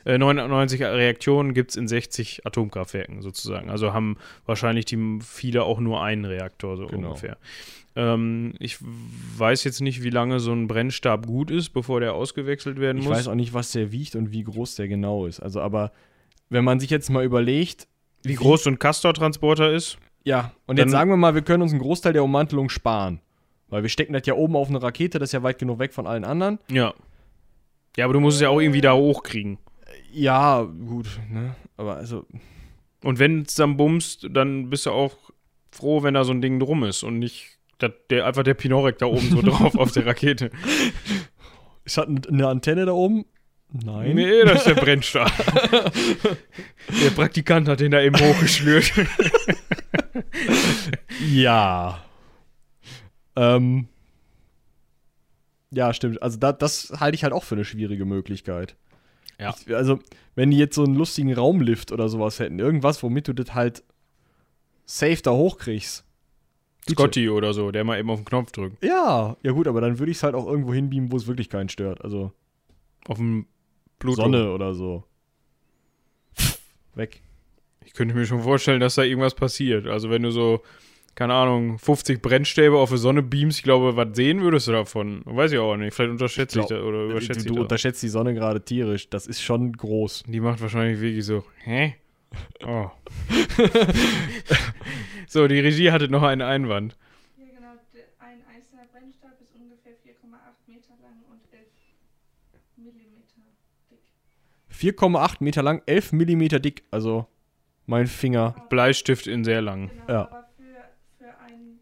äh, 0.05 0.17
99 0.17 0.81
Reaktoren 0.81 1.53
gibt 1.53 1.71
es 1.71 1.75
in 1.75 1.89
60 1.89 2.45
Atomkraftwerken 2.45 3.21
sozusagen. 3.21 3.69
Also 3.69 3.91
haben 3.93 4.15
wahrscheinlich 4.45 4.85
die 4.85 5.19
viele 5.21 5.63
auch 5.63 5.81
nur 5.81 6.01
einen 6.01 6.23
Reaktor 6.23 6.77
so 6.77 6.85
Genau. 6.87 7.09
ungefähr. 7.09 7.35
Ähm, 7.97 8.53
ich 8.59 8.77
weiß 8.79 9.65
jetzt 9.65 9.81
nicht, 9.81 10.03
wie 10.03 10.09
lange 10.11 10.39
so 10.39 10.53
ein 10.53 10.67
Brennstab 10.67 11.27
gut 11.27 11.51
ist, 11.51 11.71
bevor 11.71 11.99
der 11.99 12.13
ausgewechselt 12.13 12.79
werden 12.79 12.99
Ich 12.99 13.07
muss. 13.09 13.17
weiß 13.17 13.27
auch 13.27 13.35
nicht, 13.35 13.53
was 13.53 13.73
der 13.73 13.91
wiegt 13.91 14.15
und 14.15 14.31
wie 14.31 14.43
groß 14.43 14.75
der 14.75 14.87
genau 14.87 15.25
ist. 15.25 15.41
Also, 15.41 15.59
aber 15.59 15.91
wenn 16.49 16.63
man 16.63 16.79
sich 16.79 16.89
jetzt 16.91 17.09
mal 17.09 17.25
überlegt, 17.25 17.87
wie 18.23 18.35
groß 18.35 18.63
so 18.63 18.69
ein 18.69 18.79
Castor-Transporter 18.79 19.73
ist. 19.73 19.97
Ja, 20.23 20.51
und 20.67 20.77
Dann- 20.77 20.87
jetzt 20.87 20.91
sagen 20.91 21.09
wir 21.09 21.17
mal, 21.17 21.35
wir 21.35 21.41
können 21.41 21.63
uns 21.63 21.71
einen 21.71 21.81
Großteil 21.81 22.13
der 22.13 22.23
Ummantelung 22.23 22.69
sparen. 22.69 23.21
Weil 23.67 23.83
wir 23.83 23.89
stecken 23.89 24.13
das 24.13 24.25
ja 24.25 24.33
oben 24.33 24.55
auf 24.55 24.69
eine 24.69 24.81
Rakete, 24.81 25.19
das 25.19 25.29
ist 25.29 25.33
ja 25.33 25.43
weit 25.43 25.59
genug 25.59 25.77
weg 25.77 25.93
von 25.93 26.07
allen 26.07 26.23
anderen. 26.23 26.57
Ja. 26.71 26.93
Ja, 27.97 28.05
aber 28.05 28.13
du 28.13 28.19
musst 28.19 28.35
es 28.37 28.41
ja 28.41 28.49
auch 28.49 28.59
irgendwie 28.59 28.81
da 28.81 28.93
hochkriegen. 28.93 29.59
Ja, 30.11 30.63
gut, 30.63 31.07
ne? 31.31 31.55
Aber 31.77 31.95
also, 31.97 32.25
Und 33.03 33.19
wenn 33.19 33.43
es 33.43 33.53
dann 33.55 33.77
bummst, 33.77 34.27
dann 34.31 34.69
bist 34.71 34.85
du 34.87 34.91
auch 34.91 35.13
froh, 35.71 36.01
wenn 36.01 36.15
da 36.15 36.23
so 36.23 36.31
ein 36.33 36.41
Ding 36.41 36.59
drum 36.59 36.83
ist 36.83 37.03
und 37.03 37.19
nicht 37.19 37.57
dat, 37.77 38.09
der, 38.09 38.25
einfach 38.25 38.43
der 38.43 38.55
Pinorek 38.55 38.97
da 38.97 39.05
oben 39.05 39.29
so 39.29 39.41
drauf 39.43 39.75
auf 39.75 39.91
der 39.91 40.05
Rakete. 40.07 40.49
ist 41.85 41.97
hat 41.97 42.07
eine 42.27 42.47
Antenne 42.47 42.85
da 42.85 42.91
oben? 42.93 43.25
Nein. 43.71 44.15
Nee, 44.15 44.43
das 44.45 44.65
ist 44.65 44.67
der 44.67 44.73
Brennstab. 44.81 45.31
der 47.03 47.09
Praktikant 47.15 47.67
hat 47.67 47.79
den 47.81 47.91
da 47.91 48.01
eben 48.01 48.19
hochgeschnürt. 48.19 48.91
Ja. 51.31 52.03
Ähm. 53.35 53.87
Ja, 55.71 55.93
stimmt. 55.93 56.21
Also 56.21 56.37
da, 56.37 56.51
das 56.51 56.93
halte 56.99 57.15
ich 57.15 57.23
halt 57.23 57.33
auch 57.33 57.43
für 57.43 57.55
eine 57.55 57.65
schwierige 57.65 58.05
Möglichkeit. 58.05 58.75
Ja. 59.39 59.55
Ich, 59.65 59.73
also, 59.75 59.99
wenn 60.35 60.51
die 60.51 60.57
jetzt 60.57 60.75
so 60.75 60.83
einen 60.83 60.95
lustigen 60.95 61.33
Raumlift 61.33 61.91
oder 61.91 62.09
sowas 62.09 62.39
hätten, 62.39 62.59
irgendwas, 62.59 63.03
womit 63.03 63.27
du 63.27 63.33
das 63.33 63.53
halt 63.53 63.83
safe 64.85 65.21
da 65.21 65.31
hochkriegst. 65.31 66.03
Bitte. 66.85 66.93
Scotty 66.93 67.29
oder 67.29 67.53
so, 67.53 67.71
der 67.71 67.83
mal 67.83 67.99
eben 67.99 68.09
auf 68.09 68.19
den 68.19 68.25
Knopf 68.25 68.51
drückt. 68.51 68.83
Ja, 68.83 69.37
ja 69.43 69.51
gut, 69.51 69.67
aber 69.67 69.79
dann 69.79 69.99
würde 69.99 70.11
ich 70.11 70.17
es 70.17 70.23
halt 70.23 70.33
auch 70.33 70.47
irgendwo 70.47 70.73
hinbeamen, 70.73 71.11
wo 71.11 71.17
es 71.17 71.27
wirklich 71.27 71.49
keinen 71.49 71.69
stört. 71.69 72.03
Also 72.03 72.33
Auf 73.07 73.17
dem 73.17 73.45
Pluto. 73.99 74.23
Sonne 74.23 74.51
oder 74.51 74.73
so. 74.73 75.03
Weg. 76.95 77.21
Ich 77.85 77.93
könnte 77.93 78.15
mir 78.15 78.25
schon 78.25 78.43
vorstellen, 78.43 78.79
dass 78.79 78.95
da 78.95 79.03
irgendwas 79.03 79.35
passiert. 79.35 79.87
Also 79.87 80.09
wenn 80.09 80.23
du 80.23 80.31
so, 80.31 80.61
keine 81.15 81.33
Ahnung, 81.33 81.79
50 81.79 82.21
Brennstäbe 82.21 82.77
auf 82.77 82.91
die 82.91 82.97
Sonne 82.97 83.23
beamst, 83.23 83.59
ich 83.59 83.63
glaube, 83.63 83.95
was 83.95 84.15
sehen 84.15 84.41
würdest 84.41 84.67
du 84.67 84.71
davon? 84.73 85.21
Weiß 85.25 85.51
ich 85.51 85.59
auch 85.59 85.75
nicht. 85.75 85.93
Vielleicht 85.93 86.11
unterschätze 86.11 86.59
ich, 86.59 86.63
Ich 86.63 86.67
glaub, 86.69 86.79
das 86.79 86.87
oder 86.87 87.03
Du, 87.05 87.11
überschätze 87.11 87.39
ich 87.39 87.45
du 87.47 87.53
das. 87.55 87.61
unterschätzt 87.63 88.03
die 88.03 88.09
Sonne 88.09 88.33
gerade 88.33 88.61
tierisch. 88.63 89.09
Das 89.09 89.27
ist 89.27 89.41
schon 89.41 89.73
groß. 89.73 90.23
Die 90.27 90.39
macht 90.39 90.61
wahrscheinlich 90.61 91.01
wirklich 91.01 91.25
so, 91.25 91.43
hä? 91.63 91.95
Oh. 92.65 92.89
so, 95.27 95.47
die 95.47 95.59
Regie 95.59 95.91
hatte 95.91 96.09
noch 96.09 96.21
einen 96.23 96.41
Einwand. 96.43 96.95
Ja, 97.37 97.45
genau. 97.45 97.71
Ein 98.19 98.37
einzelner 98.55 98.83
Brennstab 98.91 99.31
ist 99.41 99.55
ungefähr 99.55 99.93
4,8 99.93 100.67
Meter 100.67 100.93
lang 101.01 101.23
und 101.31 101.41
11 101.51 101.65
Millimeter 102.77 103.41
dick. 103.89 103.99
4,8 104.99 105.37
Meter 105.43 105.63
lang, 105.63 105.81
11 105.87 106.11
Millimeter 106.13 106.59
dick. 106.59 106.83
Also 106.91 107.25
mein 107.89 108.07
Finger. 108.07 108.55
Bleistift 108.69 109.27
in 109.27 109.43
sehr 109.43 109.61
lang. 109.61 109.89
Genau, 109.89 110.07
Ja. 110.07 110.21
aber 110.27 110.49
für, 110.55 111.23
für 111.25 111.37
ein, 111.39 111.79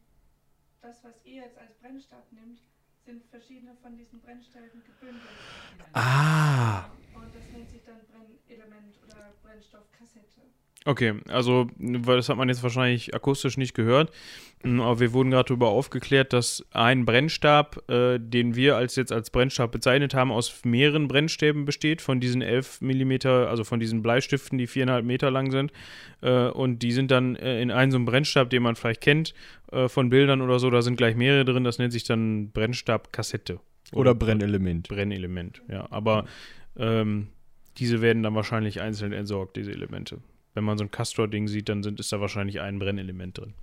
das, 0.82 1.04
was 1.04 1.13
ihr 1.26 1.41
jetzt 1.43 1.58
als 1.58 1.74
Brennstab 1.76 2.24
nimmt, 2.32 2.60
sind 3.06 3.24
verschiedene 3.30 3.76
von 3.82 3.96
diesen 3.98 4.20
Brennstäben 4.22 4.82
gebündelt. 4.86 5.24
Ah. 5.93 6.86
Und 7.13 7.34
das 7.36 7.43
nennt 7.54 7.70
sich 7.70 7.82
dann 7.86 7.96
Brennelement 8.48 8.96
oder 9.06 9.34
Brennstoffkassette. 9.43 10.41
Okay, 10.86 11.20
also, 11.28 11.70
weil 11.78 12.15
das 12.17 12.30
hat 12.30 12.38
man 12.38 12.48
jetzt 12.48 12.63
wahrscheinlich 12.63 13.13
akustisch 13.13 13.58
nicht 13.58 13.74
gehört, 13.74 14.12
aber 14.63 15.00
wir 15.00 15.13
wurden 15.13 15.32
gerade 15.32 15.48
darüber 15.48 15.70
aufgeklärt, 15.70 16.34
dass 16.34 16.65
ein 16.72 17.06
Brennstab, 17.06 17.89
äh, 17.89 18.17
den 18.20 18.56
wir 18.56 18.76
als 18.76 18.96
jetzt 18.96 19.12
als 19.12 19.30
Brennstab 19.30 19.72
bezeichnet 19.72 20.13
haben, 20.13 20.32
aus 20.32 20.65
mehreren 20.65 21.08
Brennstäben 21.08 21.65
besteht, 21.65 22.02
von 22.02 22.20
diesen 22.20 22.41
11 22.41 22.82
Millimeter, 22.82 23.50
also 23.50 23.63
von 23.63 23.80
diesen 23.80 24.02
Bleistiften, 24.02 24.58
die 24.58 24.67
viereinhalb 24.67 25.06
Meter 25.06 25.30
lang 25.30 25.52
sind. 25.52 25.72
Äh, 26.22 26.48
und 26.48 26.80
die 26.80 26.91
sind 26.91 27.12
dann 27.12 27.36
äh, 27.36 27.62
in 27.62 27.70
einem 27.70 27.91
so 27.91 27.98
einem 27.98 28.06
Brennstab, 28.06 28.50
den 28.50 28.63
man 28.63 28.76
vielleicht 28.76 29.02
kennt, 29.02 29.34
äh, 29.72 29.88
von 29.88 30.10
Bildern 30.10 30.41
oder 30.41 30.60
so, 30.60 30.70
da 30.70 30.82
sind 30.82 30.98
gleich 30.98 31.15
mehrere 31.15 31.46
drin, 31.46 31.63
das 31.63 31.78
nennt 31.78 31.93
sich 31.93 32.04
dann 32.04 32.52
Brennstabkassette. 32.52 33.60
Oder 33.93 34.15
Brennelement. 34.15 34.89
Brennelement, 34.89 35.62
ja. 35.70 35.88
Aber 35.91 36.26
ähm, 36.78 37.28
diese 37.78 38.02
werden 38.02 38.24
dann 38.24 38.36
wahrscheinlich 38.36 38.82
einzeln 38.82 39.13
entsorgt, 39.13 39.56
diese 39.56 39.72
Elemente. 39.72 40.20
Wenn 40.56 40.63
man 40.63 40.78
so 40.78 40.84
ein 40.84 40.91
Castor-Ding 40.91 41.48
sieht, 41.48 41.70
dann 41.70 41.84
sind, 41.84 42.00
ist 42.00 42.12
da 42.12 42.20
wahrscheinlich 42.20 42.60
ein 42.60 42.80
Brennelement 42.80 43.38
drin. 43.38 43.54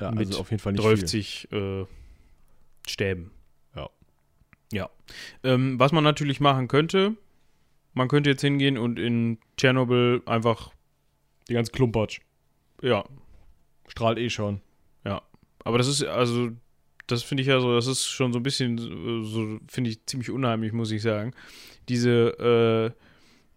Ja, 0.00 0.10
Mit 0.10 0.28
also 0.28 0.40
auf 0.40 0.50
jeden 0.50 0.60
Fall 0.62 0.72
nicht 0.72 0.82
viel. 0.84 0.96
30 0.98 1.48
äh, 1.52 1.84
Stäben. 2.86 3.30
Ja. 3.74 3.88
Ja. 4.72 4.90
Ähm, 5.42 5.78
was 5.78 5.92
man 5.92 6.04
natürlich 6.04 6.40
machen 6.40 6.68
könnte, 6.68 7.16
man 7.94 8.08
könnte 8.08 8.30
jetzt 8.30 8.42
hingehen 8.42 8.78
und 8.78 8.98
in 8.98 9.38
Tschernobyl 9.56 10.22
einfach, 10.26 10.72
Die 11.48 11.54
ganze 11.54 11.72
Klumpatsch. 11.72 12.20
ja, 12.82 13.04
Strahlt 13.88 14.18
eh 14.18 14.30
schon. 14.30 14.60
Aber 15.64 15.76
das 15.76 15.88
ist, 15.88 16.02
also, 16.04 16.50
das 17.08 17.22
finde 17.24 17.42
ich 17.42 17.48
ja 17.48 17.60
so, 17.60 17.74
das 17.74 17.86
ist 17.88 18.06
schon 18.06 18.32
so 18.32 18.38
ein 18.38 18.42
bisschen, 18.42 18.78
so, 18.78 19.22
so 19.24 19.58
finde 19.68 19.90
ich 19.90 20.06
ziemlich 20.06 20.30
unheimlich, 20.30 20.72
muss 20.72 20.90
ich 20.92 21.02
sagen. 21.02 21.32
Diese, 21.90 22.94
äh, 22.94 23.00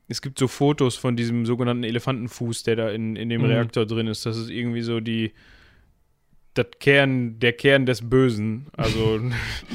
es 0.10 0.22
gibt 0.22 0.38
so 0.38 0.50
Fotos 0.50 0.98
von 0.98 1.16
diesem 1.16 1.46
sogenannten 1.46 1.84
Elefantenfuß, 1.86 2.64
der 2.64 2.76
da 2.76 2.90
in, 2.90 3.16
in 3.16 3.30
dem 3.30 3.42
Mhm. 3.42 3.48
Reaktor 3.48 3.86
drin 3.86 4.08
ist. 4.08 4.26
Das 4.26 4.36
ist 4.36 4.50
irgendwie 4.50 4.82
so 4.82 5.00
die, 5.00 5.32
das 6.54 6.66
Kern, 6.80 7.40
der 7.40 7.54
Kern 7.54 7.86
des 7.86 8.10
Bösen. 8.10 8.68
Also, 8.76 9.22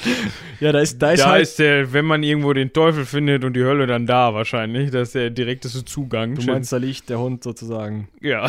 Ja, 0.60 0.72
da 0.72 0.80
ist, 0.80 1.00
da 1.00 1.12
ist 1.12 1.20
da 1.22 1.30
halt. 1.30 1.42
ist 1.42 1.58
der, 1.58 1.92
wenn 1.94 2.04
man 2.04 2.22
irgendwo 2.22 2.52
den 2.52 2.72
Teufel 2.72 3.04
findet 3.06 3.44
und 3.44 3.54
die 3.54 3.62
Hölle 3.64 3.86
dann 3.86 4.06
da 4.06 4.34
wahrscheinlich, 4.34 4.90
das 4.90 5.08
ist 5.08 5.14
der 5.14 5.30
direkteste 5.30 5.84
Zugang. 5.84 6.34
du 6.34 6.42
meinst, 6.44 6.72
da 6.72 6.76
liegt 6.76 7.08
der 7.08 7.18
Hund 7.18 7.42
sozusagen. 7.44 8.08
Ja, 8.20 8.48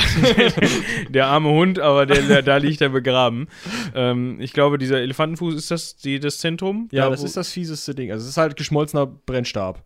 der 1.09 1.27
arme 1.27 1.49
Hund, 1.49 1.79
aber 1.79 2.05
der, 2.05 2.21
der, 2.21 2.41
da 2.41 2.57
liegt 2.57 2.81
er 2.81 2.89
begraben. 2.89 3.47
Ähm, 3.95 4.39
ich 4.41 4.51
glaube, 4.53 4.77
dieser 4.77 4.99
Elefantenfuß, 5.01 5.55
ist 5.55 5.71
das 5.71 5.95
die, 5.95 6.19
das 6.19 6.39
Zentrum? 6.39 6.89
Ja, 6.91 7.05
Da, 7.05 7.11
das 7.11 7.23
ist 7.23 7.37
das 7.37 7.49
fieseste 7.51 7.95
Ding. 7.95 8.11
Also 8.11 8.23
es 8.23 8.29
ist 8.31 8.37
halt 8.37 8.55
geschmolzener 8.57 9.05
Brennstab. 9.05 9.83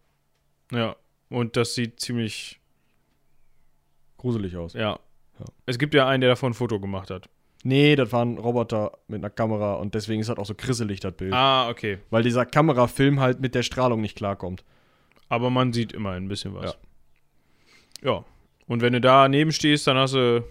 Ja, 0.72 0.96
und 1.30 1.58
das 1.58 1.76
sieht 1.76 2.00
ziemlich, 2.00 2.60
Gruselig 4.18 4.56
aus. 4.58 4.74
ja. 4.74 5.00
Ja. 5.40 5.46
Es 5.66 5.80
gibt 5.80 5.94
ja 5.96 6.08
einen, 6.08 6.22
der 6.22 6.30
davon 6.30 6.52
ein 6.52 6.54
Foto 6.54 6.80
gemacht 6.80 7.10
hat. 7.10 7.28
Nee, 7.64 7.96
das 7.96 8.12
war 8.12 8.26
ein 8.26 8.38
Roboter 8.38 8.92
mit 9.08 9.20
einer 9.22 9.30
Kamera 9.30 9.76
und 9.76 9.94
deswegen 9.94 10.22
ist 10.22 10.30
das 10.30 10.38
auch 10.38 10.46
so 10.46 10.56
krisselig, 10.56 11.00
das 11.00 11.14
Bild. 11.14 11.34
Ah, 11.34 11.70
okay. 11.70 12.00
Weil 12.10 12.24
dieser 12.24 12.46
Kamerafilm 12.46 13.20
halt 13.20 13.40
mit 13.40 13.54
der 13.54 13.62
Strahlung 13.64 14.02
nicht 14.02 14.18
klarkommt. 14.18 14.64
Aber 15.30 15.50
man 15.50 15.72
sieht 15.72 15.94
immer 15.94 16.12
ein 16.12 16.28
bisschen 16.28 16.54
was. 16.56 16.76
Ja. 18.02 18.12
Ja. 18.12 18.26
Und 18.68 18.82
wenn 18.82 18.94
du 18.94 19.02
da 19.02 19.28
neben 19.28 19.52
stehst, 19.52 19.86
dann 19.88 19.98
hast 19.98 20.14
du. 20.16 20.44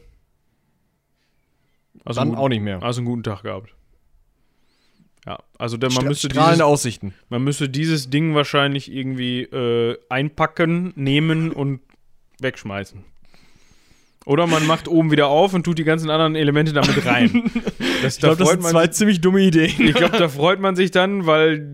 Hast 2.07 2.17
Dann 2.17 2.29
einen 2.29 2.37
auch 2.37 2.43
guten, 2.43 2.51
nicht 2.55 2.63
mehr. 2.63 2.81
hast 2.81 2.97
du 2.97 3.01
einen 3.01 3.07
guten 3.09 3.23
Tag 3.25 3.43
gehabt. 3.43 3.75
Ja, 5.27 5.39
also 5.59 5.77
dann, 5.77 5.93
man, 5.93 6.05
Stra- 6.05 6.09
müsste 6.09 6.29
strahlende 6.31 6.55
dieses, 6.55 6.65
Aussichten. 6.67 7.15
man 7.29 7.45
müsste 7.45 7.69
dieses 7.69 8.09
Ding 8.09 8.35
wahrscheinlich 8.35 8.91
irgendwie 8.91 9.43
äh, 9.43 9.99
einpacken, 10.09 10.93
nehmen 10.97 11.53
und 11.53 11.81
wegschmeißen. 12.41 13.05
Oder 14.27 14.47
man 14.47 14.67
macht 14.67 14.87
oben 14.87 15.11
wieder 15.11 15.29
auf 15.29 15.55
und 15.55 15.65
tut 15.65 15.79
die 15.79 15.85
ganzen 15.85 16.11
anderen 16.11 16.37
Elemente 16.37 16.73
damit 16.73 17.05
rein. 17.07 17.51
Das, 18.03 18.15
Ich 18.15 18.21
glaube, 18.21 18.37
das 18.37 18.49
sind 18.49 18.63
zwei 18.65 18.87
ziemlich 18.87 19.21
dumme 19.21 19.41
Ideen. 19.43 19.75
ich 19.79 19.93
glaube, 19.93 20.17
da 20.17 20.29
freut 20.29 20.59
man 20.59 20.75
sich 20.75 20.91
dann, 20.91 21.27
weil 21.27 21.67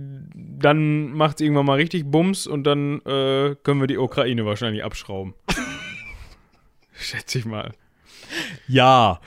dann 0.58 1.12
macht 1.12 1.36
es 1.36 1.44
irgendwann 1.44 1.66
mal 1.66 1.74
richtig 1.74 2.04
Bums 2.10 2.48
und 2.48 2.64
dann 2.64 3.00
äh, 3.02 3.54
können 3.62 3.80
wir 3.80 3.86
die 3.86 3.98
Ukraine 3.98 4.44
wahrscheinlich 4.44 4.82
abschrauben. 4.82 5.34
Schätze 6.94 7.38
ich 7.38 7.44
mal. 7.44 7.72
Ja. 8.66 9.20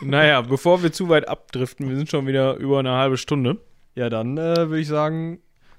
Naja, 0.00 0.40
bevor 0.40 0.82
wir 0.82 0.92
zu 0.92 1.08
weit 1.08 1.28
abdriften, 1.28 1.88
wir 1.88 1.96
sind 1.96 2.10
schon 2.10 2.26
wieder 2.26 2.56
über 2.56 2.80
eine 2.80 2.92
halbe 2.92 3.18
Stunde. 3.18 3.58
Ja, 3.94 4.08
dann 4.10 4.36
äh, 4.36 4.68
würde 4.68 4.80
ich 4.80 4.88
sagen, 4.88 5.38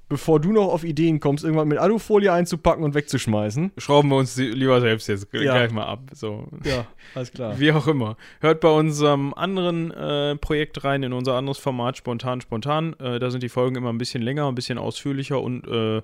bevor 0.10 0.40
du 0.40 0.52
noch 0.54 0.68
auf 0.68 0.84
Ideen 0.84 1.20
kommst, 1.20 1.44
irgendwann 1.44 1.68
mit 1.68 1.78
Alufolie 1.78 2.32
einzupacken 2.32 2.84
und 2.84 2.94
wegzuschmeißen. 2.94 3.72
Schrauben 3.78 4.10
wir 4.10 4.16
uns 4.18 4.38
lieber 4.38 4.80
selbst 4.80 5.08
jetzt 5.08 5.28
Ja. 5.34 5.40
gleich 5.54 5.72
mal 5.72 5.86
ab. 5.86 6.00
So. 6.14 6.48
Ja, 6.64 6.86
alles 7.16 7.32
klar. 7.32 7.60
Wie 7.60 7.72
auch 7.72 7.88
immer. 7.88 8.16
Hört 8.40 8.62
bei 8.62 8.70
unserem 8.70 9.34
anderen 9.34 9.92
äh, 9.92 10.36
Projekt 10.38 10.84
rein, 10.84 11.04
in 11.04 11.14
unser 11.14 11.34
anderes 11.36 11.58
Format, 11.58 11.98
Spontan, 11.98 12.40
Spontan. 12.42 12.94
Äh, 13.00 13.20
da 13.20 13.30
sind 13.32 13.44
die 13.44 13.50
Folgen 13.50 13.76
immer 13.76 13.92
ein 13.92 13.98
bisschen 13.98 14.22
länger, 14.22 14.48
ein 14.48 14.56
bisschen 14.56 14.78
ausführlicher 14.78 15.42
und 15.42 15.68
äh, 15.68 16.02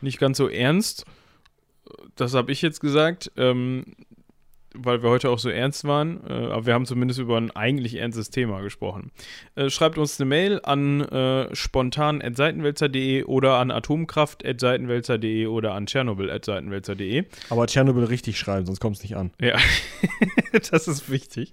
nicht 0.00 0.18
ganz 0.18 0.36
so 0.38 0.48
ernst. 0.48 1.04
Das 2.16 2.34
habe 2.34 2.52
ich 2.52 2.62
jetzt 2.62 2.80
gesagt, 2.80 3.30
ähm, 3.36 3.84
weil 4.78 5.02
wir 5.02 5.10
heute 5.10 5.30
auch 5.30 5.38
so 5.38 5.48
ernst 5.48 5.84
waren. 5.84 6.20
Äh, 6.28 6.32
aber 6.32 6.66
wir 6.66 6.74
haben 6.74 6.86
zumindest 6.86 7.20
über 7.20 7.36
ein 7.36 7.50
eigentlich 7.50 7.96
ernstes 7.96 8.30
Thema 8.30 8.60
gesprochen. 8.60 9.10
Äh, 9.54 9.70
schreibt 9.70 9.98
uns 9.98 10.20
eine 10.20 10.28
Mail 10.28 10.60
an 10.62 11.00
äh, 11.00 11.54
spontan.seitenwälzer.de 11.54 13.24
oder 13.24 13.56
an 13.56 13.70
atomkraft.seitenwälzer.de 13.70 15.46
oder 15.46 15.74
an 15.74 15.86
tschernobyl.seitenwälzer.de. 15.86 17.24
Aber 17.50 17.66
Tschernobyl 17.66 18.04
richtig 18.04 18.38
schreiben, 18.38 18.66
sonst 18.66 18.80
kommt 18.80 18.96
es 18.96 19.02
nicht 19.02 19.16
an. 19.16 19.32
Ja, 19.40 19.56
das 20.70 20.88
ist 20.88 21.10
wichtig. 21.10 21.52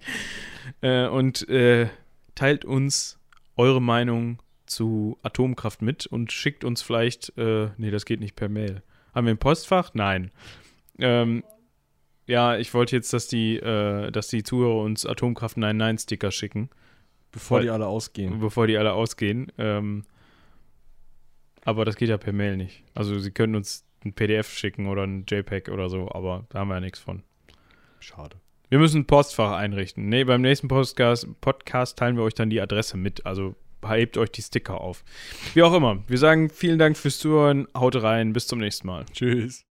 Äh, 0.81 1.07
und 1.07 1.47
äh, 1.49 1.87
teilt 2.35 2.65
uns 2.65 3.19
eure 3.55 3.81
Meinung 3.81 4.39
zu 4.65 5.17
Atomkraft 5.23 5.81
mit 5.81 6.05
und 6.07 6.31
schickt 6.31 6.63
uns 6.63 6.81
vielleicht, 6.81 7.37
äh, 7.37 7.69
nee, 7.77 7.91
das 7.91 8.05
geht 8.05 8.19
nicht 8.19 8.35
per 8.35 8.49
Mail. 8.49 8.81
Haben 9.13 9.27
wir 9.27 9.33
ein 9.33 9.37
Postfach? 9.37 9.91
Nein. 9.93 10.31
Ähm, 10.99 11.43
ja, 12.27 12.57
ich 12.57 12.73
wollte 12.73 12.95
jetzt, 12.95 13.11
dass 13.13 13.27
die, 13.27 13.57
äh, 13.57 14.11
dass 14.11 14.27
die 14.29 14.43
Zuhörer 14.43 14.81
uns 14.81 15.05
Atomkraft 15.05 15.57
99 15.57 16.03
Sticker 16.03 16.31
schicken, 16.31 16.69
Bevor 17.31 17.57
Weil- 17.57 17.63
die 17.63 17.69
alle 17.71 17.87
ausgehen. 17.87 18.39
bevor 18.39 18.67
die 18.67 18.77
alle 18.77 18.93
ausgehen. 18.93 19.51
Ähm, 19.57 20.03
aber 21.65 21.83
das 21.85 21.95
geht 21.95 22.09
ja 22.09 22.17
per 22.17 22.33
Mail 22.33 22.57
nicht. 22.57 22.83
Also 22.93 23.17
sie 23.19 23.31
können 23.31 23.55
uns 23.55 23.85
ein 24.05 24.13
PDF 24.13 24.49
schicken 24.53 24.87
oder 24.87 25.03
ein 25.03 25.25
JPEG 25.27 25.69
oder 25.69 25.89
so, 25.89 26.11
aber 26.11 26.45
da 26.49 26.59
haben 26.59 26.67
wir 26.67 26.75
ja 26.75 26.81
nichts 26.81 26.99
von. 26.99 27.23
Schade. 27.99 28.35
Wir 28.69 28.79
müssen 28.79 29.01
ein 29.01 29.05
Postfach 29.07 29.53
einrichten. 29.53 30.09
Nee, 30.09 30.23
beim 30.25 30.41
nächsten 30.41 30.67
Podcast, 30.67 31.27
Podcast 31.41 31.97
teilen 31.97 32.17
wir 32.17 32.23
euch 32.23 32.33
dann 32.33 32.49
die 32.49 32.59
Adresse 32.61 32.97
mit. 32.97 33.25
Also 33.25 33.55
hebt 33.85 34.17
euch 34.17 34.31
die 34.31 34.41
Sticker 34.41 34.79
auf. 34.81 35.03
Wie 35.53 35.63
auch 35.63 35.73
immer. 35.73 36.03
Wir 36.07 36.17
sagen 36.17 36.49
vielen 36.49 36.79
Dank 36.79 36.97
fürs 36.97 37.19
Zuhören. 37.19 37.67
Haut 37.75 37.95
rein. 38.01 38.33
Bis 38.33 38.47
zum 38.47 38.59
nächsten 38.59 38.87
Mal. 38.87 39.05
Tschüss. 39.11 39.65